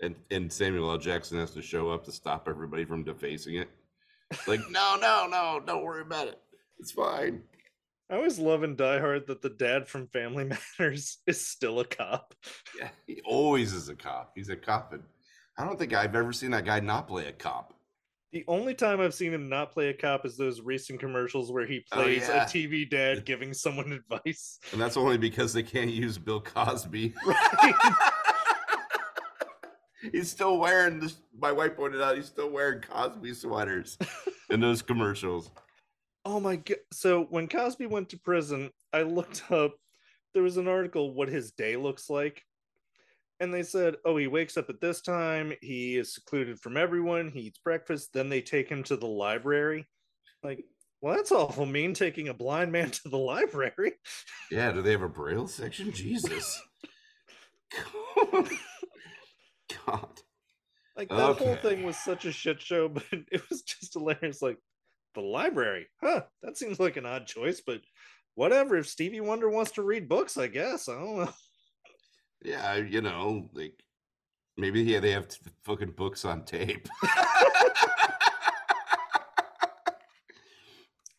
[0.00, 0.98] And and Samuel L.
[0.98, 3.68] Jackson has to show up to stop everybody from defacing it.
[4.46, 6.40] Like, no, no, no, don't worry about it.
[6.78, 7.42] It's fine.
[8.10, 10.44] I always love in Die Hard that the dad from Family
[10.78, 12.34] Matters is still a cop.
[12.78, 14.32] Yeah, he always is a cop.
[14.34, 15.02] He's a cop, and
[15.58, 17.73] I don't think I've ever seen that guy not play a cop.
[18.34, 21.64] The only time I've seen him not play a cop is those recent commercials where
[21.66, 22.42] he Oh, plays yeah.
[22.42, 24.58] a TV dad giving someone advice.
[24.72, 27.14] And that's only because they can't use Bill Cosby.
[27.26, 27.74] Right.
[30.10, 31.18] he's still wearing this.
[31.38, 33.96] My wife pointed out he's still wearing Cosby sweaters
[34.50, 35.52] in those commercials.
[36.24, 36.78] Oh my god!
[36.92, 39.74] So when Cosby went to prison, I looked up.
[40.34, 42.42] There was an article what his day looks like,
[43.40, 45.52] and they said, "Oh, he wakes up at this time.
[45.60, 47.30] He is secluded from everyone.
[47.30, 48.10] He eats breakfast.
[48.12, 49.86] Then they take him to the library."
[50.42, 50.64] Like,
[51.00, 53.92] well, that's awful mean taking a blind man to the library.
[54.50, 55.92] Yeah, do they have a braille section?
[55.92, 56.60] Jesus.
[59.86, 60.20] God.
[60.96, 64.40] Like that whole thing was such a shit show, but it was just hilarious.
[64.40, 64.58] Like
[65.14, 66.22] the library, huh?
[66.42, 67.80] That seems like an odd choice, but
[68.34, 68.76] whatever.
[68.76, 71.32] If Stevie Wonder wants to read books, I guess I don't know.
[72.44, 73.82] Yeah, you know, like
[74.56, 76.88] maybe yeah, they have t- fucking books on tape.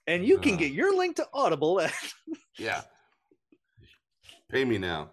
[0.08, 0.58] And you can Uh.
[0.58, 1.92] get your link to Audible at
[2.60, 2.82] yeah.
[4.50, 5.10] Pay me now.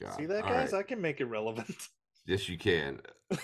[0.00, 0.16] God.
[0.16, 0.72] See that, all guys?
[0.72, 0.80] right.
[0.80, 1.70] I can make it relevant.
[2.26, 3.00] Yes, you can.
[3.30, 3.36] Uh,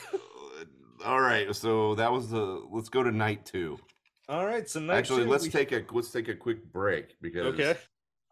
[1.04, 2.66] all right, so that was the.
[2.72, 3.78] Let's go to night two.
[4.26, 7.46] All right, so night Actually, two, let's take a let's take a quick break because
[7.54, 7.76] Okay.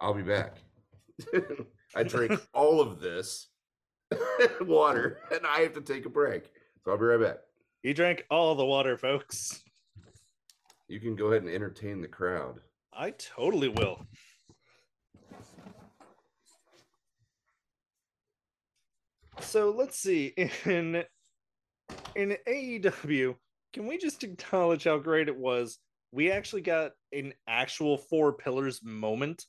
[0.01, 0.57] I'll be back.
[1.95, 3.49] I drink all of this
[4.61, 6.51] water, and I have to take a break.
[6.85, 7.37] So I'll be right back.
[7.83, 9.63] He drank all the water, folks.
[10.89, 12.61] You can go ahead and entertain the crowd.
[12.93, 14.07] I totally will.
[19.41, 20.35] So let's see
[20.65, 21.05] in
[22.17, 23.37] in AEW,
[23.73, 25.79] can we just acknowledge how great it was
[26.13, 29.47] we actually got an actual four pillars moment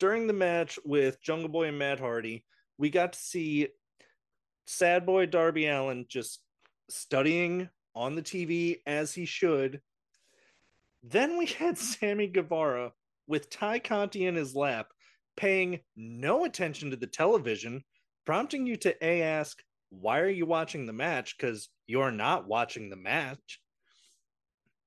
[0.00, 2.44] during the match with Jungle Boy and Matt Hardy.
[2.78, 3.68] We got to see
[4.64, 6.40] Sad Boy Darby Allin just
[6.88, 9.80] studying on the TV as he should.
[11.02, 12.92] Then we had Sammy Guevara
[13.28, 14.88] with Tay Conti in his lap,
[15.36, 17.84] paying no attention to the television,
[18.24, 21.36] prompting you to A ask, why are you watching the match?
[21.36, 23.60] Because you're not watching the match.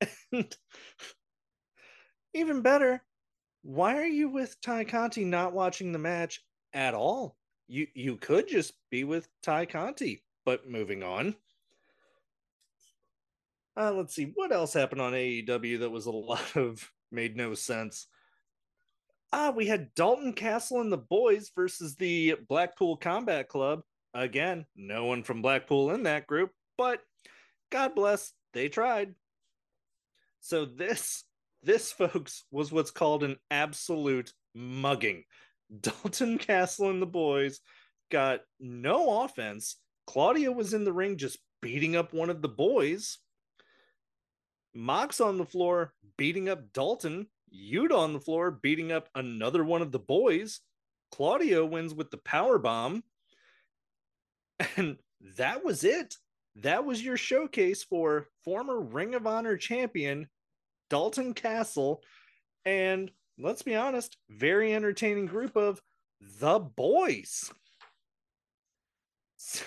[0.31, 0.57] And
[2.34, 3.03] even better,
[3.64, 6.41] why are you with Tay Conti not watching the match
[6.73, 7.38] at all?
[7.68, 11.35] You you could just be with Tay Conti, but moving on.
[13.76, 17.53] Uh, let's see what else happened on AEW that was a lot of made no
[17.53, 18.07] sense.
[19.31, 23.81] Ah, we had Dalton Castle and the boys versus the Blackpool Combat Club.
[24.14, 27.02] Again, no one from Blackpool in that group, but
[27.72, 29.15] God bless, they tried.
[30.40, 31.23] So this
[31.64, 35.23] this folks was what's called an absolute mugging.
[35.81, 37.60] Dalton Castle and the boys
[38.11, 39.77] got no offense.
[40.06, 43.18] Claudio was in the ring just beating up one of the boys.
[44.76, 47.27] Mox on the floor beating up Dalton.
[47.56, 50.60] Yuta on the floor beating up another one of the boys.
[51.11, 53.03] Claudio wins with the power bomb.
[54.77, 54.98] And
[55.38, 56.15] that was it.
[56.57, 60.27] That was your showcase for former Ring of Honor champion
[60.89, 62.03] Dalton Castle.
[62.65, 65.81] And let's be honest, very entertaining group of
[66.39, 67.51] the boys.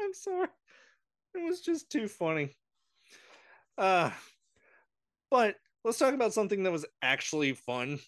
[0.00, 0.48] I'm sorry.
[1.34, 2.54] It was just too funny.
[3.78, 4.10] Uh
[5.30, 7.98] but let's talk about something that was actually fun.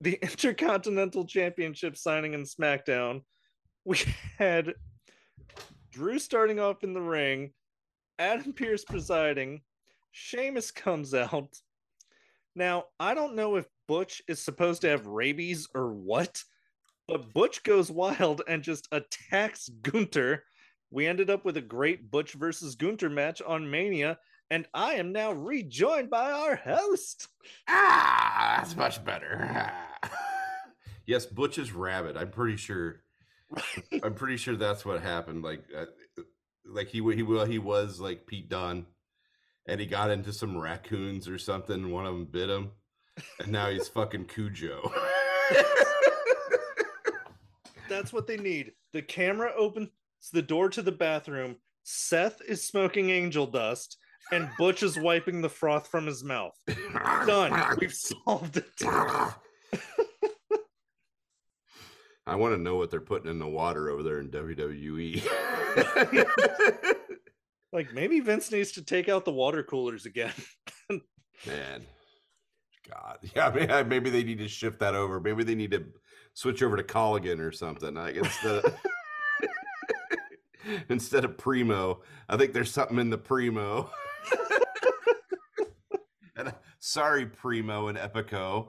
[0.00, 3.22] The Intercontinental Championship signing in SmackDown.
[3.84, 3.98] We
[4.38, 4.74] had
[5.90, 7.52] Drew starting off in the ring,
[8.18, 9.62] Adam Pearce presiding,
[10.12, 11.58] Sheamus comes out.
[12.54, 16.42] Now, I don't know if Butch is supposed to have rabies or what,
[17.08, 20.44] but Butch goes wild and just attacks Gunther.
[20.90, 24.18] We ended up with a great Butch versus Gunther match on Mania,
[24.50, 27.28] and I am now rejoined by our host.
[27.68, 29.72] Ah, that's much better.
[31.06, 32.18] yes, Butch is rabbit.
[32.18, 33.02] I'm pretty sure.
[34.02, 35.42] I'm pretty sure that's what happened.
[35.42, 35.86] Like, uh,
[36.66, 38.86] like he he well he was like Pete Dunne,
[39.66, 41.90] and he got into some raccoons or something.
[41.90, 42.70] One of them bit him,
[43.40, 44.92] and now he's fucking Cujo.
[47.88, 48.72] That's what they need.
[48.92, 49.90] The camera opens
[50.32, 51.56] the door to the bathroom.
[51.84, 53.98] Seth is smoking angel dust,
[54.30, 56.56] and Butch is wiping the froth from his mouth.
[57.26, 57.76] Done.
[57.80, 58.82] We've solved it.
[62.24, 65.22] I want to know what they're putting in the water over there in WWE.
[67.72, 70.34] Like maybe Vince needs to take out the water coolers again.
[71.46, 71.86] Man,
[72.88, 75.20] God, yeah, may- maybe they need to shift that over.
[75.20, 75.84] Maybe they need to
[76.34, 77.94] switch over to Culligan or something.
[77.94, 78.74] Like instead of
[80.88, 83.90] instead of Primo, I think there's something in the Primo.
[86.36, 88.68] and uh, sorry, Primo and Epico.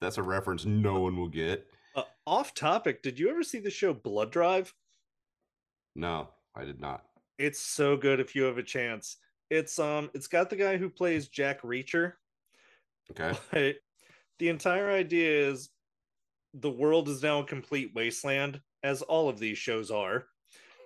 [0.00, 1.66] That's a reference no one will get.
[1.94, 4.74] Uh, off topic, did you ever see the show Blood Drive?
[5.94, 7.04] No, I did not.
[7.38, 9.16] It's so good if you have a chance.
[9.50, 12.14] It's um it's got the guy who plays Jack Reacher,
[13.10, 13.38] Okay.
[13.52, 13.76] but
[14.38, 15.70] the entire idea is
[16.54, 20.26] the world is now a complete wasteland, as all of these shows are.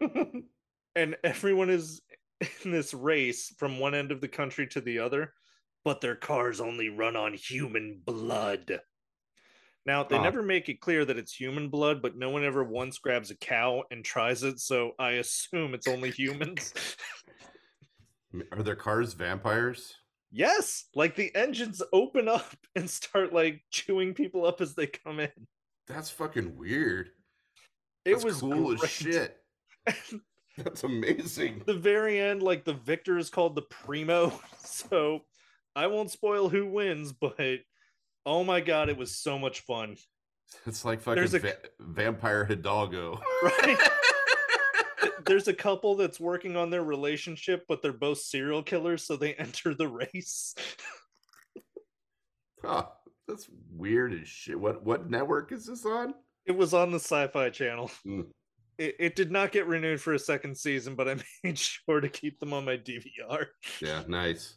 [0.97, 2.01] and everyone is
[2.65, 5.33] in this race from one end of the country to the other,
[5.85, 8.81] but their cars only run on human blood.
[9.91, 10.23] Now, they Ah.
[10.23, 13.37] never make it clear that it's human blood, but no one ever once grabs a
[13.37, 16.73] cow and tries it, so I assume it's only humans.
[18.53, 19.97] Are their cars vampires?
[20.31, 25.19] yes, like the engines open up and start like chewing people up as they come
[25.19, 25.33] in.
[25.89, 27.11] That's fucking weird.
[28.05, 28.85] It That's was cool great.
[28.85, 29.37] as shit.
[30.57, 31.65] That's amazing.
[31.67, 34.41] the very end, like the victor is called the primo.
[34.59, 35.23] So
[35.75, 37.59] I won't spoil who wins, but
[38.27, 39.97] oh my god, it was so much fun.
[40.67, 43.21] It's like fucking There's a- va- vampire Hidalgo.
[43.43, 43.79] Right?
[45.27, 49.35] There's a couple that's working on their relationship, but they're both serial killers, so they
[49.39, 50.55] enter the race.
[52.65, 52.87] Huh,
[53.29, 54.59] that's weird as shit.
[54.59, 56.15] What what network is this on?
[56.47, 57.91] It was on the Sci-Fi Channel.
[58.05, 58.23] Hmm.
[58.79, 62.09] It, it did not get renewed for a second season, but I made sure to
[62.09, 63.47] keep them on my DVR.
[63.81, 64.57] Yeah, nice.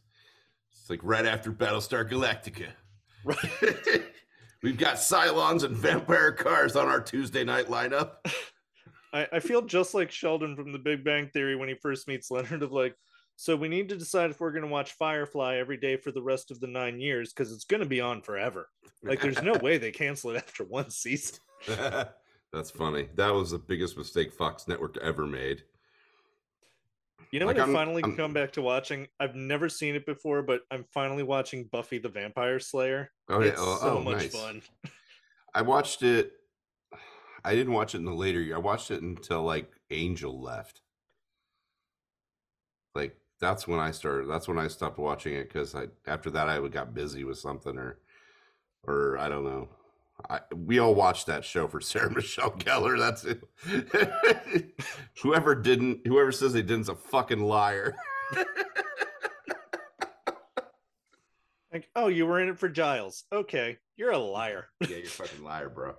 [0.72, 2.70] It's like right after Battlestar Galactica.
[3.24, 4.04] Right.
[4.64, 8.12] We've got Cylons and vampire cars on our Tuesday night lineup.
[9.14, 12.32] I, I feel just like Sheldon from The Big Bang Theory when he first meets
[12.32, 12.96] Leonard of like,
[13.36, 16.22] So we need to decide if we're going to watch Firefly every day for the
[16.22, 18.70] rest of the nine years because it's going to be on forever.
[19.04, 21.40] Like, there's no way they cancel it after one season.
[21.68, 23.10] That's funny.
[23.16, 25.64] That was the biggest mistake Fox Network ever made.
[27.34, 29.08] You know Like, what I I'm- finally I'm- come back to watching?
[29.20, 33.12] I've never seen it before, but I'm finally watching Buffy the Vampire Slayer.
[33.28, 34.36] Oh yeah, it's oh, so oh, much nice.
[34.36, 34.62] fun.
[35.56, 36.34] I watched it.
[37.44, 38.56] I didn't watch it in the later year.
[38.58, 40.82] I watched it until like Angel left.
[42.94, 44.30] Like that's when I started.
[44.30, 47.80] That's when I stopped watching it because I after that I got busy with something
[47.80, 47.98] or
[48.84, 49.70] or I don't know.
[50.30, 52.98] I, we all watched that show for Sarah Michelle Gellar.
[52.98, 54.76] That's it.
[55.22, 57.96] whoever didn't, whoever says they didn't, is a fucking liar.
[61.74, 63.24] Like, oh, you were in it for Giles.
[63.34, 64.68] Okay, you're a liar.
[64.82, 65.96] yeah, you're a fucking liar, bro.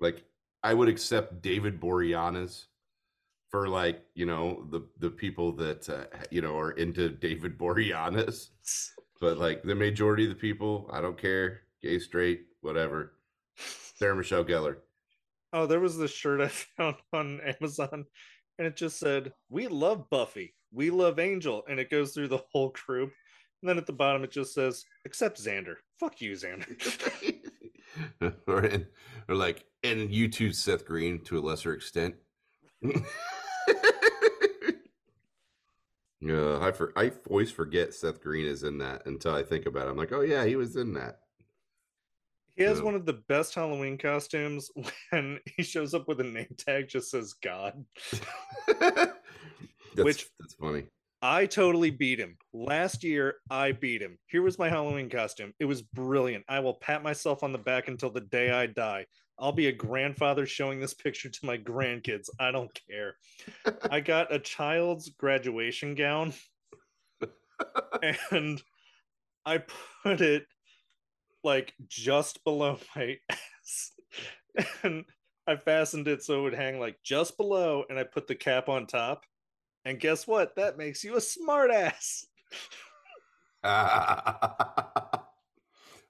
[0.00, 0.24] like
[0.62, 2.64] I would accept David Boreanaz
[3.50, 8.48] for like you know the the people that uh, you know are into David Boreanaz,
[9.20, 13.12] but like the majority of the people, I don't care, gay, straight, whatever.
[13.96, 14.76] Sarah Michelle Gellar.
[15.52, 18.04] oh, there was this shirt I found on Amazon,
[18.58, 20.54] and it just said, "We love Buffy.
[20.72, 23.12] We love Angel," and it goes through the whole group.
[23.62, 25.76] And then at the bottom, it just says, "Except Xander.
[25.98, 27.44] Fuck you, Xander."
[28.46, 28.86] or, in,
[29.28, 32.14] or like, and you too, Seth Green, to a lesser extent.
[32.82, 33.00] Yeah,
[36.30, 39.88] uh, I for, I always forget Seth Green is in that until I think about
[39.88, 39.90] it.
[39.90, 41.20] I'm like, oh yeah, he was in that.
[42.58, 44.68] He has one of the best Halloween costumes
[45.10, 47.84] when he shows up with a name tag just says God.
[48.66, 49.12] that's,
[49.96, 50.86] Which- that's funny.
[51.20, 52.36] I totally beat him.
[52.52, 54.18] Last year, I beat him.
[54.26, 55.52] Here was my Halloween costume.
[55.58, 56.44] It was brilliant.
[56.48, 59.04] I will pat myself on the back until the day I die.
[59.38, 62.28] I'll be a grandfather showing this picture to my grandkids.
[62.38, 63.16] I don't care.
[63.90, 66.34] I got a child's graduation gown
[68.30, 68.62] and
[69.44, 69.62] I
[70.02, 70.46] put it
[71.48, 73.92] like just below my ass.
[74.82, 75.04] And
[75.46, 78.68] I fastened it so it would hang like just below, and I put the cap
[78.68, 79.24] on top.
[79.84, 80.54] And guess what?
[80.56, 82.26] That makes you a smart ass.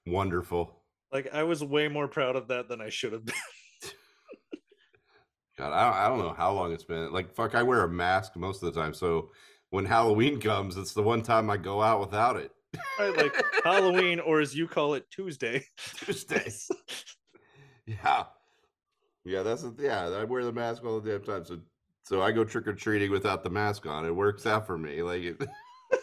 [0.07, 0.83] Wonderful.
[1.13, 3.35] Like I was way more proud of that than I should have been.
[5.59, 7.13] God, I don't, I don't know how long it's been.
[7.13, 8.93] Like, fuck, I wear a mask most of the time.
[8.93, 9.31] So
[9.71, 12.51] when Halloween comes, it's the one time I go out without it.
[12.99, 13.35] Right, like
[13.65, 15.65] Halloween, or as you call it, Tuesday.
[15.97, 16.69] Tuesdays.
[17.87, 18.25] Yeah.
[19.25, 20.09] Yeah, that's the yeah.
[20.09, 21.43] I wear the mask all the damn time.
[21.47, 21.59] So
[22.03, 24.05] so I go trick or treating without the mask on.
[24.05, 25.03] It works out for me.
[25.03, 25.43] Like it,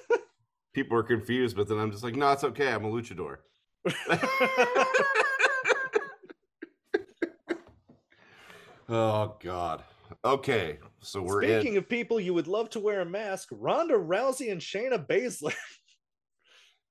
[0.74, 2.72] people are confused, but then I'm just like, no, it's okay.
[2.72, 3.38] I'm a luchador.
[8.90, 9.84] oh God.
[10.24, 11.80] Okay, so we're Speaking in.
[11.80, 15.54] of people you would love to wear a mask, Ronda Rousey and Shayna Baszler.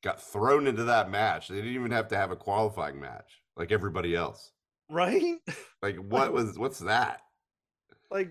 [0.05, 1.49] Got thrown into that match.
[1.49, 4.53] They didn't even have to have a qualifying match like everybody else.
[4.91, 5.39] Right?
[5.83, 7.23] Like what was what's that?
[8.11, 8.31] Like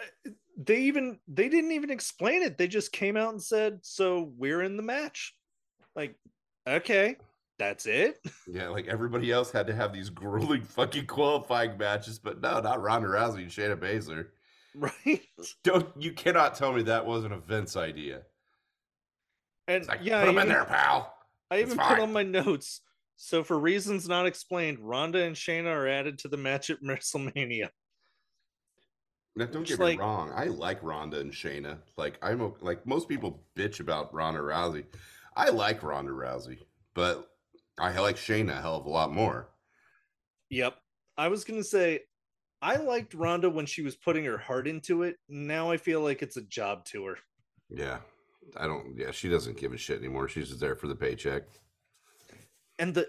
[0.00, 2.56] uh, they even they didn't even explain it.
[2.56, 5.34] They just came out and said, "So we're in the match."
[5.94, 6.16] Like,
[6.66, 7.16] okay,
[7.58, 8.18] that's it.
[8.52, 12.82] Yeah, like everybody else had to have these grueling fucking qualifying matches, but no, not
[12.82, 14.28] Ronda Rousey and Shayna Baszler.
[14.74, 15.20] Right?
[15.62, 18.22] Don't you cannot tell me that wasn't a Vince idea.
[19.70, 21.14] And It's like yeah, put I him in there, pal.
[21.50, 22.80] I even put on my notes.
[23.16, 27.68] So for reasons not explained, Ronda and Shayna are added to the match at WrestleMania.
[29.36, 30.32] Now, don't Just get me like- wrong.
[30.34, 31.78] I like Ronda and Shayna.
[31.96, 34.84] Like I'm like most people bitch about Ronda Rousey.
[35.36, 36.58] I like Ronda Rousey,
[36.94, 37.28] but
[37.78, 39.48] I like Shayna a hell of a lot more.
[40.50, 40.74] Yep.
[41.16, 42.00] I was gonna say
[42.60, 45.16] I liked Ronda when she was putting her heart into it.
[45.28, 47.18] Now I feel like it's a job to her.
[47.68, 47.98] Yeah.
[48.56, 50.28] I don't yeah, she doesn't give a shit anymore.
[50.28, 51.42] She's just there for the paycheck.
[52.78, 53.08] And the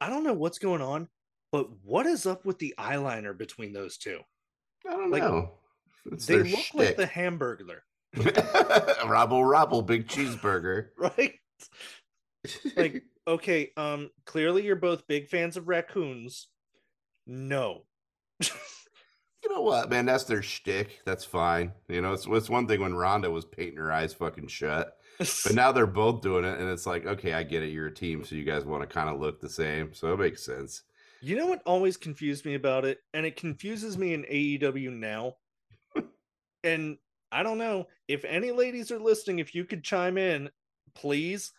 [0.00, 1.08] I don't know what's going on,
[1.50, 4.20] but what is up with the eyeliner between those two?
[4.86, 5.52] I don't Like, know.
[6.12, 7.78] It's They look like the Hamburglar,
[9.08, 10.88] Robble Robble Big Cheeseburger.
[10.98, 11.34] right?
[12.76, 16.48] Like, okay, um, clearly you're both big fans of raccoons.
[17.26, 17.84] No.
[19.44, 20.06] You know what, man?
[20.06, 21.02] That's their shtick.
[21.04, 21.72] That's fine.
[21.88, 25.52] You know, it's it's one thing when Ronda was painting her eyes fucking shut, but
[25.54, 27.68] now they're both doing it, and it's like, okay, I get it.
[27.68, 30.18] You're a team, so you guys want to kind of look the same, so it
[30.18, 30.82] makes sense.
[31.20, 35.34] You know what always confused me about it, and it confuses me in AEW now.
[36.64, 36.96] and
[37.30, 39.40] I don't know if any ladies are listening.
[39.40, 40.48] If you could chime in,
[40.94, 41.52] please.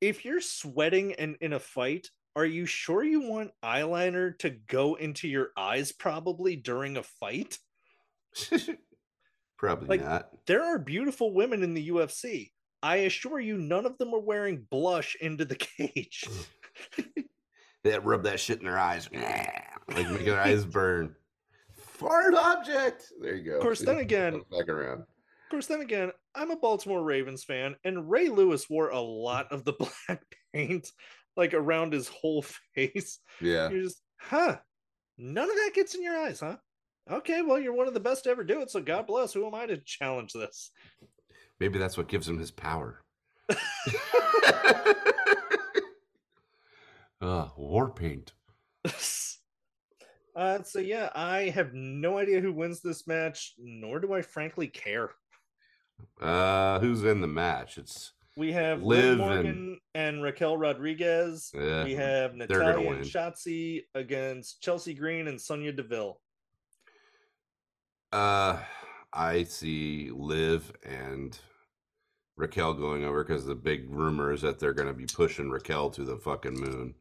[0.00, 4.94] If you're sweating and in a fight, are you sure you want eyeliner to go
[4.94, 5.90] into your eyes?
[5.90, 7.58] Probably during a fight.
[9.58, 10.28] Probably Like- not.
[10.46, 12.50] There are beautiful women in the UFC.
[12.82, 16.24] I assure you, none of them are wearing blush into the cage.
[17.84, 21.14] They rub that shit in their eyes, like make their eyes burn.
[21.76, 23.04] Fart object.
[23.20, 23.56] There you go.
[23.58, 25.02] Of course, then again- back around.
[25.02, 29.52] Of course, then again, I'm a Baltimore Ravens fan, and Ray Lewis wore a lot
[29.52, 30.20] of the black
[30.52, 30.90] paint,
[31.36, 32.42] like around his whole
[32.74, 33.20] face.
[33.40, 34.56] Yeah, You're just, huh?
[35.18, 36.56] None of that gets in your eyes, huh?
[37.10, 39.32] Okay, well, you're one of the best to ever do it, so God bless.
[39.32, 40.70] Who am I to challenge this?
[41.60, 43.02] maybe that's what gives him his power.
[47.20, 48.32] uh, war paint.
[50.36, 54.66] uh, so yeah, I have no idea who wins this match, nor do I frankly
[54.68, 55.10] care.
[56.20, 57.78] Uh, who's in the match?
[57.78, 61.50] It's We have Liv Liv and- Morgan and, Raquel Rodriguez.
[61.54, 66.20] Yeah, we have Natalya and Shotzi against Chelsea Green and Sonya Deville.
[68.12, 68.58] uh,
[69.12, 71.38] I see Liv and
[72.36, 75.88] Raquel going over because the big rumor is that they're going to be pushing Raquel
[75.90, 76.94] to the fucking moon.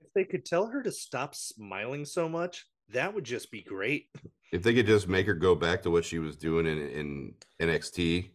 [0.00, 4.08] If they could tell her to stop smiling so much, that would just be great.
[4.52, 7.34] If they could just make her go back to what she was doing in, in
[7.60, 8.30] NXT,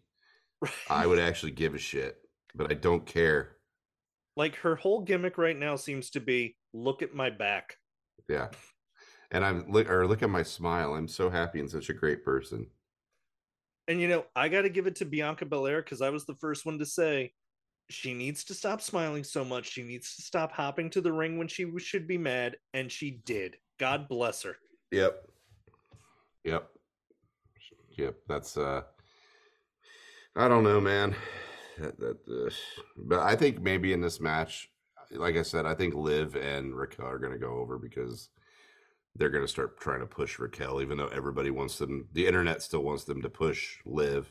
[0.89, 2.20] I would actually give a shit,
[2.55, 3.57] but I don't care.
[4.37, 7.75] like her whole gimmick right now seems to be look at my back.
[8.29, 8.47] Yeah.
[9.31, 10.93] And I'm look or look at my smile.
[10.93, 12.67] I'm so happy and such a great person.
[13.87, 16.35] And you know, I got to give it to Bianca Belair because I was the
[16.35, 17.33] first one to say
[17.89, 19.69] she needs to stop smiling so much.
[19.69, 23.21] She needs to stop hopping to the ring when she should be mad, and she
[23.25, 23.57] did.
[23.79, 24.55] God bless her.
[24.91, 25.27] Yep.
[26.45, 26.69] Yep.
[27.97, 28.15] Yep.
[28.27, 28.81] That's uh
[30.35, 31.15] I don't know, man.
[31.79, 32.49] That, that uh,
[32.97, 34.69] but I think maybe in this match,
[35.11, 38.29] like I said, I think Liv and Raquel are gonna go over because
[39.15, 42.83] they're gonna start trying to push Raquel, even though everybody wants them the internet still
[42.83, 44.27] wants them to push Liv.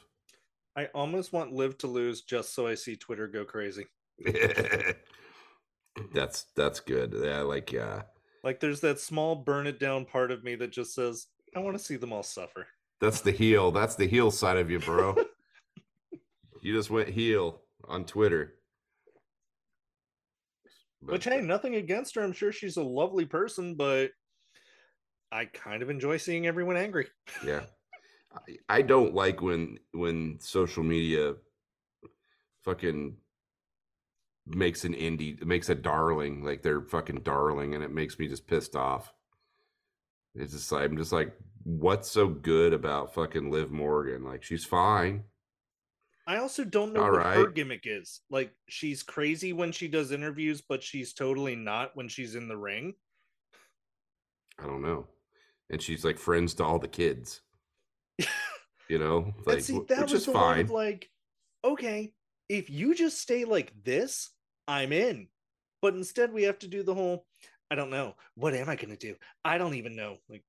[0.76, 3.86] I almost want Liv to lose just so I see Twitter go crazy.
[6.14, 7.14] that's that's good.
[7.22, 8.02] Yeah, like yeah.
[8.42, 11.76] Like there's that small burn it down part of me that just says, I want
[11.76, 12.66] to see them all suffer.
[13.00, 13.70] That's the heel.
[13.70, 15.16] That's the heel side of you, bro.
[16.60, 18.54] you just went heel on Twitter.
[21.00, 22.22] Which But, hey, nothing against her.
[22.22, 24.10] I'm sure she's a lovely person, but
[25.32, 27.08] I kind of enjoy seeing everyone angry.
[27.46, 27.62] yeah,
[28.34, 31.34] I, I don't like when when social media
[32.64, 33.16] fucking
[34.46, 38.46] makes an indie makes a darling like they're fucking darling, and it makes me just
[38.46, 39.12] pissed off.
[40.34, 44.24] It's just like I'm just like, what's so good about fucking Liv Morgan?
[44.24, 45.24] Like she's fine.
[46.30, 48.20] I also don't know All what her gimmick is.
[48.30, 52.56] Like she's crazy when she does interviews, but she's totally not when she's in the
[52.56, 52.94] ring.
[54.56, 55.08] I don't know.
[55.70, 57.40] And she's like friends to all the kids.
[58.88, 60.62] You know, like see, that which was is fine.
[60.62, 61.08] of like,
[61.64, 62.12] okay,
[62.48, 64.30] if you just stay like this,
[64.66, 65.28] I'm in.
[65.80, 67.24] But instead, we have to do the whole.
[67.70, 68.16] I don't know.
[68.34, 69.14] What am I gonna do?
[69.44, 70.16] I don't even know.
[70.28, 70.42] Like,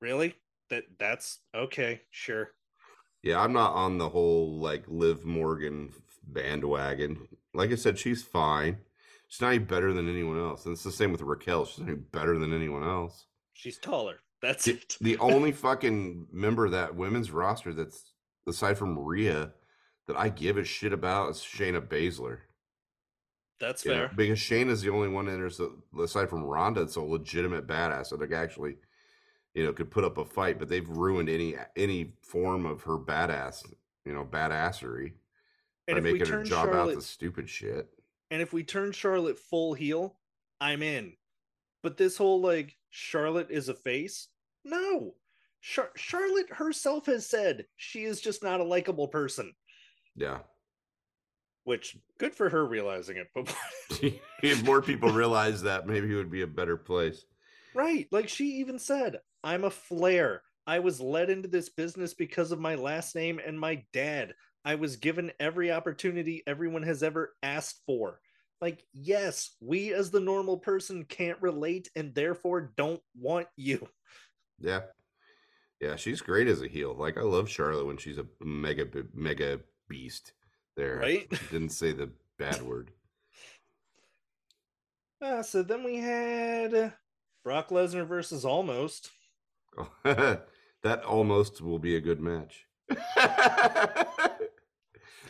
[0.00, 0.36] really?
[0.70, 2.02] That that's okay.
[2.12, 2.52] Sure.
[3.22, 5.92] Yeah, I'm not on the whole like Liv Morgan
[6.26, 7.28] bandwagon.
[7.54, 8.78] Like I said, she's fine.
[9.28, 10.64] She's not any better than anyone else.
[10.66, 11.64] And it's the same with Raquel.
[11.64, 13.26] She's not any better than anyone else.
[13.52, 14.16] She's taller.
[14.42, 14.96] That's The, it.
[15.00, 18.12] the only fucking member of that women's roster that's
[18.48, 19.52] aside from Rhea
[20.08, 22.38] that I give a shit about is Shayna Baszler.
[23.60, 24.10] That's you know, fair.
[24.16, 28.08] because Shayna's the only one that is a- aside from Ronda that's a legitimate badass
[28.10, 28.76] that like actually,
[29.54, 30.58] you know, could put up a fight.
[30.58, 33.64] But they've ruined any any form of her badass,
[34.04, 35.12] you know, badassery
[35.88, 37.88] And by making her job out the stupid shit.
[38.30, 40.16] and if we turn Charlotte full heel,
[40.60, 41.14] I'm in.
[41.82, 44.28] But this whole like Charlotte is a face,
[44.64, 45.14] no.
[45.60, 49.54] Char- Charlotte herself has said she is just not a likable person,
[50.16, 50.40] Yeah,
[51.64, 53.28] which good for her realizing it.
[53.34, 53.54] But
[54.42, 57.26] if more people realize that, maybe it would be a better place.
[57.74, 60.42] Right, like she even said, "I'm a Flair.
[60.66, 64.34] I was led into this business because of my last name and my dad.
[64.64, 68.20] I was given every opportunity everyone has ever asked for."
[68.60, 73.88] Like, yes, we as the normal person can't relate and therefore don't want you.
[74.60, 74.82] Yeah,
[75.82, 76.94] yeah, she's great as a heel.
[76.94, 80.32] Like I love Charlotte when she's a mega mega beast.
[80.76, 81.28] There, Right?
[81.50, 82.92] Didn't say the bad word.
[85.20, 86.94] Uh, so then we had
[87.44, 89.08] Brock Lesnar versus Omos.
[90.04, 92.66] that almost will be a good match.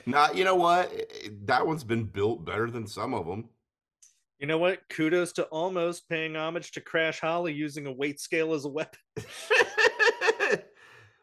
[0.07, 0.93] Not, you know what?
[1.45, 3.49] That one's been built better than some of them.
[4.41, 4.81] You know what?
[4.89, 8.99] Kudos to Omos paying homage to Crash Holly using a weight scale as a weapon.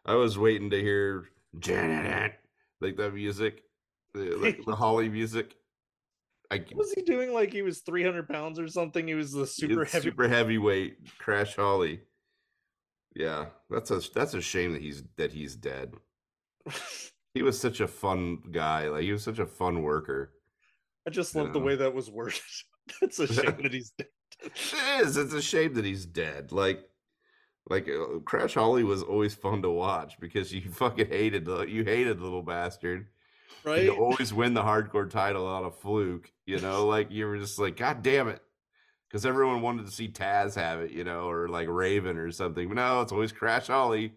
[0.05, 1.25] I was waiting to hear
[1.59, 2.39] Janet,
[2.79, 3.63] like that music,
[4.13, 5.55] the, like the Holly music.
[6.51, 9.07] I Was he doing like he was 300 pounds or something?
[9.07, 10.09] He was the super heavy.
[10.09, 12.01] super heavyweight Crash Holly.
[13.15, 15.93] Yeah, that's a that's a shame that he's that he's dead.
[17.35, 18.89] He was such a fun guy.
[18.89, 20.33] Like he was such a fun worker.
[21.07, 22.39] I just love the way that was worded.
[23.01, 24.07] That's a shame that he's dead.
[24.45, 25.17] It is.
[25.17, 26.51] It's a shame that he's dead.
[26.53, 26.81] Like,
[27.69, 31.83] like uh, Crash Holly was always fun to watch because you fucking hated the you
[31.83, 33.07] hated the little bastard.
[33.63, 33.83] Right?
[33.83, 36.31] You always win the hardcore title on a fluke.
[36.45, 38.41] You know, like you were just like, God damn it.
[39.07, 42.67] Because everyone wanted to see Taz have it, you know, or like Raven or something.
[42.67, 44.13] But no, it's always Crash Holly.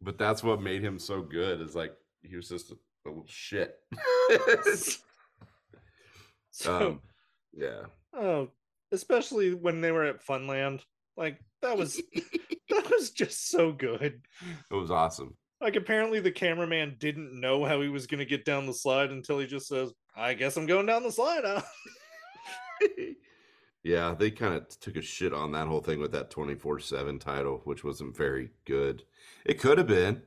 [0.00, 1.60] But that's what made him so good.
[1.60, 2.74] Is like he was just a,
[3.06, 3.76] a little shit.
[6.50, 7.00] so, um,
[7.54, 7.82] yeah.
[8.14, 8.48] oh,
[8.92, 10.80] especially when they were at Funland.
[11.16, 12.00] Like that was
[12.68, 14.22] that was just so good.
[14.70, 15.36] It was awesome.
[15.60, 19.10] Like apparently the cameraman didn't know how he was going to get down the slide
[19.10, 21.62] until he just says, "I guess I'm going down the slide." Huh?
[23.82, 27.18] yeah, they kind of took a shit on that whole thing with that 24 7
[27.18, 29.04] title, which wasn't very good.
[29.44, 30.22] It could have been.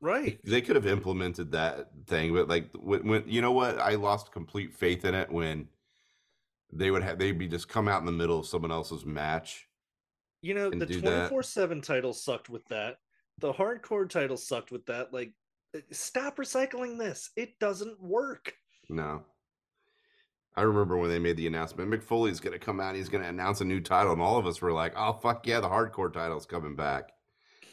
[0.00, 0.38] right.
[0.44, 4.30] They could have implemented that thing, but like when, when you know what, I lost
[4.30, 5.68] complete faith in it when
[6.72, 9.68] they would have they'd be just come out in the middle of someone else's match.
[10.42, 12.98] You know, the 24 7 title sucked with that.
[13.38, 15.12] The hardcore title sucked with that.
[15.12, 15.32] Like,
[15.74, 17.30] uh, stop recycling this.
[17.36, 18.54] It doesn't work.
[18.88, 19.22] No.
[20.56, 23.22] I remember when they made the announcement, Mick Foley's going to come out, he's going
[23.22, 25.68] to announce a new title, and all of us were like, "Oh fuck yeah, the
[25.68, 27.12] hardcore title's coming back,"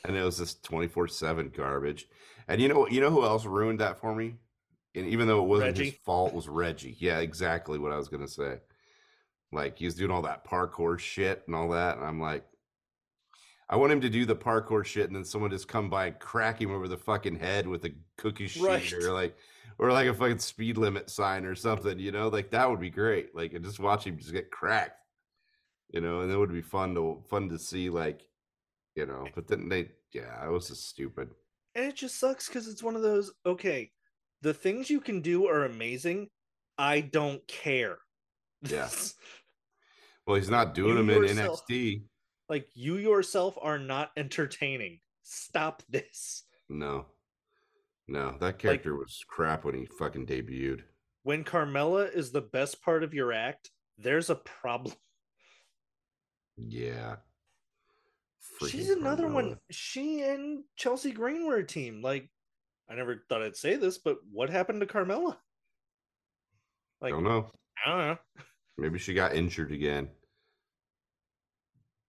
[0.03, 2.07] and it was this twenty four seven garbage.
[2.49, 4.35] And you know, you know who else ruined that for me?
[4.95, 6.97] And even though it wasn't his fault, was Reggie.
[6.99, 8.57] Yeah, exactly what I was going to say.
[9.53, 12.43] Like he was doing all that parkour shit and all that, and I'm like,
[13.69, 16.19] I want him to do the parkour shit, and then someone just come by and
[16.19, 18.93] crack him over the fucking head with a cookie sheet Right.
[18.93, 19.35] or like,
[19.79, 21.97] or like a fucking speed limit sign or something.
[21.99, 23.33] You know, like that would be great.
[23.35, 24.99] Like, and just watch him just get cracked.
[25.91, 27.89] You know, and it would be fun to fun to see.
[27.89, 28.21] Like,
[28.95, 31.29] you know, but then they, yeah, it was just stupid.
[31.75, 33.91] And it just sucks because it's one of those, okay,
[34.41, 36.29] the things you can do are amazing.
[36.77, 37.97] I don't care.
[38.61, 38.89] Yeah.
[40.25, 42.03] Well, he's not doing You them in yourself- NXT.
[42.49, 44.99] Like, you yourself are not entertaining.
[45.23, 46.43] Stop this.
[46.69, 47.05] No,
[48.07, 50.81] no, that character was crap when he fucking debuted.
[51.23, 54.95] When Carmella is the best part of your act, there's a problem.
[56.57, 57.15] Yeah.
[58.67, 59.57] She's Freaking another one.
[59.71, 62.01] She and Chelsea Green were a team.
[62.01, 62.29] Like,
[62.89, 65.37] I never thought I'd say this, but what happened to Carmella?
[67.01, 67.49] Like, Don't know.
[67.85, 68.17] I don't know.
[68.77, 70.09] Maybe she got injured again.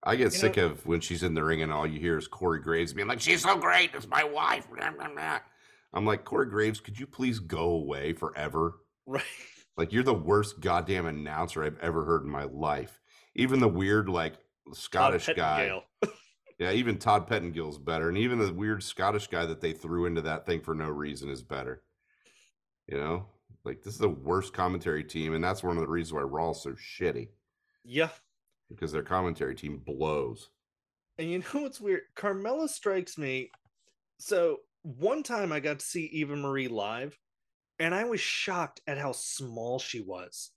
[0.04, 2.18] I get You sick know- of when she's in the ring and all you hear
[2.18, 5.40] is Corey Graves being like, "She's so great, it's my wife." blah, blah, blah."
[5.92, 8.80] I'm like, Corey Graves, could you please go away forever?
[9.06, 9.22] Right.
[9.76, 13.00] Like, you're the worst goddamn announcer I've ever heard in my life.
[13.34, 14.34] Even the weird, like
[14.72, 15.82] Scottish guy,
[16.58, 20.22] yeah, even Todd Pettengill's better, and even the weird Scottish guy that they threw into
[20.22, 21.82] that thing for no reason is better.
[22.86, 23.26] You know,
[23.64, 26.62] like this is the worst commentary team, and that's one of the reasons why Raw's
[26.62, 27.28] so shitty
[27.84, 28.10] Yeah.
[28.68, 30.50] Because their commentary team blows.
[31.18, 32.02] And you know what's weird?
[32.16, 33.50] Carmella strikes me.
[34.18, 37.18] So one time I got to see Eva Marie live,
[37.78, 40.50] and I was shocked at how small she was.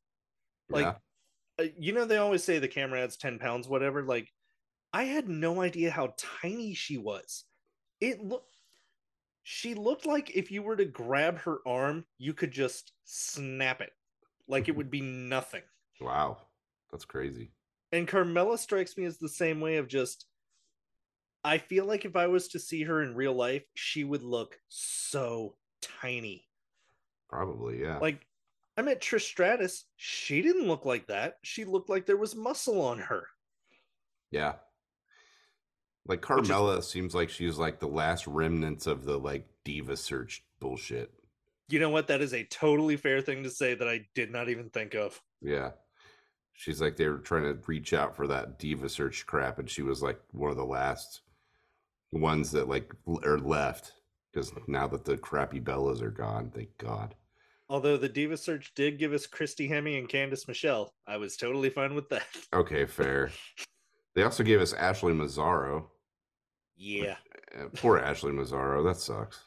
[0.70, 4.04] Like, yeah, uh, you know, they always say the camera adds 10 pounds, whatever.
[4.04, 4.32] Like,
[4.94, 7.46] I had no idea how tiny she was.
[8.00, 8.52] It looked,
[9.44, 13.92] she looked like if you were to grab her arm, you could just snap it.
[14.48, 15.64] Like it would be nothing.
[16.00, 16.38] wow,
[16.92, 17.52] that's crazy.
[17.92, 20.26] And Carmella strikes me as the same way of just
[21.44, 24.60] I feel like if I was to see her in real life, she would look
[24.68, 26.46] so tiny.
[27.30, 28.00] Probably, yeah.
[28.00, 28.26] Like
[28.76, 31.36] I met Trish Stratus, she didn't look like that.
[31.44, 33.28] She looked like there was muscle on her.
[34.32, 34.56] Yeah.
[36.06, 40.44] Like Which is- seems like she's like the last remnants of the like diva search
[40.60, 41.12] bullshit.
[41.70, 42.08] You know what?
[42.08, 45.22] That is a totally fair thing to say that I did not even think of.
[45.42, 45.72] Yeah.
[46.58, 49.84] She's like they were trying to reach out for that diva search crap, and she
[49.84, 51.22] was like one of the last
[52.12, 52.92] ones that like
[53.24, 53.94] are left
[54.34, 57.16] because now that the crappy Bellas are gone, thank God.
[57.70, 61.70] Although the Diva Search did give us Christy Hemme and Candice Michelle, I was totally
[61.70, 62.26] fine with that.
[62.54, 63.30] Okay, fair.
[64.16, 65.92] they also gave us Ashley Massaro.
[66.78, 67.16] Yeah.
[67.58, 68.84] Uh, poor Ashley Massaro.
[68.84, 69.44] That sucks.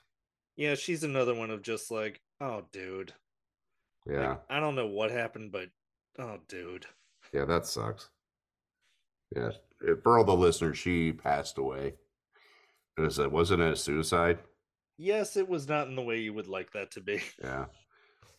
[0.57, 3.15] Yeah, she's another one of just like, oh, dude.
[4.07, 4.37] Like, Yeah.
[4.51, 5.71] I don't know what happened, but
[6.19, 6.87] oh, dude.
[7.33, 8.09] Yeah, that sucks.
[9.35, 9.51] Yeah,
[10.03, 11.95] for all the listeners, she passed away.
[12.99, 14.41] It was a, wasn't it a suicide?
[14.99, 17.23] Yes, it was not in the way you would like that to be.
[17.43, 17.67] Yeah.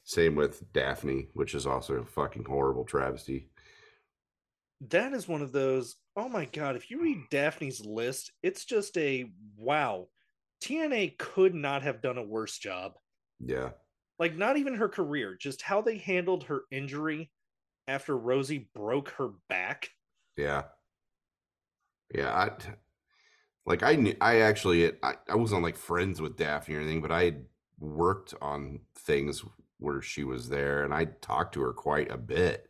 [0.04, 3.50] Same with Daffney, which is also a fucking horrible travesty.
[4.90, 5.96] That is one of those.
[6.16, 6.76] Oh my god!
[6.76, 10.08] If you read Daffney's list, it's just a wow.
[10.64, 12.94] TNA could not have done a worse job.
[13.40, 13.70] Yeah.
[14.20, 17.32] Like not even her career, just how they handled her injury
[17.88, 19.90] after Rosie broke her back.
[20.38, 20.64] Yeah.
[22.14, 22.52] Yeah, I
[23.66, 27.12] like I knew I actually I, I wasn't like friends with Daffney or anything, but
[27.12, 27.36] I
[27.80, 29.44] worked on things
[29.80, 32.68] where she was there and I talked to her quite a bit.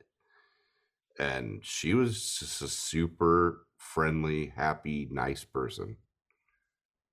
[1.19, 5.97] And she was just a super friendly, happy, nice person.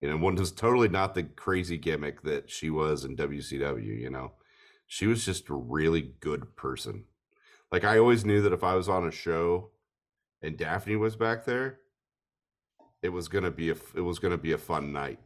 [0.01, 4.11] You know, one was totally not the crazy gimmick that she was in WCW, you
[4.11, 4.33] know.
[4.87, 7.05] She was just a really good person.
[7.70, 9.70] Like I always knew that if I was on a show
[10.43, 11.81] and Daffney was back there,
[13.03, 15.20] it was gonna be a it was gonna be a fun night.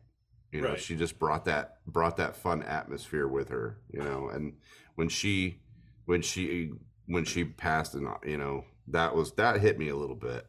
[0.51, 0.81] You know, Right.
[0.81, 3.79] she just brought that brought that fun atmosphere with her.
[3.91, 4.55] You know, and
[4.97, 5.61] when she
[6.07, 6.73] when she
[7.07, 10.47] when she passed, and you know that was that hit me a little bit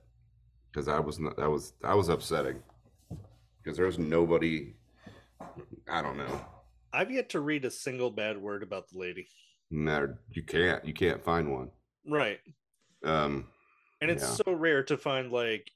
[0.71, 2.61] because I was not that was that was upsetting
[3.63, 4.73] because there was nobody.
[5.87, 6.41] I don't know.
[6.91, 9.27] I've yet to read a single bad word about the lady.
[9.71, 11.69] No, you can't you can't find one.
[12.05, 12.39] Right.
[13.03, 13.47] Um,
[14.01, 14.35] And it's Yeah.
[14.45, 15.71] so rare to find like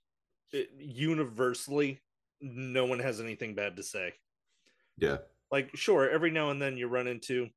[0.77, 2.01] universally
[2.41, 4.13] no one has anything bad to say.
[4.97, 5.17] yeah,
[5.51, 7.49] Like sure, every now and then you run into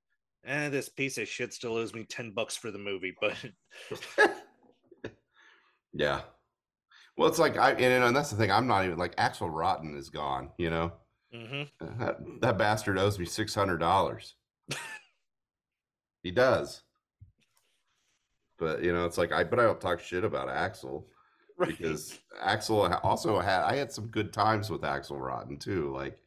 [0.44, 3.36] eh, this piece of shit still owes me 10 bucks for the movie, but
[5.92, 6.22] yeah.
[7.16, 8.50] Well, it's like I and, and that's the thing.
[8.50, 10.50] I'm not even like Axl Rotten is gone.
[10.56, 10.92] You know
[11.34, 11.70] Mhm.
[11.80, 14.36] that that bastard owes me six hundred dollars.
[16.22, 16.82] he does.
[18.60, 21.04] But you know, it's like I but I don't talk shit about Axl
[21.58, 21.68] right.
[21.70, 25.90] because Axel also had I had some good times with Axl Rotten too.
[25.92, 26.18] Like,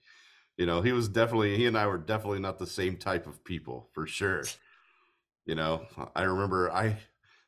[0.58, 3.44] you know, he was definitely he and I were definitely not the same type of
[3.46, 4.44] people for sure.
[5.46, 5.86] You know,
[6.16, 6.98] I remember I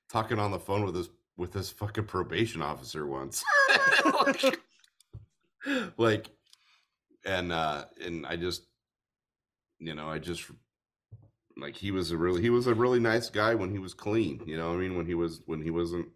[0.10, 3.44] talking on the phone with this with this fucking probation officer once.
[4.26, 4.60] like,
[5.98, 6.30] like
[7.26, 8.68] and uh and I just
[9.80, 10.44] you know, I just
[11.58, 14.42] like he was a really he was a really nice guy when he was clean,
[14.46, 14.98] you know what I mean?
[14.98, 16.08] When he was when he wasn't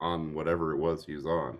[0.00, 1.58] on whatever it was he was on.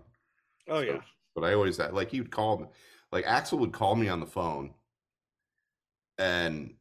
[0.69, 1.01] oh So- yeah.
[1.35, 2.67] But I always like he would call me
[3.11, 4.73] like Axl would call me on the phone
[6.19, 6.75] and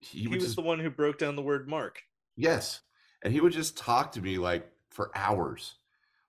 [0.00, 2.02] he He, was just the one who broke down the word mark.
[2.36, 2.80] yes
[3.22, 5.76] and he would just talk to me like for hours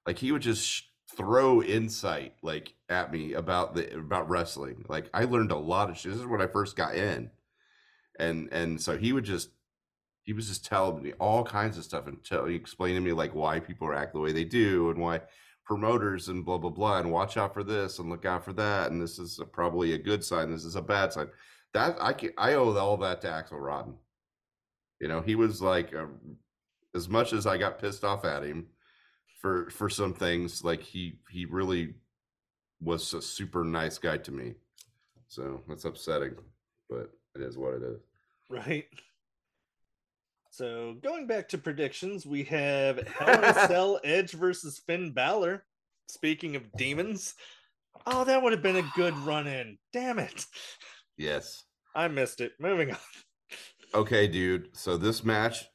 [0.08, 0.82] like he would just sh-
[1.16, 5.98] throw insight like at me about the about wrestling like i learned a lot of
[5.98, 7.30] shit this is when i first got in
[8.20, 9.50] and and so he would just
[10.24, 13.36] he was just telling me all kinds of stuff and tell explaining to me like
[13.36, 15.20] why people are act the way they do and why
[15.66, 18.92] promoters and blah blah blah and watch out for this and look out for that
[18.92, 21.28] and this is a, probably a good sign this is a bad sign.
[21.74, 23.96] That i can, i owe all that to axl rotten
[25.00, 26.08] you know he was like a,
[26.94, 28.68] as much as i got pissed off at him
[29.42, 31.96] for for some things like he he really
[32.84, 34.56] was a super nice guy to me.
[35.28, 36.36] So that's upsetting
[36.90, 38.02] but it is what it is
[38.50, 38.86] Right.
[40.52, 45.66] So going back to predictions, we have Hell in a Cell Edge versus Finn Balor.
[46.08, 47.34] Speaking of demons,
[48.06, 49.80] oh, that would have been a good run in.
[49.92, 50.46] Damn it.
[51.18, 51.64] yes
[51.96, 52.52] I missed it.
[52.60, 52.98] Moving on.
[53.96, 54.70] Okay, dude.
[54.74, 55.66] So this match,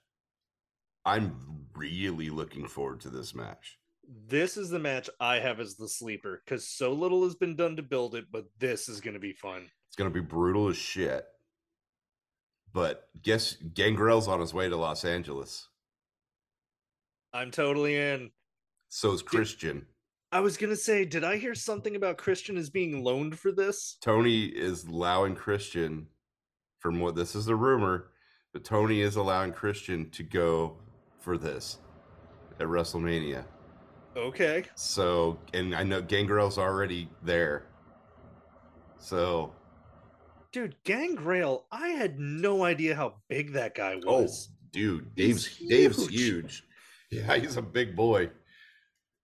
[1.05, 1.36] I'm
[1.74, 3.78] really looking forward to this match.
[4.28, 7.76] This is the match I have as the sleeper because so little has been done
[7.76, 9.68] to build it, but this is going to be fun.
[9.89, 11.24] It's gonna be brutal as shit.
[12.78, 15.66] But guess Gangrel's on his way to Los Angeles.
[17.34, 18.30] I'm totally in.
[18.88, 19.86] So is Christian.
[20.30, 23.50] I was going to say, did I hear something about Christian is being loaned for
[23.50, 23.96] this?
[24.00, 26.06] Tony is allowing Christian,
[26.78, 28.12] from what this is a rumor,
[28.52, 30.76] but Tony is allowing Christian to go
[31.18, 31.78] for this
[32.60, 33.44] at WrestleMania.
[34.16, 34.62] Okay.
[34.76, 37.64] So, and I know Gangrel's already there.
[39.00, 39.52] So,
[40.53, 44.05] Dude, Gangrel, I had no idea how big that guy was.
[44.07, 44.49] oh, was.
[44.73, 46.12] dude, He's Dave's Dave's huge.
[46.20, 46.65] huge.
[47.11, 48.29] Yeah, he's a big boy.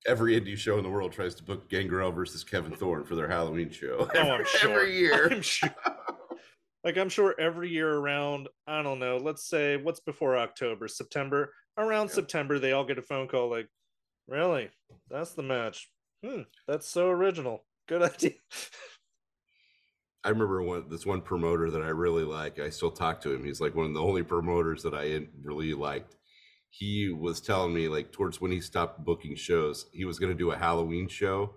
[0.07, 3.29] Every indie show in the world tries to book Gangrel versus Kevin Thorne for their
[3.29, 4.09] Halloween show.
[4.15, 4.71] Oh, I'm sure.
[4.71, 5.29] Every year.
[5.31, 5.69] I'm sure.
[6.83, 11.53] Like I'm sure every year around, I don't know, let's say what's before October, September,
[11.77, 12.15] around Yeah.
[12.15, 13.69] September, they all get a phone call like,
[14.29, 14.71] really?
[15.11, 15.91] That's the match.
[16.25, 17.65] Hmm, that's so original.
[17.87, 18.33] Good idea.
[20.25, 22.59] I remember one this one promoter that I really like.
[22.59, 23.45] I still talk to him.
[23.45, 26.17] He's like one of the only promoters that I really liked.
[26.71, 30.39] He was telling me like towards when he stopped booking shows, he was going to
[30.39, 31.55] do a Halloween show,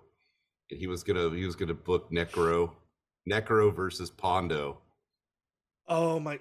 [0.70, 2.72] and he was gonna he was gonna book Necro
[3.28, 4.78] Necro versus Pondo.
[5.88, 6.38] Oh my,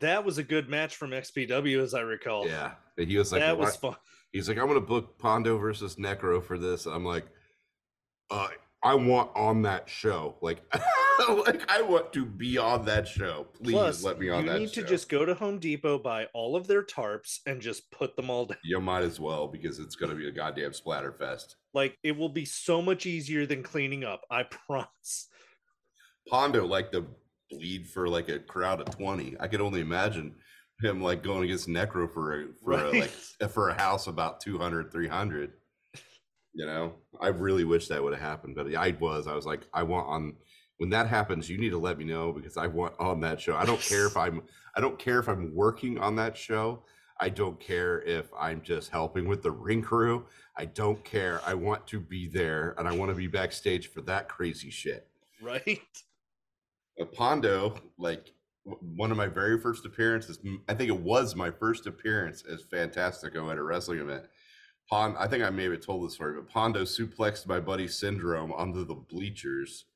[0.00, 2.46] that was a good match from XPW, as I recall.
[2.46, 3.96] Yeah, and he was like, that was fun.
[4.32, 6.86] he's like, I'm gonna book Pondo versus Necro for this.
[6.86, 7.26] I'm like,
[8.30, 8.48] uh,
[8.82, 10.36] I want on that show.
[10.40, 10.62] Like,
[11.46, 13.46] like I want to be on that show.
[13.54, 14.82] Please Plus, let me on you that You need show.
[14.82, 18.30] to just go to Home Depot, buy all of their tarps, and just put them
[18.30, 18.58] all down.
[18.64, 21.56] You might as well because it's gonna be a goddamn splatter fest.
[21.72, 24.22] Like it will be so much easier than cleaning up.
[24.30, 25.28] I promise.
[26.28, 27.06] Pondo like the
[27.50, 29.36] bleed for like a crowd of 20.
[29.38, 30.34] I could only imagine
[30.80, 33.10] him like going against Necro for a, for a, like
[33.50, 35.52] for a house about 200 300.
[36.56, 39.62] You know, I really wish that would have happened, but I was I was like
[39.72, 40.34] I want on
[40.78, 43.56] when that happens, you need to let me know because I want on that show.
[43.56, 44.42] I don't care if I'm
[44.76, 46.82] I don't care if I'm working on that show.
[47.20, 50.26] I don't care if I'm just helping with the ring crew.
[50.56, 51.40] I don't care.
[51.46, 55.06] I want to be there and I want to be backstage for that crazy shit.
[55.40, 55.80] Right?
[57.00, 58.32] Uh, Pondo, like
[58.64, 60.38] one of my very first appearances,
[60.68, 64.24] I think it was my first appearance as Fantastico at a wrestling event.
[64.90, 68.52] Pond, I think I may have told this story, but Pondo suplexed my buddy Syndrome
[68.52, 69.86] onto the bleachers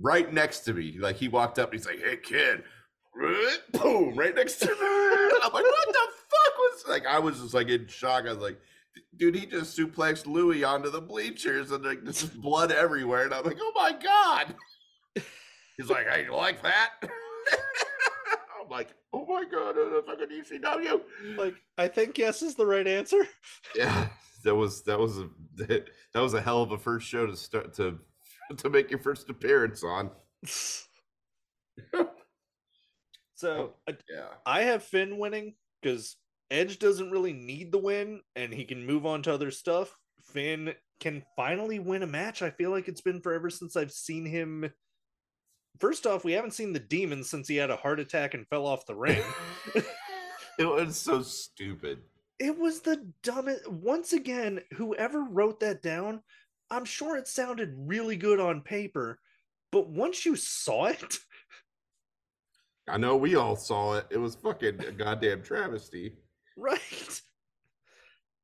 [0.00, 0.96] right next to me.
[0.98, 2.62] Like he walked up, and he's like, "Hey kid,"
[3.72, 4.72] boom, right next to me.
[5.42, 8.24] I'm like, "What the fuck was?" Like I was just like in shock.
[8.26, 8.58] I was like.
[9.16, 13.24] Dude, he just suplexed Louis onto the bleachers and like this is blood everywhere.
[13.24, 14.54] And I'm like, oh my God.
[15.76, 16.90] He's like, hey, you like that?
[18.60, 21.00] I'm like, oh my god, that's like an ECW.
[21.36, 23.26] Like I think yes is the right answer.
[23.76, 24.08] Yeah,
[24.44, 27.74] that was that was a that was a hell of a first show to start
[27.74, 27.98] to
[28.56, 30.10] to make your first appearance on.
[30.44, 32.14] so
[33.44, 36.16] oh, I, Yeah, I have Finn winning because
[36.50, 39.94] Edge doesn't really need the win and he can move on to other stuff.
[40.32, 42.42] Finn can finally win a match.
[42.42, 44.70] I feel like it's been forever since I've seen him.
[45.78, 48.66] First off, we haven't seen the demon since he had a heart attack and fell
[48.66, 49.22] off the ring.
[50.58, 52.00] it was so stupid.
[52.38, 53.70] it was the dumbest.
[53.70, 56.22] Once again, whoever wrote that down,
[56.70, 59.18] I'm sure it sounded really good on paper,
[59.72, 61.18] but once you saw it,
[62.88, 64.06] I know we all saw it.
[64.10, 66.14] It was fucking a goddamn travesty.
[66.56, 66.80] right?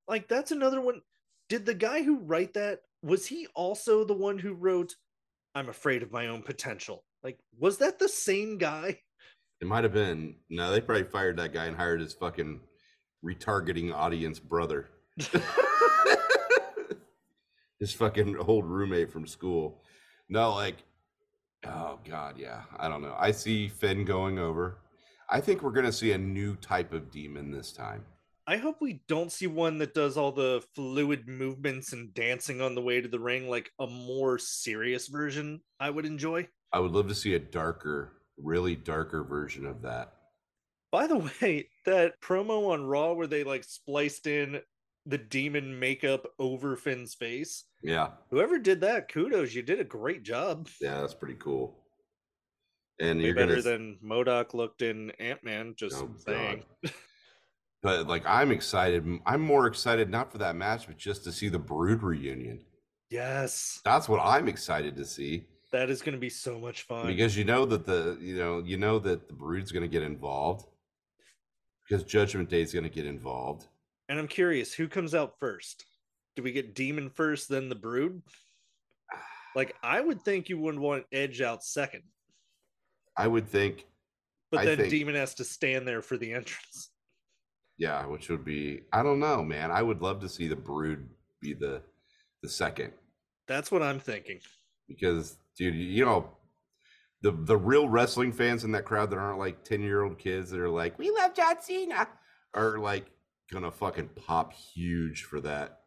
[0.06, 1.00] Like that's another one.
[1.48, 4.94] Did the guy who write that was he also the one who wrote
[5.54, 7.04] I'm afraid of my own potential?
[7.22, 9.00] Like was that the same guy?
[9.62, 10.34] It might have been.
[10.50, 12.60] No, they probably fired that guy and hired his fucking
[13.24, 14.90] retargeting audience brother.
[17.84, 19.82] His fucking old roommate from school.
[20.30, 20.76] No, like,
[21.66, 22.62] oh god, yeah.
[22.78, 23.14] I don't know.
[23.18, 24.78] I see Finn going over.
[25.28, 28.02] I think we're gonna see a new type of demon this time.
[28.46, 32.74] I hope we don't see one that does all the fluid movements and dancing on
[32.74, 36.48] the way to the ring like a more serious version I would enjoy.
[36.72, 40.12] I would love to see a darker, really darker version of that.
[40.90, 44.60] By the way, that promo on Raw where they like spliced in
[45.06, 50.22] the demon makeup over Finn's face, Yeah, whoever did that, kudos, you did a great
[50.22, 50.68] job.
[50.80, 51.78] yeah, that's pretty cool.
[53.00, 56.64] And Way you're better gonna than MODOK looked in Ant Man, just Oh, saying.
[57.82, 59.04] But like I'm excited.
[59.26, 62.64] I'm more excited not for that match, but just to see the Brood reunion.
[63.10, 67.06] Yes, That's what I'm excited to see that is going to be so much fun.
[67.06, 70.02] because you know that the you know you know that the Brood's going to get
[70.02, 70.66] involved
[71.86, 73.66] because Judgment Day is going to get involved.
[74.08, 75.84] And I'm curious, who comes out first?
[76.36, 78.22] Do we get Demon first, then the Brood?
[79.56, 82.02] Like, I would think you wouldn't want Edge out second,
[83.16, 83.86] I would think,
[84.50, 86.90] but I then think- Demon has to stand there for the entrance.
[87.78, 89.70] yeah, which would be I don't know, man.
[89.70, 91.08] I would love to see the Brood
[91.40, 91.82] be the
[92.42, 92.92] the second
[93.46, 94.40] That's what I'm thinking.
[94.88, 96.30] because dude, you know.
[97.22, 100.50] The, the real wrestling fans in that crowd that aren't like 10 year old kids
[100.50, 102.06] that are like, we love John Cena,
[102.52, 103.06] are like
[103.52, 105.80] gonna fucking pop huge for that.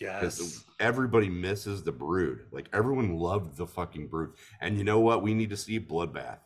[0.00, 0.64] Yes.
[0.80, 2.46] everybody misses the brood.
[2.50, 4.30] Like everyone loved the fucking brood.
[4.60, 5.22] And you know what?
[5.22, 6.38] We need to see bloodbath.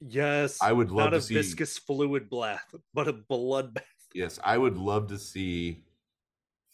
[0.00, 0.58] Yes.
[0.60, 1.34] I would love Not to a see.
[1.34, 3.82] viscous fluid bath, but a bloodbath.
[4.14, 5.84] Yes, I would love to see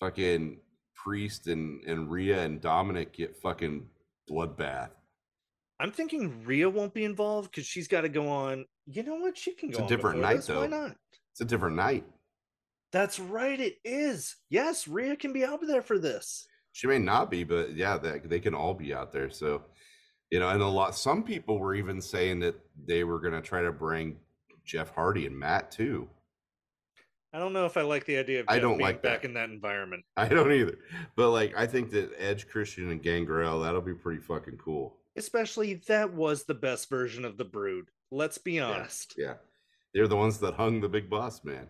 [0.00, 0.58] fucking
[0.94, 3.86] priest and and Rhea and Dominic get fucking
[4.30, 4.90] bloodbath.
[5.78, 8.64] I'm thinking Rhea won't be involved because she's got to go on.
[8.86, 9.36] You know what?
[9.38, 10.48] She can It's go a on different night, this.
[10.48, 10.96] Why not?
[11.32, 12.04] It's a different night.
[12.92, 13.58] That's right.
[13.60, 14.36] It is.
[14.48, 16.46] Yes, Rhea can be out there for this.
[16.72, 19.30] She may not be, but yeah, they, they can all be out there.
[19.30, 19.62] So,
[20.30, 20.94] you know, and a lot.
[20.94, 22.54] Some people were even saying that
[22.86, 24.16] they were going to try to bring
[24.64, 26.08] Jeff Hardy and Matt too.
[27.32, 29.28] I don't know if I like the idea of I don't being like back that.
[29.28, 30.04] in that environment.
[30.16, 30.78] I don't either.
[31.14, 34.96] But like, I think that Edge, Christian, and Gangrel that'll be pretty fucking cool.
[35.16, 37.90] Especially that was the best version of the Brood.
[38.10, 39.14] Let's be honest.
[39.18, 39.34] Yeah.
[39.92, 41.66] They're the ones that hung the big boss man.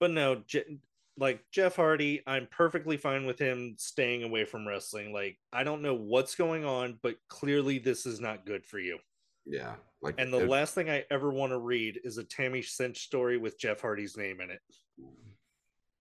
[0.00, 0.78] But no, Je-
[1.18, 5.12] like Jeff Hardy, I'm perfectly fine with him staying away from wrestling.
[5.12, 8.98] Like I don't know what's going on, but clearly this is not good for you.
[9.46, 9.74] Yeah.
[10.02, 12.96] Like And the it- last thing I ever want to read is a Tammy Sytch
[12.96, 14.60] story with Jeff Hardy's name in it.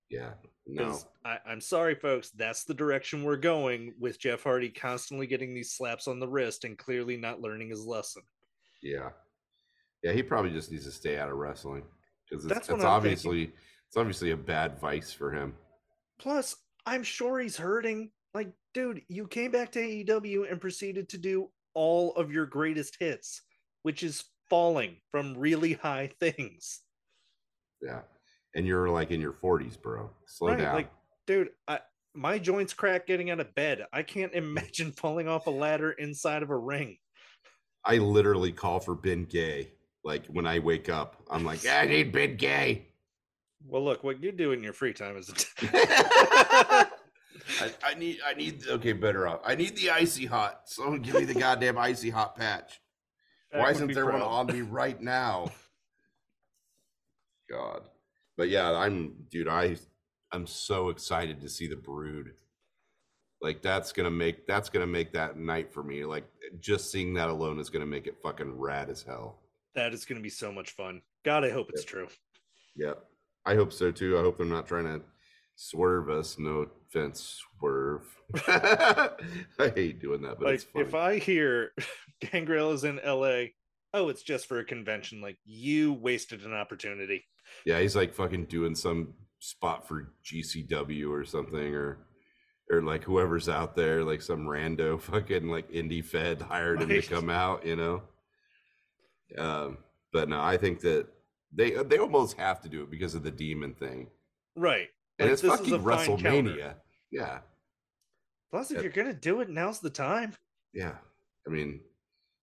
[0.10, 0.32] Yeah.
[0.66, 0.98] No.
[1.26, 2.30] I, I'm sorry, folks.
[2.32, 6.64] That's the direction we're going with Jeff Hardy constantly getting these slaps on the wrist
[6.64, 8.22] and clearly not learning his lesson.
[8.82, 9.10] Yeah.
[10.04, 11.84] Yeah, he probably just needs to stay out of wrestling.
[12.30, 13.52] Because it's, it's obviously
[13.90, 15.56] it's obviously a bad vice for him.
[16.20, 16.56] Plus,
[16.86, 18.12] I'm sure he's hurting.
[18.34, 22.98] Like, dude, you came back to AEW and proceeded to do all of your greatest
[23.00, 23.42] hits,
[23.84, 26.82] which is falling from really high things.
[27.82, 28.02] Yeah.
[28.56, 30.10] And you're like in your 40s, bro.
[30.28, 30.76] Slow Right, down.
[30.76, 30.92] like-
[31.26, 31.80] Dude, I,
[32.16, 33.86] my joints crack getting out of bed.
[33.94, 36.98] I can't imagine falling off a ladder inside of a ring.
[37.86, 39.72] I literally call for Ben Gay.
[40.04, 42.89] Like when I wake up, I'm like, I need Ben Gay.
[43.66, 45.30] Well, look, what you do in your free time is
[45.62, 46.88] I,
[47.84, 49.42] I need I need okay, better off.
[49.44, 50.62] I need the icy hot.
[50.66, 52.80] Someone give me the goddamn icy hot patch.
[53.52, 55.52] Why isn't be there one on me right now?
[57.50, 57.82] God.
[58.38, 59.76] But yeah, I'm dude, I
[60.32, 62.34] I'm so excited to see the brood.
[63.42, 66.06] Like that's gonna make that's gonna make that night for me.
[66.06, 66.26] Like
[66.60, 69.40] just seeing that alone is gonna make it fucking rad as hell.
[69.76, 71.02] That is going to be so much fun.
[71.24, 72.08] God, I hope it's true.
[72.76, 73.04] Yep.
[73.46, 74.18] I hope so too.
[74.18, 75.02] I hope they're not trying to
[75.56, 76.38] swerve us.
[76.40, 78.04] No offense, swerve.
[78.48, 81.72] I hate doing that, but like if I hear
[82.32, 83.46] Gangrel is in LA,
[83.94, 85.22] oh, it's just for a convention.
[85.22, 87.26] Like you wasted an opportunity.
[87.66, 92.00] Yeah, he's like fucking doing some spot for GCW or something, or
[92.72, 97.04] or like whoever's out there, like some rando fucking like indie fed hired him Right.
[97.04, 98.04] to come out, you know.
[99.38, 99.78] Um,
[100.14, 101.08] but no, I think that
[101.54, 104.08] they uh, they almost have to do it because of the demon thing,
[104.56, 104.88] Right.
[105.18, 106.24] and Like, it's fucking a fine counter.
[106.24, 106.76] WrestleMania.
[107.12, 107.40] Yeah,
[108.52, 108.84] Plus, if Yeah.
[108.84, 110.36] you're gonna do it, now's the time.
[110.74, 110.98] yeah.
[111.48, 111.82] I mean,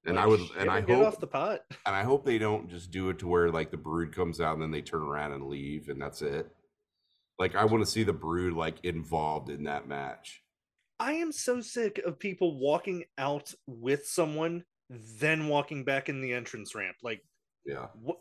[0.04, 1.60] and Like, I would, and I get hope, off the pot.
[1.86, 4.54] and I hope they don't just do it to where like the brood comes out
[4.54, 6.48] and then they turn around and leave and that's it.
[7.38, 10.42] Like I want to see the brood like involved in that match.
[10.98, 16.32] I am so sick of people walking out with someone, then walking back in the
[16.32, 16.96] entrance ramp.
[17.02, 17.22] Like,
[17.66, 17.88] Yeah.
[18.00, 18.18] what?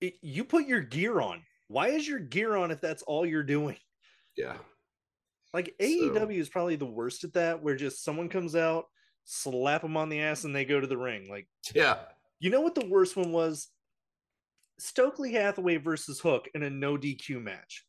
[0.00, 1.42] It, you put your gear on.
[1.68, 3.76] Why is your gear on if that's all you're doing?
[4.36, 4.56] Yeah.
[5.52, 8.86] Like So- AEW is probably the worst at that, where just someone comes out,
[9.24, 11.28] slap them on the ass, and they go to the ring.
[11.28, 11.98] Like, Yeah.
[12.38, 13.68] you know what the worst one was?
[14.78, 17.84] Stokely Hathaway versus Hook in a no DQ match.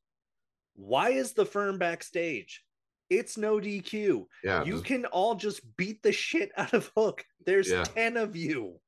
[0.75, 2.63] Why is the firm backstage?
[3.09, 4.27] It's no DQ.
[4.43, 4.63] Yeah.
[4.63, 7.23] you can all just beat the shit out of Hook.
[7.45, 7.83] There's Yeah.
[7.83, 8.79] 10 of you.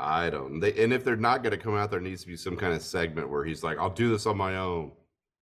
[0.00, 0.60] I don't.
[0.60, 2.72] They, and if they're not going to come out, there needs to be some kind
[2.72, 4.92] of segment where he's like, "I'll do this on my own."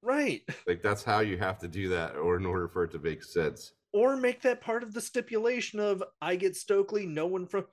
[0.02, 0.43] Right.
[0.66, 3.22] Like that's how you have to do that, or in order for it to make
[3.22, 3.72] sense.
[3.93, 7.66] Or make that part of the stipulation of I get Stokely, no one from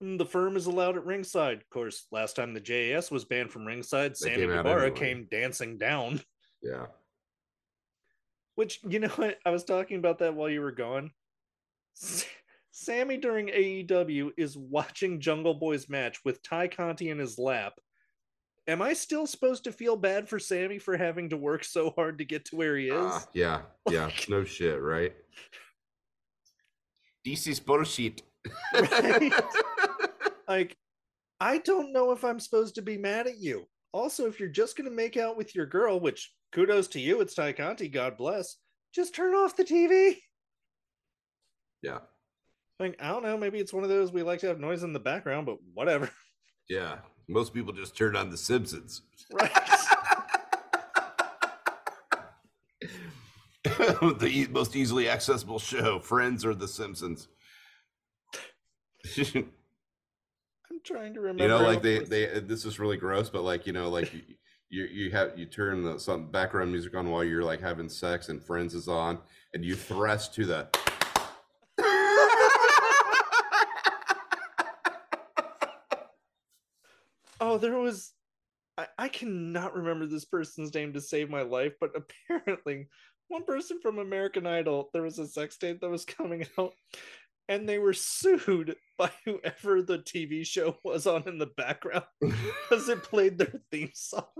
[0.00, 1.58] hmm, the firm is allowed at ringside.
[1.58, 4.98] Of course, last time the JAS was banned from ringside, They Sammy Guevara anyway.
[4.98, 6.20] came dancing down.
[6.64, 6.86] Yeah.
[8.54, 9.38] Which you know what?
[9.44, 11.10] I was talking about that while you were gone.
[12.72, 17.74] S- Sammy during AEW is watching Jungle Boy's match with Tay Conti in his lap.
[18.68, 22.18] Am I still supposed to feel bad for Sammy for having to work so hard
[22.18, 22.94] to get to where he is?
[22.96, 23.62] Ah, yeah.
[23.90, 24.04] Yeah.
[24.06, 25.12] Like- no shit, right?
[27.26, 28.22] DC's bullshit.
[28.74, 29.32] Right?
[30.48, 30.76] like,
[31.40, 33.64] I don't know if I'm supposed to be mad at you.
[33.92, 37.20] Also, if you're just going to make out with your girl, which kudos to you,
[37.20, 38.56] it's Tay Conti, God bless,
[38.94, 40.16] just turn off the TV.
[41.82, 41.98] yeah.
[42.78, 44.92] Like, I don't know, maybe it's one of those we like to have noise in
[44.92, 46.10] the background, but whatever.
[46.68, 46.98] Yeah.
[47.28, 49.02] Most people just turn on The Simpsons.
[49.32, 49.50] Right.
[53.64, 57.28] the e- most easily accessible show, Friends or The Simpsons.
[59.34, 59.50] I'm
[60.84, 61.42] trying to remember.
[61.42, 64.22] you know, like they, they, this is really gross, but like you know, like you
[64.70, 68.28] you, you have you turn the, some background music on while you're like having sex
[68.30, 69.18] and Friends is on,
[69.52, 70.68] and you thrust to the.
[77.52, 78.12] Oh, there was.
[78.78, 82.88] I, I cannot remember this person's name to save my life, but apparently,
[83.28, 86.72] one person from American Idol, there was a sex tape that was coming out,
[87.50, 92.88] and they were sued by whoever the TV show was on in the background because
[92.88, 94.24] it played their theme song.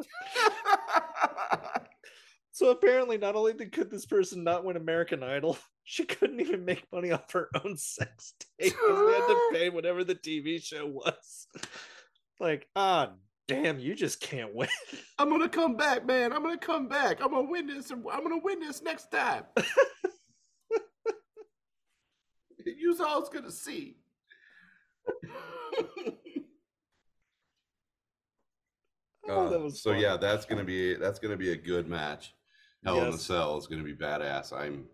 [2.55, 6.67] So apparently, not only did- could this person not win American Idol, she couldn't even
[6.67, 8.49] make money off her own sex tape.
[8.59, 11.47] They had to pay whatever the TV show was.
[12.41, 13.13] Like, ah,
[13.49, 14.69] damn, you just can't win.
[15.19, 16.33] I'm gonna come back, man.
[16.33, 17.23] I'm gonna come back.
[17.23, 17.91] I'm gonna win this.
[17.91, 19.45] I'm gonna win this next time.
[22.65, 23.97] you all's gonna see.
[29.29, 30.01] Oh, that Uh, was so fun.
[30.01, 32.35] yeah, that's gonna be that's gonna be a good match.
[32.85, 34.53] Hell in the Cell is gonna be badass.
[34.53, 34.87] I'm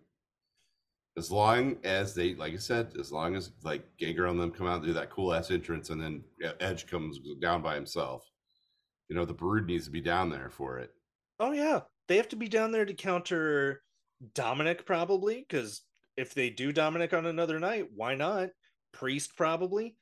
[1.19, 4.65] as long as they like I said, as long as like Ganger and them come
[4.67, 6.23] out and do that cool ass entrance, and then
[6.59, 8.27] Edge comes down by himself.
[9.09, 10.91] You know, the Brood needs to be down there for it.
[11.39, 13.83] Oh yeah, they have to be down there to counter
[14.33, 15.81] Dominic probably because
[16.17, 18.49] if they do Dominic on another night, why not?
[18.93, 19.97] Priest probably.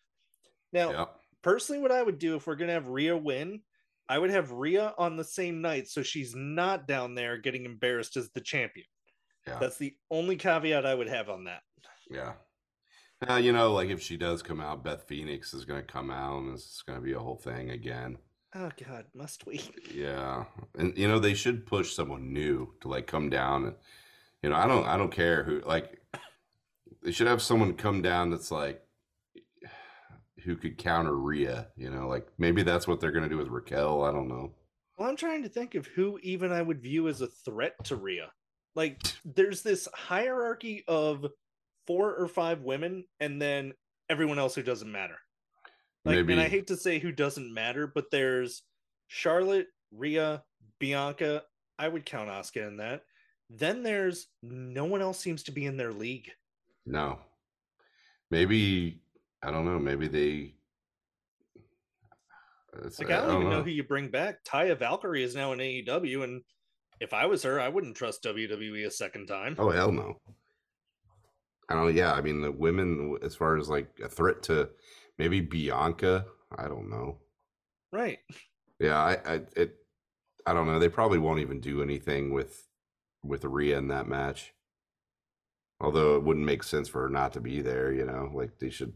[0.72, 1.06] Now, Yeah.
[1.42, 3.62] personally, what I would do if we're gonna have Rhea win,
[4.08, 8.18] I would have Rhea on the same night so she's not down there getting embarrassed
[8.18, 8.88] as the champion.
[9.48, 9.58] Yeah.
[9.60, 11.64] That's the only caveat I would have on that.
[12.10, 12.34] Yeah.
[13.28, 16.12] Uh, you know, like if she does come out, Beth Phoenix is going to come
[16.12, 18.18] out and it's going to be a whole thing again.
[18.56, 19.62] Oh God, must we?
[19.94, 20.46] Yeah.
[20.78, 23.66] And, you know, they should push someone new to like come down.
[23.66, 23.76] And,
[24.44, 26.00] you know, I don't, I don't care who, like,
[27.04, 28.84] they should have someone come down that's like,
[30.44, 33.50] who could counter Rhea, you know, like maybe that's what they're going to do with
[33.50, 34.04] Raquel.
[34.04, 34.54] I don't know.
[34.98, 37.98] Well, I'm trying to think of who even I would view as a threat to
[37.98, 38.32] Rhea.
[38.78, 41.26] Like, there's this hierarchy of
[41.88, 43.74] four or five women, and then
[44.08, 45.18] everyone else who doesn't matter.
[46.06, 48.62] Like, maybe, and I hate to say who doesn't matter, but there's
[49.08, 50.44] Charlotte, Rhea,
[50.80, 51.42] Bianca.
[51.80, 53.02] I would count Asuka in that.
[53.50, 56.30] Then there's no one else seems to be in their league.
[56.86, 57.20] no.
[58.30, 59.00] Maybe,
[59.42, 59.80] I don't know.
[59.80, 60.54] Maybe they,
[62.78, 63.64] uh, Like, uh, I don't, even know.
[63.64, 64.44] who you bring back.
[64.44, 66.44] Taya Valkyrie is now in AEW, and
[67.00, 69.56] if I was her, I wouldn't trust WWE a second time.
[69.58, 70.20] Oh hell no.
[71.70, 71.96] I don't.
[71.96, 74.70] Yeah, I mean the women, as far as like a threat to
[75.18, 76.26] maybe Bianca.
[76.58, 77.18] I don't know.
[77.92, 78.20] Right.
[78.80, 79.76] Yeah, I, I it.
[80.46, 80.80] I don't know.
[80.80, 82.68] They probably won't even do anything with
[83.24, 84.54] with Rhea in that match.
[85.80, 87.92] Although it wouldn't make sense for her not to be there.
[87.92, 88.94] You know, like they should.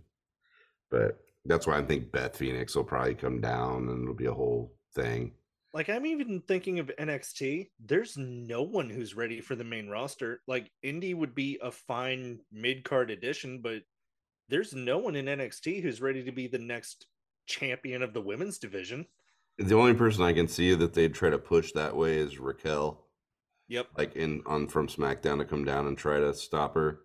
[0.89, 4.33] But that's why I think Beth Phoenix will probably come down, and it'll be a
[4.33, 5.31] whole thing.
[5.73, 7.69] Like I'm even thinking of NXT.
[7.79, 10.41] There's no one who's ready for the main roster.
[10.47, 13.81] Like Indi would be a fine mid card addition, but
[14.49, 17.07] there's no one in NXT who's ready to be the next
[17.45, 19.05] champion of the women's division.
[19.57, 23.05] The only person I can see that they'd try to push that way is Raquel.
[23.67, 23.87] Yep.
[23.97, 27.03] like in on from SmackDown to come down and try to stop her.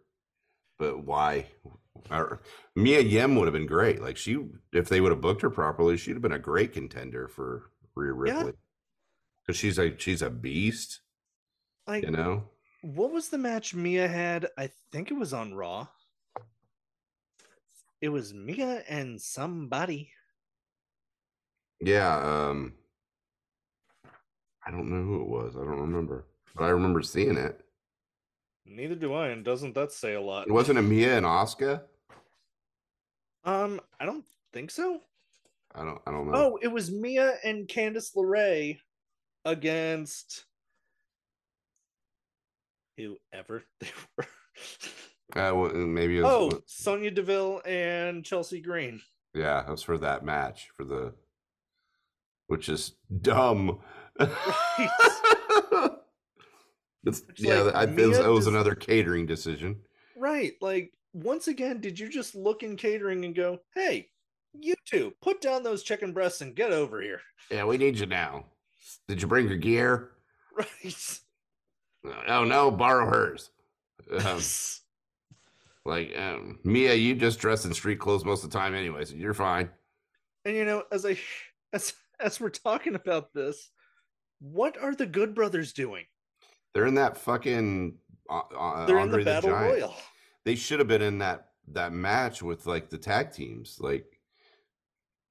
[0.80, 1.46] But why?
[2.10, 2.42] Or-
[2.74, 4.02] Mia Yim would have been great.
[4.02, 4.36] Like she,
[4.72, 8.34] if they would have booked her properly, she'd have been a great contender for Rhea
[8.34, 8.38] Yeah.
[8.38, 8.52] Ripley.
[9.46, 11.00] Because she's a she's a beast,
[11.86, 12.48] Like you know.
[12.82, 14.48] what was the match Mia had?
[14.58, 15.86] I think it was on Raw.
[18.00, 20.10] It was Mia and somebody.
[21.80, 22.16] Yeah.
[22.48, 22.74] Um.
[24.66, 25.54] I don't know who it was.
[25.54, 26.26] I don't remember,
[26.56, 27.60] but I remember seeing it.
[28.64, 30.48] Neither do I, and doesn't that say a lot?
[30.48, 31.82] It Wasn't it Mia and Asuka?
[33.44, 35.02] Um, I don't think so.
[35.76, 36.00] I don't.
[36.06, 36.36] I don't know.
[36.36, 38.78] Oh, it was Mia and Candice LeRae
[39.44, 40.44] against
[42.96, 44.24] whoever they were.
[45.34, 46.54] Uh, well, maybe it was.
[46.54, 49.00] oh, Sonya Deville and Chelsea Green.
[49.34, 51.12] Yeah, it was for that match for the,
[52.46, 53.80] which is dumb.
[54.18, 54.30] it's,
[57.04, 59.80] It's yeah, like I, it, was, it was just- another catering decision.
[60.16, 60.52] Right.
[60.62, 64.08] Like, once again, did you just look in catering and go, hey,
[64.60, 67.20] you two, put down those chicken breasts and get over here?
[67.50, 68.44] Yeah, we need you now.
[69.08, 70.10] Did you bring your gear?
[70.56, 71.20] Right.
[72.28, 73.50] Oh no, borrow hers.
[74.24, 74.40] Um,
[75.84, 79.14] like um, Mia, you just dress in street clothes most of the time, anyway, so
[79.14, 79.68] you're fine.
[80.44, 81.18] and you know, as I
[81.72, 83.70] as as we're talking about this,
[84.40, 86.04] what are the Good Brothers doing?
[86.74, 87.96] They're in that fucking.
[88.28, 89.72] Uh, uh, They're Andre in the Battle Giant.
[89.72, 89.94] Royal.
[90.44, 93.78] They should have been in that that match with like the tag teams.
[93.80, 94.15] Like,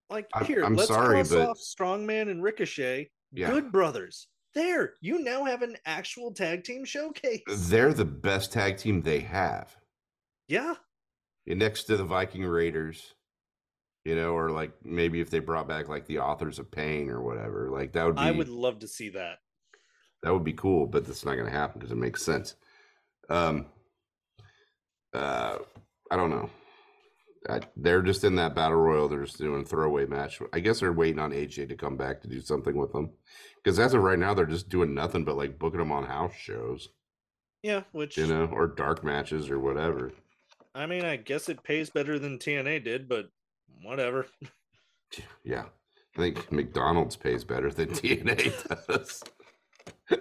[0.10, 3.10] Like I'm- here, I'm let's sorry, cross but- off Strowman and Ricochet.
[3.32, 3.50] Yeah.
[3.50, 4.28] Good brothers.
[4.54, 7.42] There, you now have an actual tag team showcase.
[7.50, 9.76] they're the best tag team they have.
[10.48, 10.76] yeah,
[11.48, 13.16] And next to the Viking Raiders,
[14.06, 17.22] you know, or like maybe if they brought back like the authors of pain or
[17.22, 19.40] whatever, like that would be I would love to see that.
[20.24, 22.56] that would be cool, but that's not going to happen because it makes sense.
[23.30, 23.66] Um,
[25.14, 25.58] uh,
[26.12, 26.50] I don't know.
[27.50, 29.08] I, they're just in that battle royal.
[29.08, 30.40] They're just doing a throwaway match.
[30.54, 33.12] I guess they're waiting on AJ to come back to do something with them.
[33.64, 36.36] Because as of right now, they're just doing nothing but like booking them on house
[36.36, 36.90] shows,
[37.64, 40.12] Yeah, which you know, or dark matches or whatever.
[40.74, 43.30] I mean, I guess it pays better than TNA did, but
[43.84, 44.28] whatever.
[45.46, 45.66] Yeah,
[46.18, 49.24] I think McDonald's pays better than TNA does.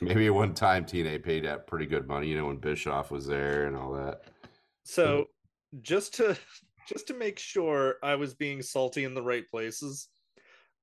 [0.00, 3.66] Maybe one time TNA paid out pretty good money, you know, when Bischoff was there
[3.66, 4.22] and all that.
[4.84, 5.28] So
[5.80, 6.36] just to
[6.88, 10.08] just to make sure I was being salty in the right places,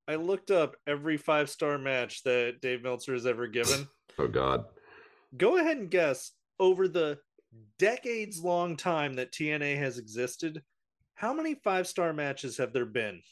[0.08, 3.86] I looked up every five star match that Dave Meltzer has ever given.
[4.18, 4.64] Oh God,
[5.36, 7.18] Go ahead and guess over the
[7.78, 10.62] decades long time that TNA has existed,
[11.14, 13.22] how many five star matches have there been?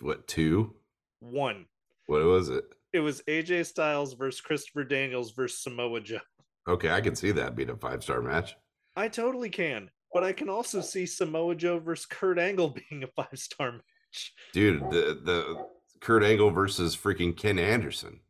[0.00, 0.74] what two?
[1.20, 1.66] One.
[2.06, 2.64] What was it?
[2.92, 6.20] It was AJ Styles versus Christopher Daniels versus Samoa Joe.
[6.66, 8.56] Okay, I can see that being a five star match.
[8.96, 13.08] I totally can, but I can also see Samoa Joe versus Kurt Angle being a
[13.08, 14.32] five star match.
[14.52, 15.66] Dude, the the
[16.00, 18.20] Kurt Angle versus freaking Ken Anderson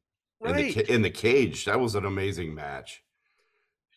[0.45, 1.65] in the in the cage.
[1.65, 3.03] That was an amazing match.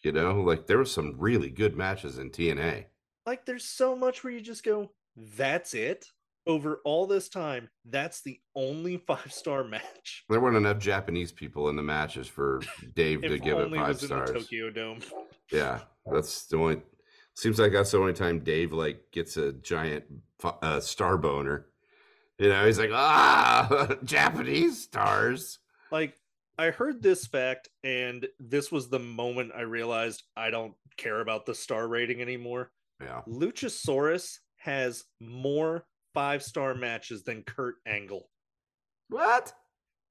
[0.03, 2.85] You know, like there were some really good matches in TNA.
[3.27, 4.91] like there's so much where you just go,
[5.37, 6.07] that's it.
[6.47, 10.25] Over all this time, that's the only five star match.
[10.27, 12.61] There weren't enough Japanese people in the matches for
[12.95, 14.31] Dave to give it five stars.
[14.31, 14.99] Tokyo Dome.
[15.51, 16.81] Yeah, that's the only.
[17.41, 20.03] Seems like that's the only time Dave like gets a giant
[20.43, 21.65] uh, star boner.
[22.37, 25.57] You know, he's like, ah, Japanese stars.
[25.91, 26.13] Like
[26.59, 31.47] I heard this fact, and this was the moment I realized I don't care about
[31.47, 32.69] the star rating anymore.
[33.01, 38.29] Yeah, Luchasaurus has more five star matches than Kurt Angle.
[39.09, 39.51] what?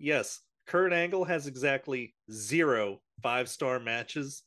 [0.00, 4.42] Yes, Kurt Angle has exactly zero five star matches.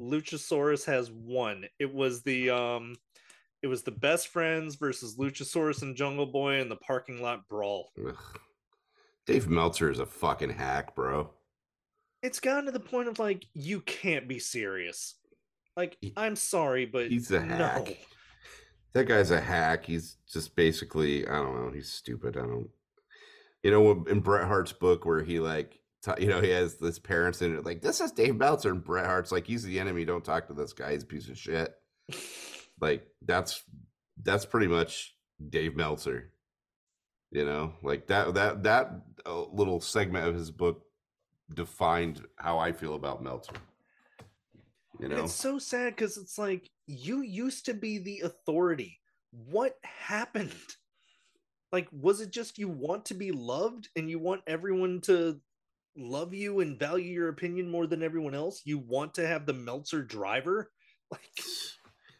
[0.00, 1.64] Luchasaurus has one.
[1.78, 2.96] It was the um
[3.62, 7.90] it was the best friends versus Luchasaurus and Jungle Boy in the parking lot brawl.
[8.06, 8.16] Ugh.
[9.26, 11.30] Dave Meltzer is a fucking hack, bro.
[12.22, 15.14] It's gotten to the point of like you can't be serious.
[15.76, 17.98] Like He- I'm sorry, but He's a hack.
[18.94, 19.84] That guy's a hack.
[19.84, 21.70] He's just basically, I don't know.
[21.70, 22.36] He's stupid.
[22.36, 22.70] I don't.
[23.62, 25.78] You know, in Bret Hart's book, where he like,
[26.18, 29.06] you know, he has this parents in it, like, this is Dave Meltzer, and Bret
[29.06, 30.04] Hart's like, he's the enemy.
[30.04, 30.92] Don't talk to this guy.
[30.92, 31.74] He's a piece of shit.
[32.80, 33.62] Like that's
[34.22, 35.16] that's pretty much
[35.50, 36.32] Dave Meltzer.
[37.30, 38.90] You know, like that that that
[39.26, 40.82] uh, little segment of his book
[41.52, 43.56] defined how I feel about Meltzer.
[45.00, 49.00] You And know, it's so sad because it's like you used to be the authority.
[49.30, 50.52] What happened?
[51.70, 55.38] Like, was it just you want to be loved and you want everyone to
[55.98, 58.62] love you and value your opinion more than everyone else?
[58.64, 60.70] You want to have the Meltzer driver?
[61.10, 61.40] Like,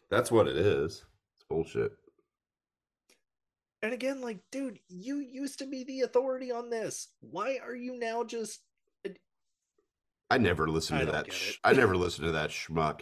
[0.09, 1.05] that's what it is.
[1.35, 1.91] It's bullshit.
[3.83, 7.09] and again, like, dude, you used to be the authority on this.
[7.21, 8.61] Why are you now just
[10.29, 11.33] I never listened I to that.
[11.33, 13.01] Sh- I never listened to that schmuck.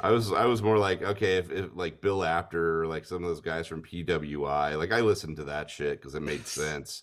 [0.00, 3.28] I was I was more like okay if, if like Bill Apter like some of
[3.28, 7.02] those guys from PWI like I listened to that shit because it made sense,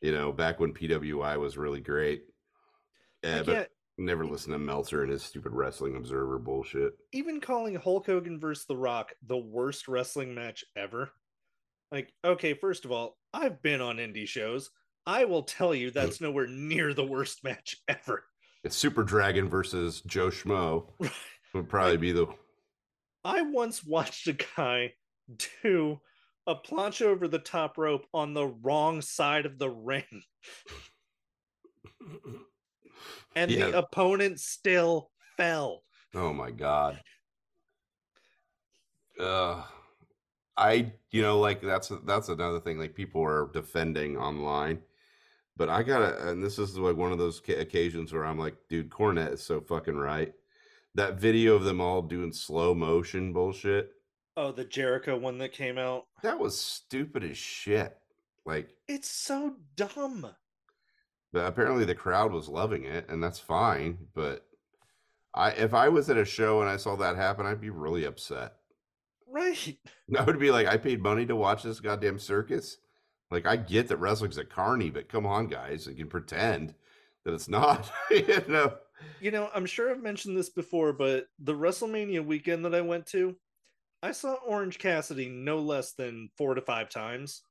[0.00, 2.24] you know, back when PWI was really great.
[3.22, 6.92] Yeah, like, but never listened to Meltzer and his stupid Wrestling Observer bullshit.
[7.12, 11.10] even calling Hulk Hogan versus The Rock the worst wrestling match ever.
[11.90, 14.70] Like, okay, first of all, I've been on indie shows.
[15.06, 15.94] I will tell you hmm.
[15.94, 18.24] that's nowhere near the worst match ever.
[18.64, 20.88] It's Super Dragon versus Joe Schmo
[21.54, 22.26] would probably be the
[23.24, 24.94] I once watched a guy
[25.62, 26.00] do
[26.46, 30.22] a plancha over the top rope on the wrong side of the ring,
[33.34, 33.66] and Yeah.
[33.70, 35.82] the opponent still fell.
[36.14, 37.00] Oh my god.
[39.18, 39.62] Uh
[40.56, 44.82] I you know like that's that's another thing like people are defending online.
[45.56, 48.38] But I got to and this is like one of those ca- occasions where I'm
[48.38, 50.32] like dude Cornette is so fucking right.
[50.94, 53.92] That video of them all doing slow motion bullshit.
[54.36, 56.04] Oh, the Jericho one that came out.
[56.22, 57.96] That was stupid as shit.
[58.44, 60.26] Like It's so dumb.
[61.32, 64.46] but apparently the crowd was loving it and that's fine, but
[65.34, 68.04] I if I was at a show and I saw that happen, I'd be really
[68.04, 68.54] upset.
[69.28, 69.76] Right.
[70.18, 72.78] I would be like, I paid money to watch this goddamn circus.
[73.30, 76.74] Like, I get that wrestling's a carny, but come on, guys, you can pretend
[77.24, 77.90] that it's not.
[78.10, 78.74] you know,
[79.20, 83.06] You know, I'm sure I've mentioned this before, but the WrestleMania weekend that I went
[83.08, 83.34] to,
[84.02, 87.42] I saw Orange Cassidy no less than four to five times.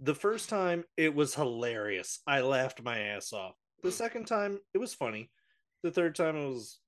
[0.00, 2.20] The first time, it was hilarious.
[2.26, 3.54] I laughed my ass off.
[3.82, 3.94] The hmm.
[3.94, 5.30] second time, it was funny.
[5.82, 6.78] The third time, it was,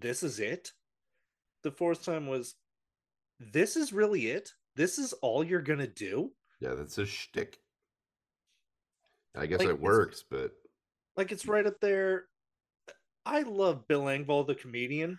[0.00, 0.70] this is it.
[1.64, 2.54] The fourth time was,
[3.38, 4.50] this is really it.
[4.74, 6.32] This is all you're gonna do.
[6.60, 7.58] Yeah, that's a shtick.
[9.36, 10.52] I guess Like, it works, but
[11.16, 12.24] Like it's right up there.
[13.24, 15.18] I love Bill Engvall, the comedian,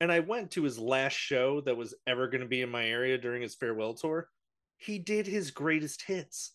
[0.00, 2.86] and I went to his last show that was ever going to be in my
[2.86, 4.28] area during his farewell tour.
[4.76, 6.52] He did his greatest hits,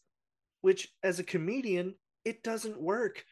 [0.62, 3.24] which as a comedian, it doesn't work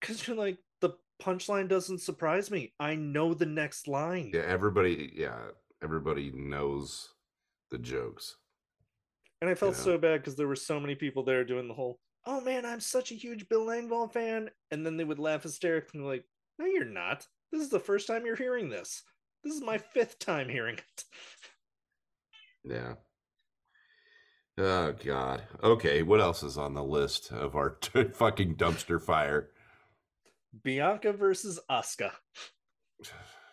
[0.00, 2.72] because you're like the punchline doesn't surprise me.
[2.80, 4.30] I know the next line.
[4.32, 5.36] yeah, everybody, yeah,
[5.82, 7.08] everybody knows
[7.70, 8.36] the jokes.
[9.40, 9.82] And I felt Yeah.
[9.82, 12.80] so bad because there were so many people there doing the whole, oh man, I'm
[12.80, 14.48] such a huge Bill Engvall fan.
[14.70, 16.24] And then they would laugh hysterically, like,
[16.58, 17.26] no, you're not.
[17.52, 19.02] This is the first time you're hearing this.
[19.48, 21.04] This is my fifth time hearing it.
[22.64, 22.94] Yeah.
[24.58, 25.42] Oh God.
[25.62, 27.78] Okay, what else is on the list of our
[28.12, 29.48] fucking dumpster fire?
[30.62, 32.10] Bianca versus Asuka.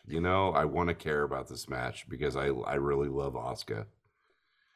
[0.05, 3.85] You know, I want to care about this match because I I really love Asuka.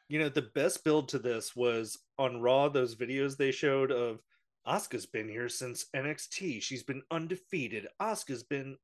[0.08, 4.22] You know, the best build to this was on Raw, those videos they showed of
[4.66, 6.62] Asuka's been here since NXT.
[6.62, 7.88] She's been undefeated.
[8.00, 8.78] Asuka's been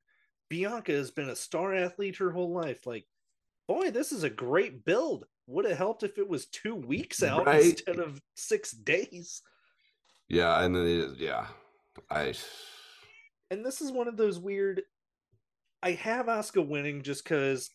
[0.48, 2.86] Bianca has been a star athlete her whole life.
[2.86, 3.06] Like,
[3.68, 5.26] boy, this is a great build.
[5.48, 7.64] Would have helped if it was two weeks out Right.
[7.64, 9.42] instead of six days.
[10.28, 11.46] Yeah, and then yeah,
[12.10, 12.34] I
[13.50, 14.82] And this is one of those weird.
[15.82, 17.70] I have Asuka winning just because,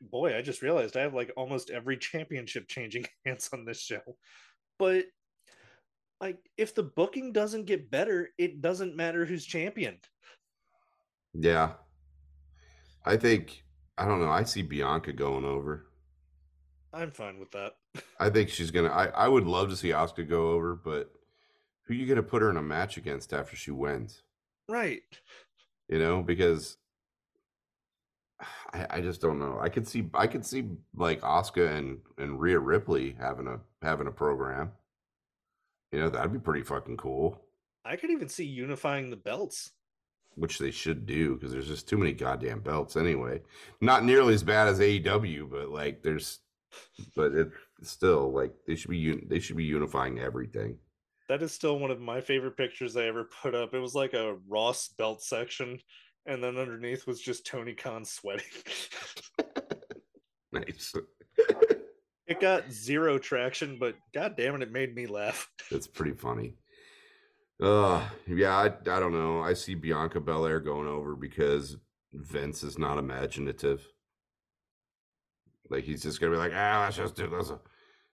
[0.00, 4.00] boy, I just realized I have like almost every championship changing hands on this show.
[4.78, 5.04] But
[6.18, 9.98] like, if the booking doesn't get better, it doesn't matter who's champion.
[11.34, 11.72] yeah,
[13.06, 13.64] I think
[13.96, 14.30] I don't know.
[14.30, 15.86] I see Bianca going over.
[16.92, 17.76] I'm fine with that.
[18.20, 18.88] I think she's gonna.
[18.88, 21.10] I I would love to see Asuka go over, but
[21.84, 24.22] who are you gonna put her in a match against after she wins?
[24.68, 25.02] Right.
[25.88, 26.76] You know, because
[28.72, 29.58] I, I just don't know.
[29.60, 34.08] I could see I could see like Asuka and and Rhea Ripley having a having
[34.08, 34.72] a program.
[35.92, 37.40] You know, that'd be pretty fucking cool.
[37.84, 39.70] I could even see unifying the belts.
[40.36, 43.40] Which they should do because there's just too many goddamn belts anyway.
[43.80, 46.40] Not nearly as bad as AEW, but like there's,
[47.16, 50.76] but it's still like they should be un- they should be unifying everything.
[51.28, 53.72] That is still one of my favorite pictures I ever put up.
[53.74, 55.78] It was like a Ross belt section,
[56.26, 58.44] and then underneath was just Tony Khan sweating.
[60.52, 60.94] Nice.
[62.26, 65.50] it got zero traction, but god damn it, it made me laugh.
[65.70, 66.54] That's pretty funny.
[67.60, 69.40] Uh yeah, I, I don't know.
[69.40, 71.76] I see Bianca Belair going over because
[72.12, 73.86] Vince is not imaginative.
[75.68, 77.50] Like he's just gonna be like, ah, let's just do this.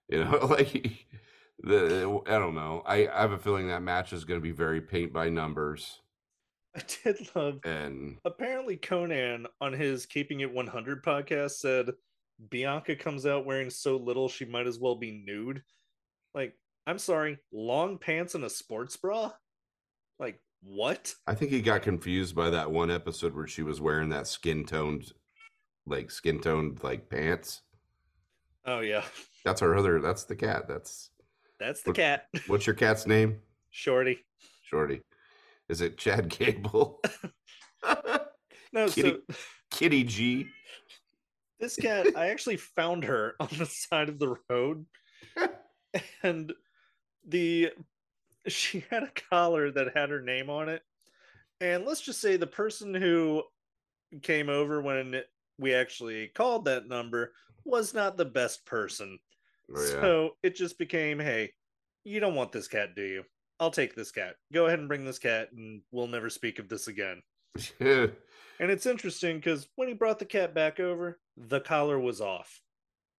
[0.10, 1.08] You know, like he-
[1.60, 2.84] the I don't know.
[2.86, 6.02] I, I have a feeling that match is gonna be very paint by numbers.
[6.76, 11.92] I did love And apparently Konnan on his Keeping It 100 podcast said
[12.50, 15.62] Bianca comes out wearing so little she might as well be nude.
[16.34, 16.56] Like,
[16.86, 19.32] I'm sorry, long pants and a sports bra?
[20.20, 21.14] Like, what?
[21.28, 24.66] I think he got confused by that one episode where she was wearing that skin
[24.66, 25.12] toned
[25.86, 27.62] like skin toned like pants.
[28.66, 29.04] Oh yeah,
[29.44, 30.68] That's our other that's the cat.
[30.68, 31.10] That's
[31.60, 33.40] that's the What- cat, what's your cat's name?
[33.72, 34.20] Shorty.
[34.64, 35.02] Shorty.
[35.70, 37.02] Is it Chad Gable?
[38.72, 39.10] No, Kitty.
[39.30, 39.36] so
[39.72, 40.48] Kitty G.
[41.60, 44.86] this cat, I actually found her on the side of the road,
[46.24, 46.52] and
[47.28, 47.72] the
[48.48, 50.82] she had a collar that had her name on it,
[51.62, 53.44] and let's just say the person who
[54.22, 55.22] came over when
[55.58, 57.34] we actually called that number
[57.66, 59.18] was not the best person.
[59.74, 60.02] Oh, yeah.
[60.02, 61.52] So it just became, hey,
[62.04, 63.24] you don't want this cat, do you?
[63.60, 64.36] I'll take this cat.
[64.52, 67.22] Go ahead and bring this cat, and we'll never speak of this again.
[68.60, 72.62] And it's interesting because when he brought the cat back over, the collar was off.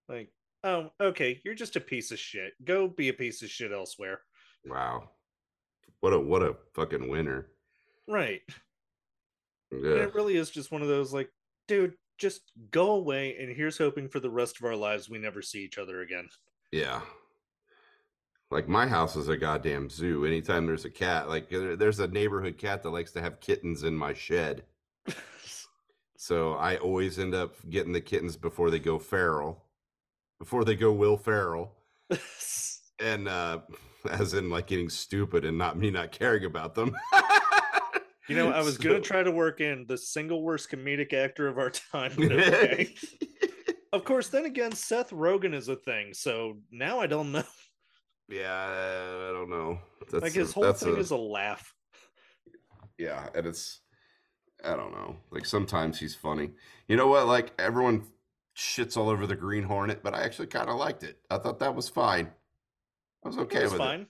[0.08, 0.30] Like,
[0.64, 2.52] oh, okay, you're just a piece of shit.
[2.64, 4.20] Go be a piece of shit elsewhere.
[4.66, 5.10] wow.
[6.00, 7.46] What a what a fucking winner.
[8.08, 8.42] Right.
[9.70, 10.02] And Yeah.
[10.02, 11.30] it really is just one of those, like,
[11.68, 15.40] dude, just go away, and here's hoping for the rest of our lives we never
[15.42, 16.28] see each other again.
[16.72, 17.00] Yeah.
[18.50, 20.24] Like my house is a goddamn zoo.
[20.26, 23.96] Anytime there's a cat, like there's a neighborhood cat that likes to have kittens in
[23.96, 24.64] my shed.
[26.16, 29.62] So I always end up getting the kittens before they go feral,
[30.44, 31.72] before they go Will Feral.
[33.00, 33.60] and uh
[34.10, 36.94] as in like getting stupid and not me not caring about them
[38.28, 41.56] you know, I was gonna try to work in the single worst comedic actor of
[41.56, 42.12] our time.
[42.16, 42.94] but okay.
[43.92, 47.42] of course, then again, Seth Rogen is a thing, so now I don't know.
[48.28, 49.78] yeah i don't know
[50.10, 51.74] that's like a- his whole that's thing a- is a laugh.
[52.98, 53.80] yeah and it's
[54.64, 56.50] i don't know like sometimes he's funny
[56.88, 58.02] you know what like everyone
[58.56, 61.18] shits all over the Green Hornet, but I actually kind of liked it.
[61.30, 62.30] I thought that was fine.
[63.24, 64.00] I was okay with it was with fine.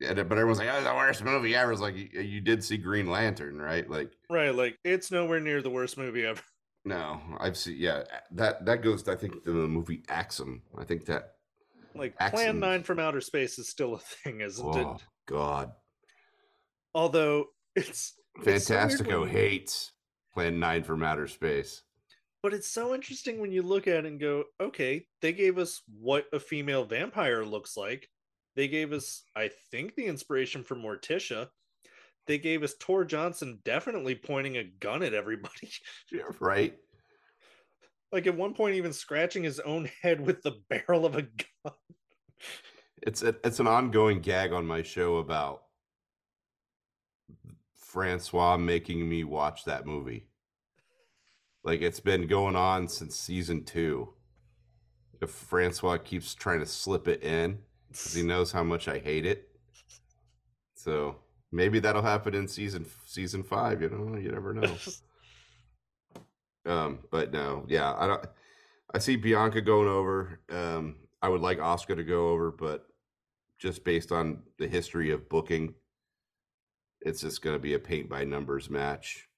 [0.00, 0.18] it.
[0.18, 2.76] And, but everyone's like, "Oh, the worst movie ever." It's like you, you did see
[2.76, 3.88] Green Lantern, right?
[3.88, 6.42] Like, Right, like it's nowhere near the worst movie ever.
[6.84, 7.76] no, I've seen.
[7.78, 9.06] Yeah, that that goes.
[9.06, 10.62] I think to the movie Axum.
[10.76, 11.34] I think that.
[11.94, 12.30] Like Axons.
[12.32, 14.86] Plan 9 from Outer Space is still a thing, isn't it?
[14.86, 15.72] Oh God,
[16.94, 18.14] Although it's
[18.44, 19.92] it's so Fantastico hates
[20.34, 21.82] Plan Nine from Outer Space.
[22.42, 25.82] But it's so interesting when you look at it and go, okay, they gave us
[26.00, 28.08] what a female vampire looks like.
[28.56, 31.48] They gave us, I think, the inspiration for Morticia.
[32.26, 35.70] They gave us Tor Johnson definitely pointing a gun at everybody.
[36.12, 36.76] Yeah, right.
[38.10, 41.74] like at one point, even scratching his own head with the barrel of a gun.
[43.02, 45.62] It's a, it's an ongoing gag on my show about
[47.74, 50.28] Francois making me watch that movie.
[51.64, 54.14] Like it's been going on since season two.
[55.20, 57.58] If Francois keeps trying to slip it in
[57.88, 59.48] because he knows how much I hate it.
[60.74, 61.16] So
[61.52, 63.82] maybe that'll happen in season season five.
[63.82, 64.74] You know, you never know.
[66.64, 68.24] Um, but no, yeah, I don't.
[68.94, 70.40] I see Bianca going over.
[70.50, 72.86] Um, I would like Asuka to go over, but
[73.58, 75.74] just based on the history of booking,
[77.00, 79.28] it's just going to be a paint by numbers match.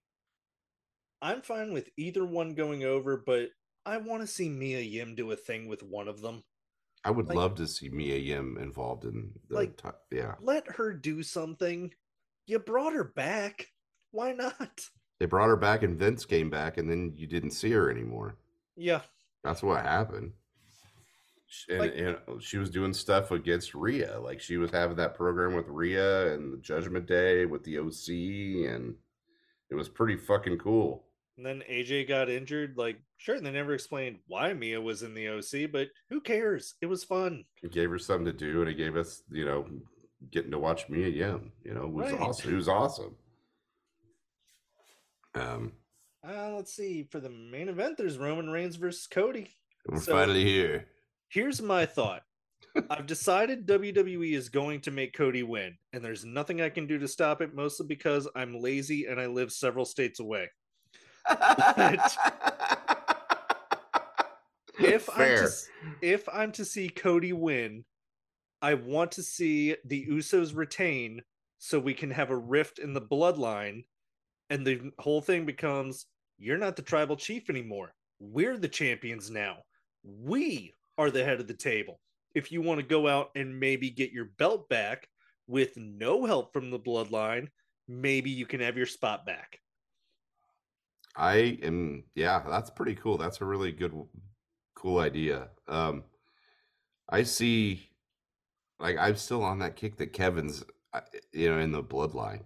[1.25, 3.49] I'm fine with either one going over, but
[3.87, 6.45] I want to see Mia Yim do a thing with one of them.
[7.03, 10.35] I would Like- love to see Mia Yim involved in the Like- ti- yeah.
[10.41, 11.95] Let her do something.
[12.47, 13.73] You brought her back.
[14.11, 14.91] Why not?
[15.19, 18.37] They brought her back and Vince came back, and then you didn't see her anymore.
[18.77, 19.03] Yeah.
[19.43, 20.35] That's what happened.
[21.71, 24.19] And, Like- and oh, she was doing stuff against Rhea.
[24.21, 28.67] Like she was having that program with Rhea and the Judgment Day with the OC,
[28.67, 28.99] and
[29.71, 31.07] it was pretty fucking cool.
[31.37, 32.75] And then AJ got injured.
[32.77, 36.75] Like, sure, they never explained why Mia was in the OC, but who cares?
[36.81, 37.45] It was fun.
[37.63, 39.67] It gave her something to do, and it gave us, you know,
[40.31, 41.53] getting to watch Mia Yim.
[41.65, 42.21] You know, it was Right.
[42.21, 42.53] awesome.
[42.53, 43.17] It was awesome.
[45.35, 45.73] Um,
[46.27, 47.03] Uh, let's see.
[47.11, 49.55] For the main event, there's Roman Reigns versus Cody.
[49.87, 50.89] we're So- finally here.
[51.29, 52.23] Here's my thought.
[52.91, 56.99] I've decided WWE is going to make Cody win, and there's nothing I can do
[57.01, 60.49] to stop it, mostly because I'm lazy and I live several states away.
[64.79, 65.51] If I'm to,
[66.03, 67.85] if I'm to see Cody win,
[68.61, 71.23] I want to see the Usos retain
[71.59, 73.85] so we can have a rift in the bloodline
[74.51, 76.07] and the whole thing becomes
[76.39, 77.95] you're not the tribal chief anymore.
[78.19, 79.59] We're the champions now.
[80.03, 82.01] We are the head of the table.
[82.35, 85.09] If you want to go out and maybe get your belt back
[85.47, 87.49] with no help from the bloodline,
[87.87, 89.61] maybe you can have your spot back.
[91.17, 93.19] I am, yeah, that's pretty cool.
[93.19, 93.93] That's a really good,
[94.75, 95.49] cool idea.
[95.69, 96.05] Um,
[97.09, 97.89] I see,
[98.81, 101.01] like, I'm still on that kick that Kevin's, uh,
[101.33, 102.45] you know, in the bloodline,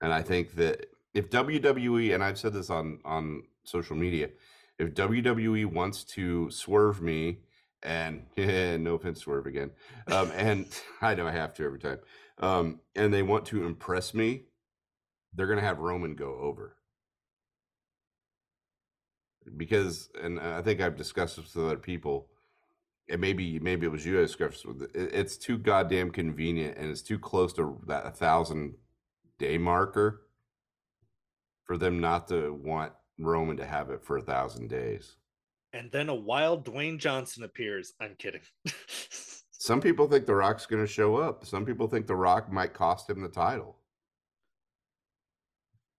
[0.00, 4.30] and I think that if WWE, and I've said this on on social media,
[4.78, 7.40] if WWE wants to swerve me,
[7.82, 9.70] and no offense, swerve again,
[10.08, 10.66] um, and
[11.02, 12.00] I know I have to every time,
[12.38, 14.44] um, and they want to impress me,
[15.34, 16.76] they're gonna have Roman go over
[19.56, 22.28] because and I think I've discussed this with other people,
[23.08, 24.82] and maybe maybe it was you I discussed with.
[24.82, 28.74] It, it's too goddamn convenient, and it's too close to that a thousand
[29.38, 30.22] day marker
[31.64, 35.16] for them not to want Roman to have it for a thousand days.
[35.72, 37.92] And then a wild Dwayne Johnson appears.
[38.00, 38.40] I'm kidding.
[39.52, 41.44] Some people think The Rock's going to show up.
[41.44, 43.76] Some people think The Rock might cost him the title.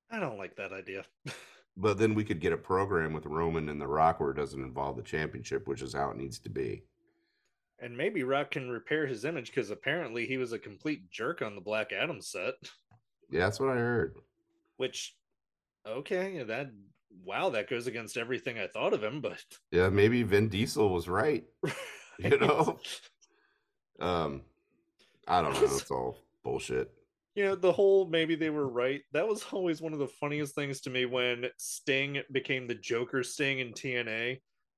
[0.09, 1.05] I don't like that idea.
[1.77, 4.61] But then we could get a program with Roman and The Rock where it doesn't
[4.61, 6.83] involve the championship, which is how it needs to be.
[7.80, 11.56] And maybe Rock can repair his image because apparently he was a complete jerk on
[11.56, 12.53] the Black Adam set.
[13.32, 14.16] Yeah, that's what I heard.
[14.77, 15.16] Which,
[15.88, 16.72] okay, that
[17.24, 19.22] wow, that goes against everything I thought of him.
[19.22, 21.45] But Yeah, maybe Vin Diesel was right.
[22.19, 22.80] You know?
[24.00, 24.41] Um,
[25.27, 25.64] I don't know.
[25.64, 26.91] It's all bullshit.
[27.35, 29.01] You know, the whole maybe they were right.
[29.14, 33.24] That was always one of the funniest things to me when Sting became the Joker
[33.24, 34.30] Sting in TNA,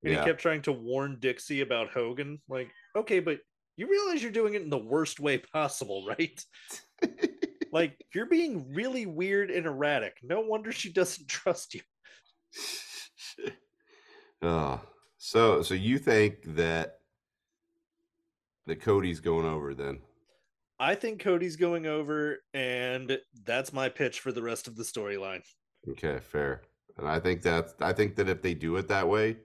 [0.04, 0.20] and Yeah.
[0.20, 2.42] he kept trying to warn Dixie about Hogan.
[2.48, 3.40] Like, okay, but
[3.76, 6.40] you realize you're doing it in the worst way possible, right?
[7.72, 10.18] like, you're being really weird and erratic.
[10.22, 11.82] No wonder she doesn't trust you.
[14.44, 14.82] Oh,
[15.18, 17.00] so so you think that
[18.68, 20.02] that Cody's going over then?
[20.80, 25.44] I think Cody's going over, and that's my pitch for the rest of the storyline.
[25.90, 26.62] Okay, fair.
[26.98, 29.38] And I think that I think that if they do it that way,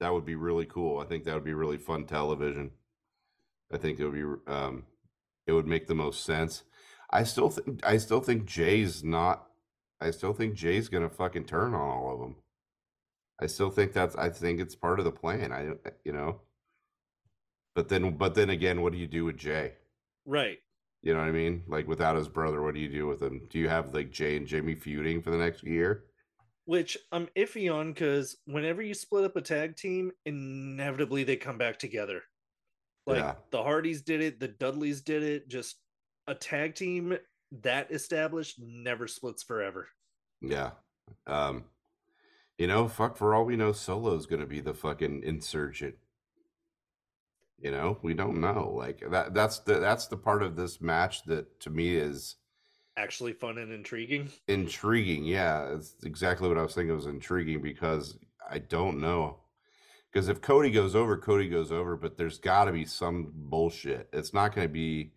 [0.00, 1.00] That would be really cool.
[1.00, 2.72] I think that would be really fun television.
[3.72, 4.86] I think it would be um
[5.46, 6.64] it would make the most sense.
[7.10, 9.48] I still think I still think Jey's not
[10.00, 12.36] I still think Jey's to fucking turn on all of them.
[13.40, 15.52] I still think that's I think it's part of the plan.
[15.52, 15.74] I
[16.04, 16.42] you know.
[17.74, 19.74] But then but then again, what do you do with Jey?
[20.26, 20.58] Right.
[21.02, 21.62] You know what I mean?
[21.66, 23.46] Like without his brother, what do you do with him?
[23.50, 26.04] Do you have like Jey and Jimmy feuding for the next year?
[26.66, 31.58] Which I'm iffy on because whenever you split up a tag team, inevitably they come
[31.58, 32.22] back together.
[33.06, 33.34] Like Yeah.
[33.50, 35.48] the Hardys did it, the Dudleys did it.
[35.48, 35.76] Just
[36.26, 37.16] a tag team
[37.62, 39.88] that established never splits forever.
[40.42, 40.72] Yeah.
[41.26, 41.64] Um
[42.58, 45.96] you know, fuck for all we know, Solo's gonna be the fucking insurgent.
[47.60, 48.72] You know, we don't know.
[48.74, 52.36] Like that that's the that's the part of this match that to me is
[52.96, 54.28] Actually, fun and intriguing.
[54.48, 55.24] intriguing.
[55.24, 58.18] Yeah, it's exactly what I was thinking was intriguing because
[58.50, 59.38] I don't know.
[60.12, 64.08] Because if Cody goes over, Cody goes over, but there's got to be some bullshit.
[64.12, 65.12] It's not going to be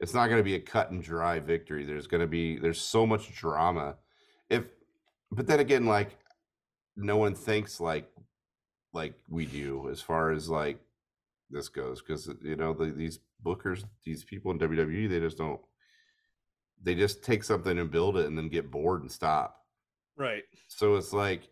[0.00, 1.84] it's not going to be a cut and dry victory.
[1.84, 3.96] There's going to be there's so much drama.
[4.50, 4.64] If
[5.30, 6.16] but then again like
[6.96, 8.08] no one thinks like
[8.92, 10.78] like we do as far as like
[11.50, 15.38] this goes because uh, you know the, these bookers these people in WWE they just
[15.38, 15.60] don't
[16.82, 19.64] they just take something and build it and then get bored and stop.
[20.16, 20.44] Right.
[20.68, 21.48] So it's like,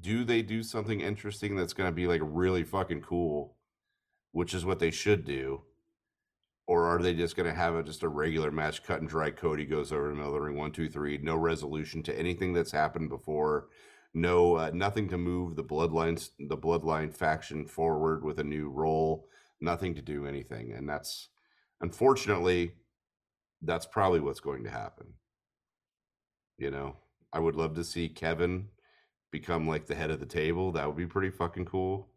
[0.00, 3.56] do they do something interesting that's going to be like really fucking cool,
[4.32, 5.62] which is what they should do?
[6.66, 9.30] Or are they just going to have a, just a regular match, cut and dry?
[9.30, 13.10] Cody goes over of the ring, one, two, three, no resolution to anything that's happened
[13.10, 13.68] before,
[14.14, 19.28] no uh, nothing to move the bloodlines, the bloodline faction forward with a new role,
[19.60, 21.28] nothing to do anything, and that's
[21.80, 22.72] unfortunately
[23.62, 25.06] that's probably what's going to happen.
[26.58, 26.96] You know,
[27.32, 28.68] I would love to see Kevin
[29.32, 30.70] become like the head of the table.
[30.72, 32.08] That would be pretty fucking cool.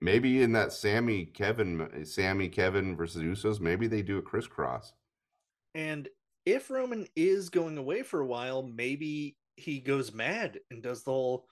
[0.00, 4.92] Maybe in that Sami Kevin, Sami Kevin versus Usos, maybe they do a crisscross.
[5.74, 6.08] And
[6.44, 11.10] if Roman is going away for a while, maybe he goes mad and does the
[11.10, 11.46] whole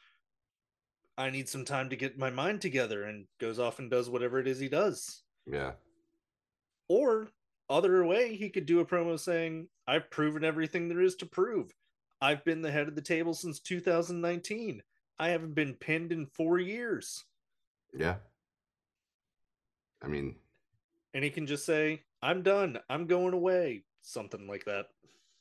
[1.17, 4.39] I need some time to get my mind together and goes off and does whatever
[4.41, 5.23] it is he does.
[5.47, 5.73] Yeah,
[6.89, 7.29] Or
[7.71, 11.73] other way, he could do a promo saying, I've proven everything there is to prove.
[12.21, 14.83] I've been the head of the table since 2019.
[15.19, 17.25] I haven't been pinned in four years.
[17.97, 18.17] yeah.
[20.03, 20.35] I mean,
[21.15, 22.79] And he can just say, I'm done.
[22.91, 23.85] I'm going away.
[24.03, 24.87] Something like that.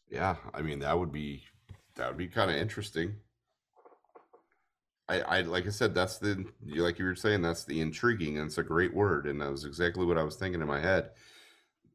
[0.10, 0.36] yeah.
[0.54, 1.44] I mean, that would be
[1.96, 3.16] that would be kind of interesting.
[5.10, 8.48] I, I like I said, that's the like you were saying, that's the intriguing, and
[8.48, 11.12] it's a great word, and that was exactly what I was thinking in my head.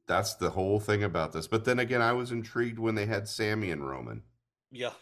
[0.07, 1.47] That's the whole thing about this.
[1.47, 4.23] But then again, I was intrigued when they had Sami and Roman.
[4.70, 4.93] Yeah.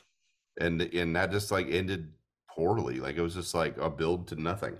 [0.61, 2.13] and and that just like ended
[2.49, 3.01] poorly.
[3.01, 4.77] Like it was just like a build to nothing.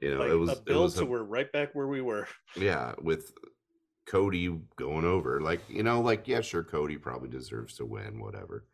[0.00, 1.88] You know, Like it was a it build was to a- we're right back where
[1.88, 2.26] we were.
[2.56, 3.32] yeah with
[4.08, 5.40] Cody going over.
[5.40, 8.64] Like you know, like yeah, sure, Cody probably deserves to win, whatever.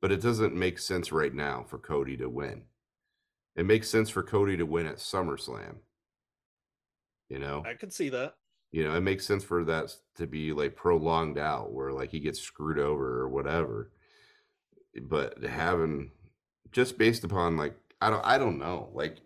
[0.00, 2.62] But it doesn't make sense right now for Cody to win.
[3.56, 5.76] It makes sense for Cody to win at SummerSlam.
[7.28, 8.34] You know, I could see that.
[8.72, 12.20] you know, it makes sense for that to be like prolonged out where like he
[12.20, 13.90] gets screwed over or whatever.
[15.02, 16.10] But having
[16.72, 18.90] just based upon like I don't I don't know.
[18.94, 19.18] Like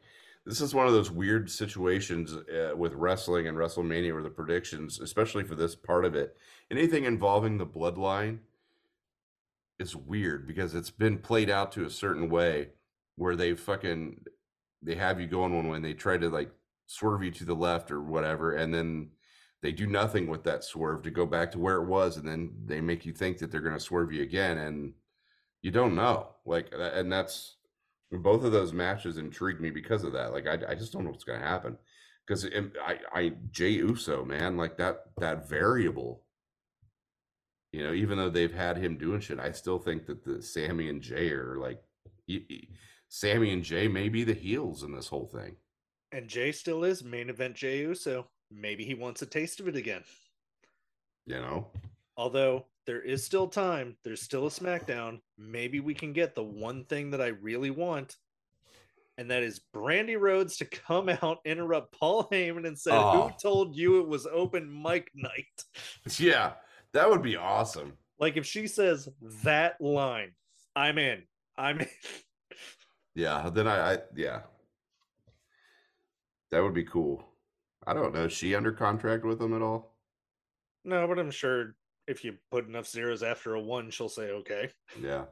[0.46, 5.00] this is one of those weird situations uh, with wrestling and WrestleMania where the predictions,
[5.00, 6.36] especially for this part of it,
[6.70, 8.38] anything involving the bloodline
[9.78, 12.68] is weird because it's been played out to a certain way
[13.16, 14.24] where they fucking
[14.82, 16.50] they have you going one way and they try to like
[16.86, 19.08] swerve you to the left or whatever and then
[19.62, 22.52] they do nothing with that swerve to go back to where it was and then
[22.66, 24.92] they make you think that they're going to swerve you again and
[25.64, 26.28] you don't know.
[26.44, 27.56] Like and that's
[28.22, 31.10] both of those matches intrigued me because of that like i, I just don't know
[31.10, 31.76] what's going to happen
[32.26, 36.22] because um, I, I jey uso man like that that variable
[37.72, 40.88] you know even though they've had him doing shit i still think that the sami
[40.88, 41.82] and jey are like
[42.28, 42.68] y- y-
[43.08, 45.56] sami and jey may be the heels in this whole thing
[46.12, 48.28] And Jey still is main event Jey Uso.
[48.50, 50.04] Maybe he wants a taste of it again.
[51.26, 51.66] you know
[52.16, 55.20] Although there is still time, there's still a SmackDown.
[55.38, 58.16] Maybe we can get the one thing that I really want,
[59.18, 63.28] and that is Brandi Rhodes to come out, interrupt Paul Heyman, and say, Oh.
[63.28, 65.64] "Who told you it was open mic night?"
[66.18, 66.52] Yeah,
[66.92, 67.94] that would be awesome.
[68.18, 69.08] Like if she says
[69.42, 70.32] that line,
[70.76, 71.22] I'm in.
[71.56, 71.88] I'm in.
[73.16, 74.40] Yeah, then I, I yeah.
[76.50, 77.24] That would be cool.
[77.86, 78.24] I don't know.
[78.24, 79.96] Is she under contract with them at all?
[80.84, 81.74] no, but I'm sure
[82.06, 84.70] if you put enough zeros after a one, she'll say okay.
[85.00, 85.24] Yeah.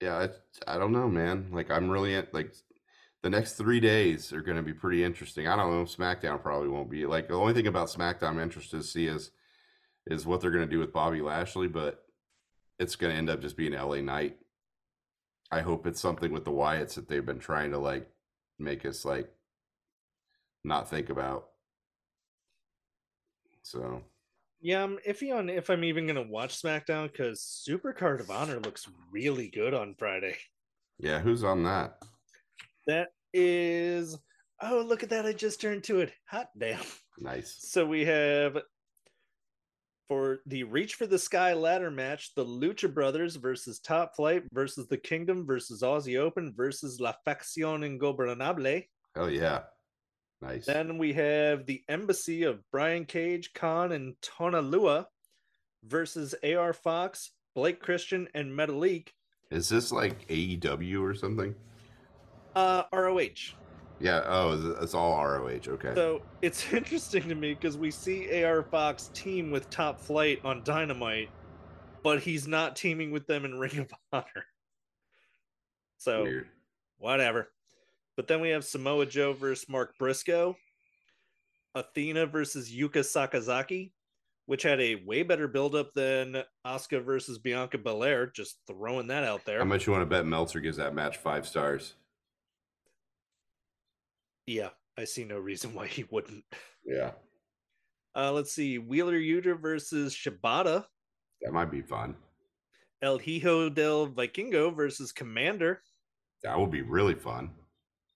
[0.00, 0.28] yeah,
[0.66, 1.48] I, I don't know, man.
[1.50, 2.54] Like I'm really like
[3.22, 5.48] the next three days are going to be pretty interesting.
[5.48, 5.84] I don't know.
[5.84, 9.30] SmackDown probably won't be like the only thing about SmackDown I'm interested to see is
[10.06, 12.04] is what they're going to do with Bobby Lashley, but
[12.78, 14.36] it's going to end up just being LA Knight.
[15.50, 18.08] I hope it's something with the Wyatts that they've been trying to like
[18.58, 19.30] make us like
[20.64, 21.48] not think about.
[23.62, 24.02] So
[24.64, 28.58] Yeah, I'm iffy on if I'm even gonna watch SmackDown because Super Card of Honor
[28.60, 30.38] looks really good on Friday.
[30.98, 31.98] yeah, who's on that?
[32.86, 34.18] That is
[34.62, 36.14] oh look at that, I just turned to it.
[36.28, 36.80] Hot damn.
[37.18, 37.58] Nice.
[37.58, 38.56] So we have
[40.08, 44.88] for the Reach for the Sky ladder match, the Lucha Brothers versus Top Flight versus
[44.88, 48.86] the Kingdom versus Aussie Open versus La Facción Ingobernable.
[49.14, 49.60] Hell yeah.
[50.44, 50.66] Nice.
[50.66, 55.06] Then we have the Embassy of Brian Cage, Kaun, and Toa Liona
[55.84, 59.08] versus AR Fox, Blake Christian, and Metalik.
[59.50, 61.54] Is this like AEW or something?
[62.54, 63.54] Uh, ROH.
[64.00, 64.22] Yeah.
[64.26, 65.60] Oh, it's- all ROH.
[65.68, 65.94] Okay.
[65.94, 70.62] So it's interesting to me because we see AR Fox team with Top Flight on
[70.64, 71.30] Dynamite,
[72.02, 74.44] but he's not teaming with them in Ring of Honor.
[75.98, 76.48] So Weird.
[76.98, 77.48] whatever.
[78.16, 80.56] But then we have Samoa Joe versus Mark Briscoe,
[81.74, 83.92] Athena versus Yuka Sakazaki,
[84.46, 88.26] which had a way better buildup than Asuka versus Bianca Belair.
[88.26, 89.58] Just throwing that out there.
[89.58, 91.94] How much you want to bet Meltzer gives that match five stars?
[94.46, 94.68] Yeah,
[94.98, 96.44] I see no reason why he wouldn't.
[96.86, 97.12] Yeah,
[98.14, 100.84] Uh, let's see, Wheeler Yuta versus Shibata,
[101.42, 102.14] that might be fun.
[103.02, 105.78] El Hijo del Vikingo versus Komander,
[106.42, 107.50] That would be really fun.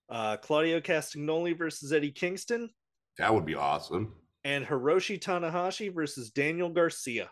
[0.08, 2.70] Uh, Claudio Castagnoli versus Eddie Kingston,
[3.18, 4.14] That would be awesome.
[4.44, 7.30] and Hiroshi Tanahashi versus Daniel Garcia.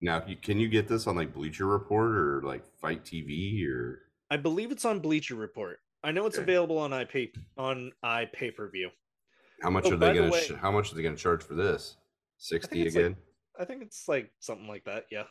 [0.00, 4.00] Now, can you get this on like Bleacher Report or like FITE TV or?
[4.30, 5.78] I believe it's on Bleacher Report.
[6.02, 6.42] I know it's Okay.
[6.42, 8.90] available on iPay on iPay per view.
[9.62, 10.56] How much Oh, are they going to?
[10.56, 11.96] how much are they going to charge for this?
[12.38, 13.16] Sixty like- again.
[13.60, 15.06] I think it's like something like that.
[15.12, 15.24] Yeah.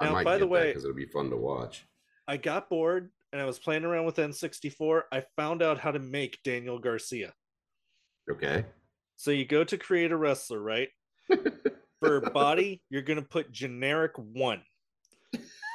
[0.00, 1.86] I Now, might by the get way- because it'll be fun to watch.
[2.26, 5.02] I got bored and I was playing around with N64.
[5.10, 7.32] I found out how to make Daniel Garcia.
[8.30, 8.64] Okay.
[9.16, 10.88] So you go to create a wrestler, right?
[12.00, 14.62] For body, you're going to put generic one.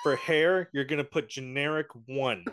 [0.04, 2.46] For hair, you're going to put generic one.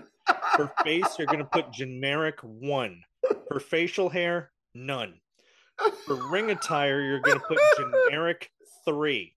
[0.56, 3.02] For face, you're going to put generic one.
[3.48, 5.14] For facial hair, none.
[6.06, 8.50] For ring attire, you're going to put generic
[8.84, 9.34] three.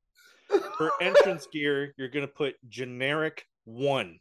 [0.77, 4.19] For entrance gear, you're going to put generic one.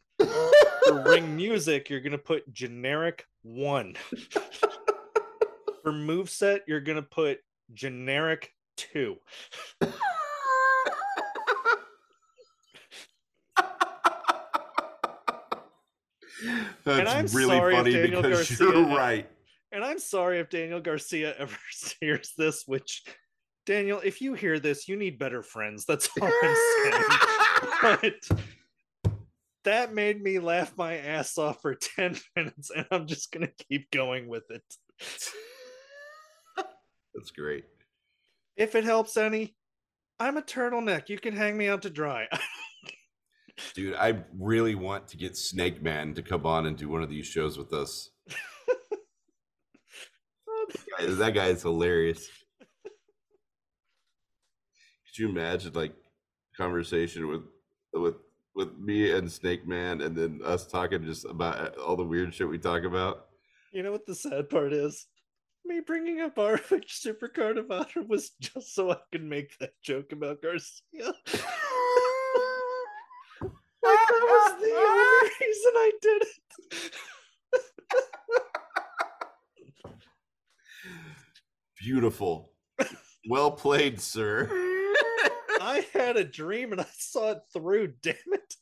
[0.87, 3.95] For ring music, you're going to put generic one.
[5.83, 7.39] For moveset, you're going to put
[7.73, 9.17] generic two.
[16.85, 19.29] That's I'm really sorry funny because Garcia- you're right.
[19.73, 21.57] And I'm sorry if Daniel Garcia ever
[21.99, 23.03] hears this, which,
[23.65, 25.83] Daniel, if you hear this, you need better friends.
[25.85, 27.03] That's all I'm saying.
[27.81, 28.29] but
[29.67, 33.65] that made me laugh my ass off for 10 minutes, and I'm just going to
[33.65, 34.63] keep going with it.
[37.13, 37.65] That's great.
[38.55, 39.55] If it helps any,
[40.19, 41.09] I'm a turtleneck.
[41.09, 42.27] You can hang me out to dry.
[43.75, 47.09] Dude, I really want to get Snake Man to come on and do one of
[47.09, 48.09] these shows with us.
[50.97, 52.25] Guy- that guy is hilarious.
[52.83, 52.93] Could
[55.17, 55.93] you imagine like
[56.55, 57.41] conversation with
[57.93, 58.15] with
[58.57, 62.49] with me and Snake Man and then us talking just about all the weird shit
[62.49, 63.27] we talk about?
[63.71, 65.05] You know what the sad part is?
[65.63, 70.11] Me bringing up ROH Supercard of Honor was just so I could make that joke
[70.11, 70.73] about Garcia.
[71.01, 71.13] like,
[73.81, 76.91] that was the only reason I did it.
[81.79, 82.51] Beautiful.
[83.29, 84.49] Well played, sir.
[85.61, 88.55] I had a dream and I saw it through, damn it.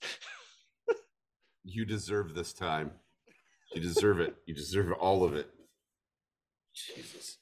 [1.63, 2.91] You deserve this time.
[3.73, 4.35] You deserve it.
[4.45, 5.49] You deserve all of it.
[6.73, 7.37] Jesus.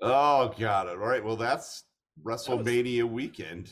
[0.00, 0.88] Oh god.
[0.88, 1.24] All right.
[1.24, 1.84] Well, that's
[2.22, 3.70] WrestleMania weekend.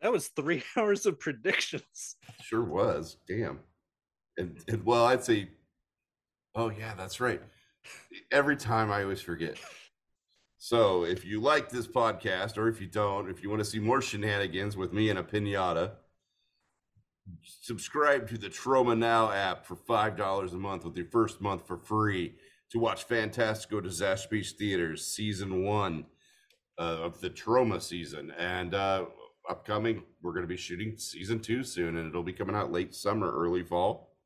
[0.00, 2.16] That was three hours of predictions.
[2.42, 3.18] Sure was.
[3.28, 3.60] Damn.
[4.38, 5.48] And, and well, I'd say.
[6.54, 7.42] Oh yeah, that's right.
[8.32, 9.56] Every time I always forget.
[10.66, 13.78] So if you like this podcast, or if you don't, if you want to see
[13.78, 15.90] more shenanigans with me and a pinata,
[17.42, 21.66] subscribe to the Troma Now app for five dollars a month with your first month
[21.66, 22.36] for free
[22.70, 26.06] to watch Fantastico Disaster Beach Theaters season one
[26.78, 29.04] uh, of the Troma season, and uh,
[29.50, 32.94] upcoming, we're going to be shooting season two soon, and it'll be coming out late
[32.94, 34.16] summer, early fall,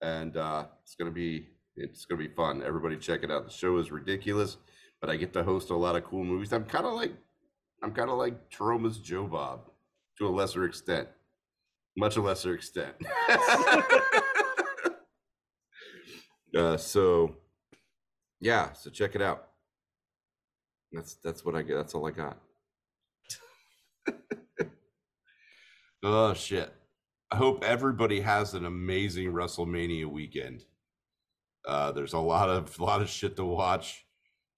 [0.00, 2.62] and uh, it's going to be it's going to be fun.
[2.62, 3.44] Everybody, check it out.
[3.44, 4.56] The show is ridiculous,
[5.00, 6.52] but I get to host a lot of cool movies.
[6.52, 7.12] I'm kind of like
[7.82, 9.70] I'm kind of like Troma's Joe Bob
[10.18, 11.08] to a lesser extent,
[11.96, 12.94] much a lesser extent.
[16.56, 17.36] uh, so
[18.40, 19.48] yeah, so check it out.
[20.92, 21.76] That's that's what I get.
[21.76, 22.38] That's all I got.
[26.02, 26.72] oh shit.
[27.30, 30.64] I hope everybody has an amazing WrestleMania weekend.
[31.66, 34.05] Uh, there's a lot of a lot of shit to watch.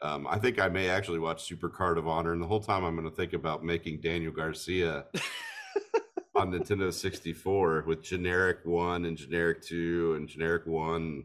[0.01, 2.85] Um, I think I may actually watch Super Card of Honor, and the whole time
[2.85, 5.07] I'm going to think about making Daniel Garcia
[6.37, 11.25] on Nintendo 64 with generic one and generic two and generic one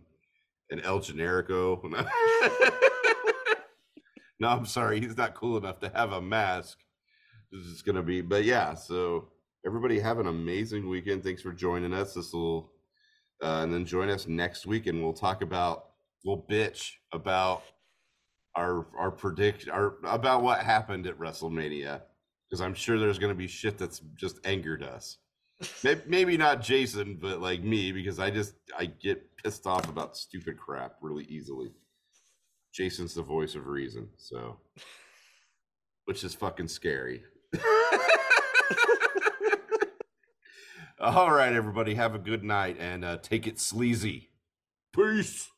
[0.72, 1.84] and El Generico.
[4.40, 6.80] no, I'm sorry, he's not cool enough to have a mask.
[7.52, 8.74] This is going to be, but yeah.
[8.74, 9.28] So
[9.64, 11.24] everybody have an amazing weekend.
[11.24, 12.16] Thanks for joining us.
[12.16, 12.72] This will,
[13.44, 15.90] uh, and then join us next week, and we'll talk about,
[16.26, 17.62] we'll bitch about
[18.56, 22.02] our our predict our about what happened at WrestleMania
[22.50, 25.18] because I'm sure there's going to be shit that's just angered us.
[25.84, 30.18] Maybe, maybe not Jason, but like me because I just I get pissed off about
[30.18, 31.72] stupid crap really easily.
[32.74, 34.58] Jason's the voice of reason, so
[36.06, 37.24] which is fucking scary.
[41.00, 44.30] All right, everybody, have a good night and uh, take it sleazy.
[44.94, 45.50] Peace.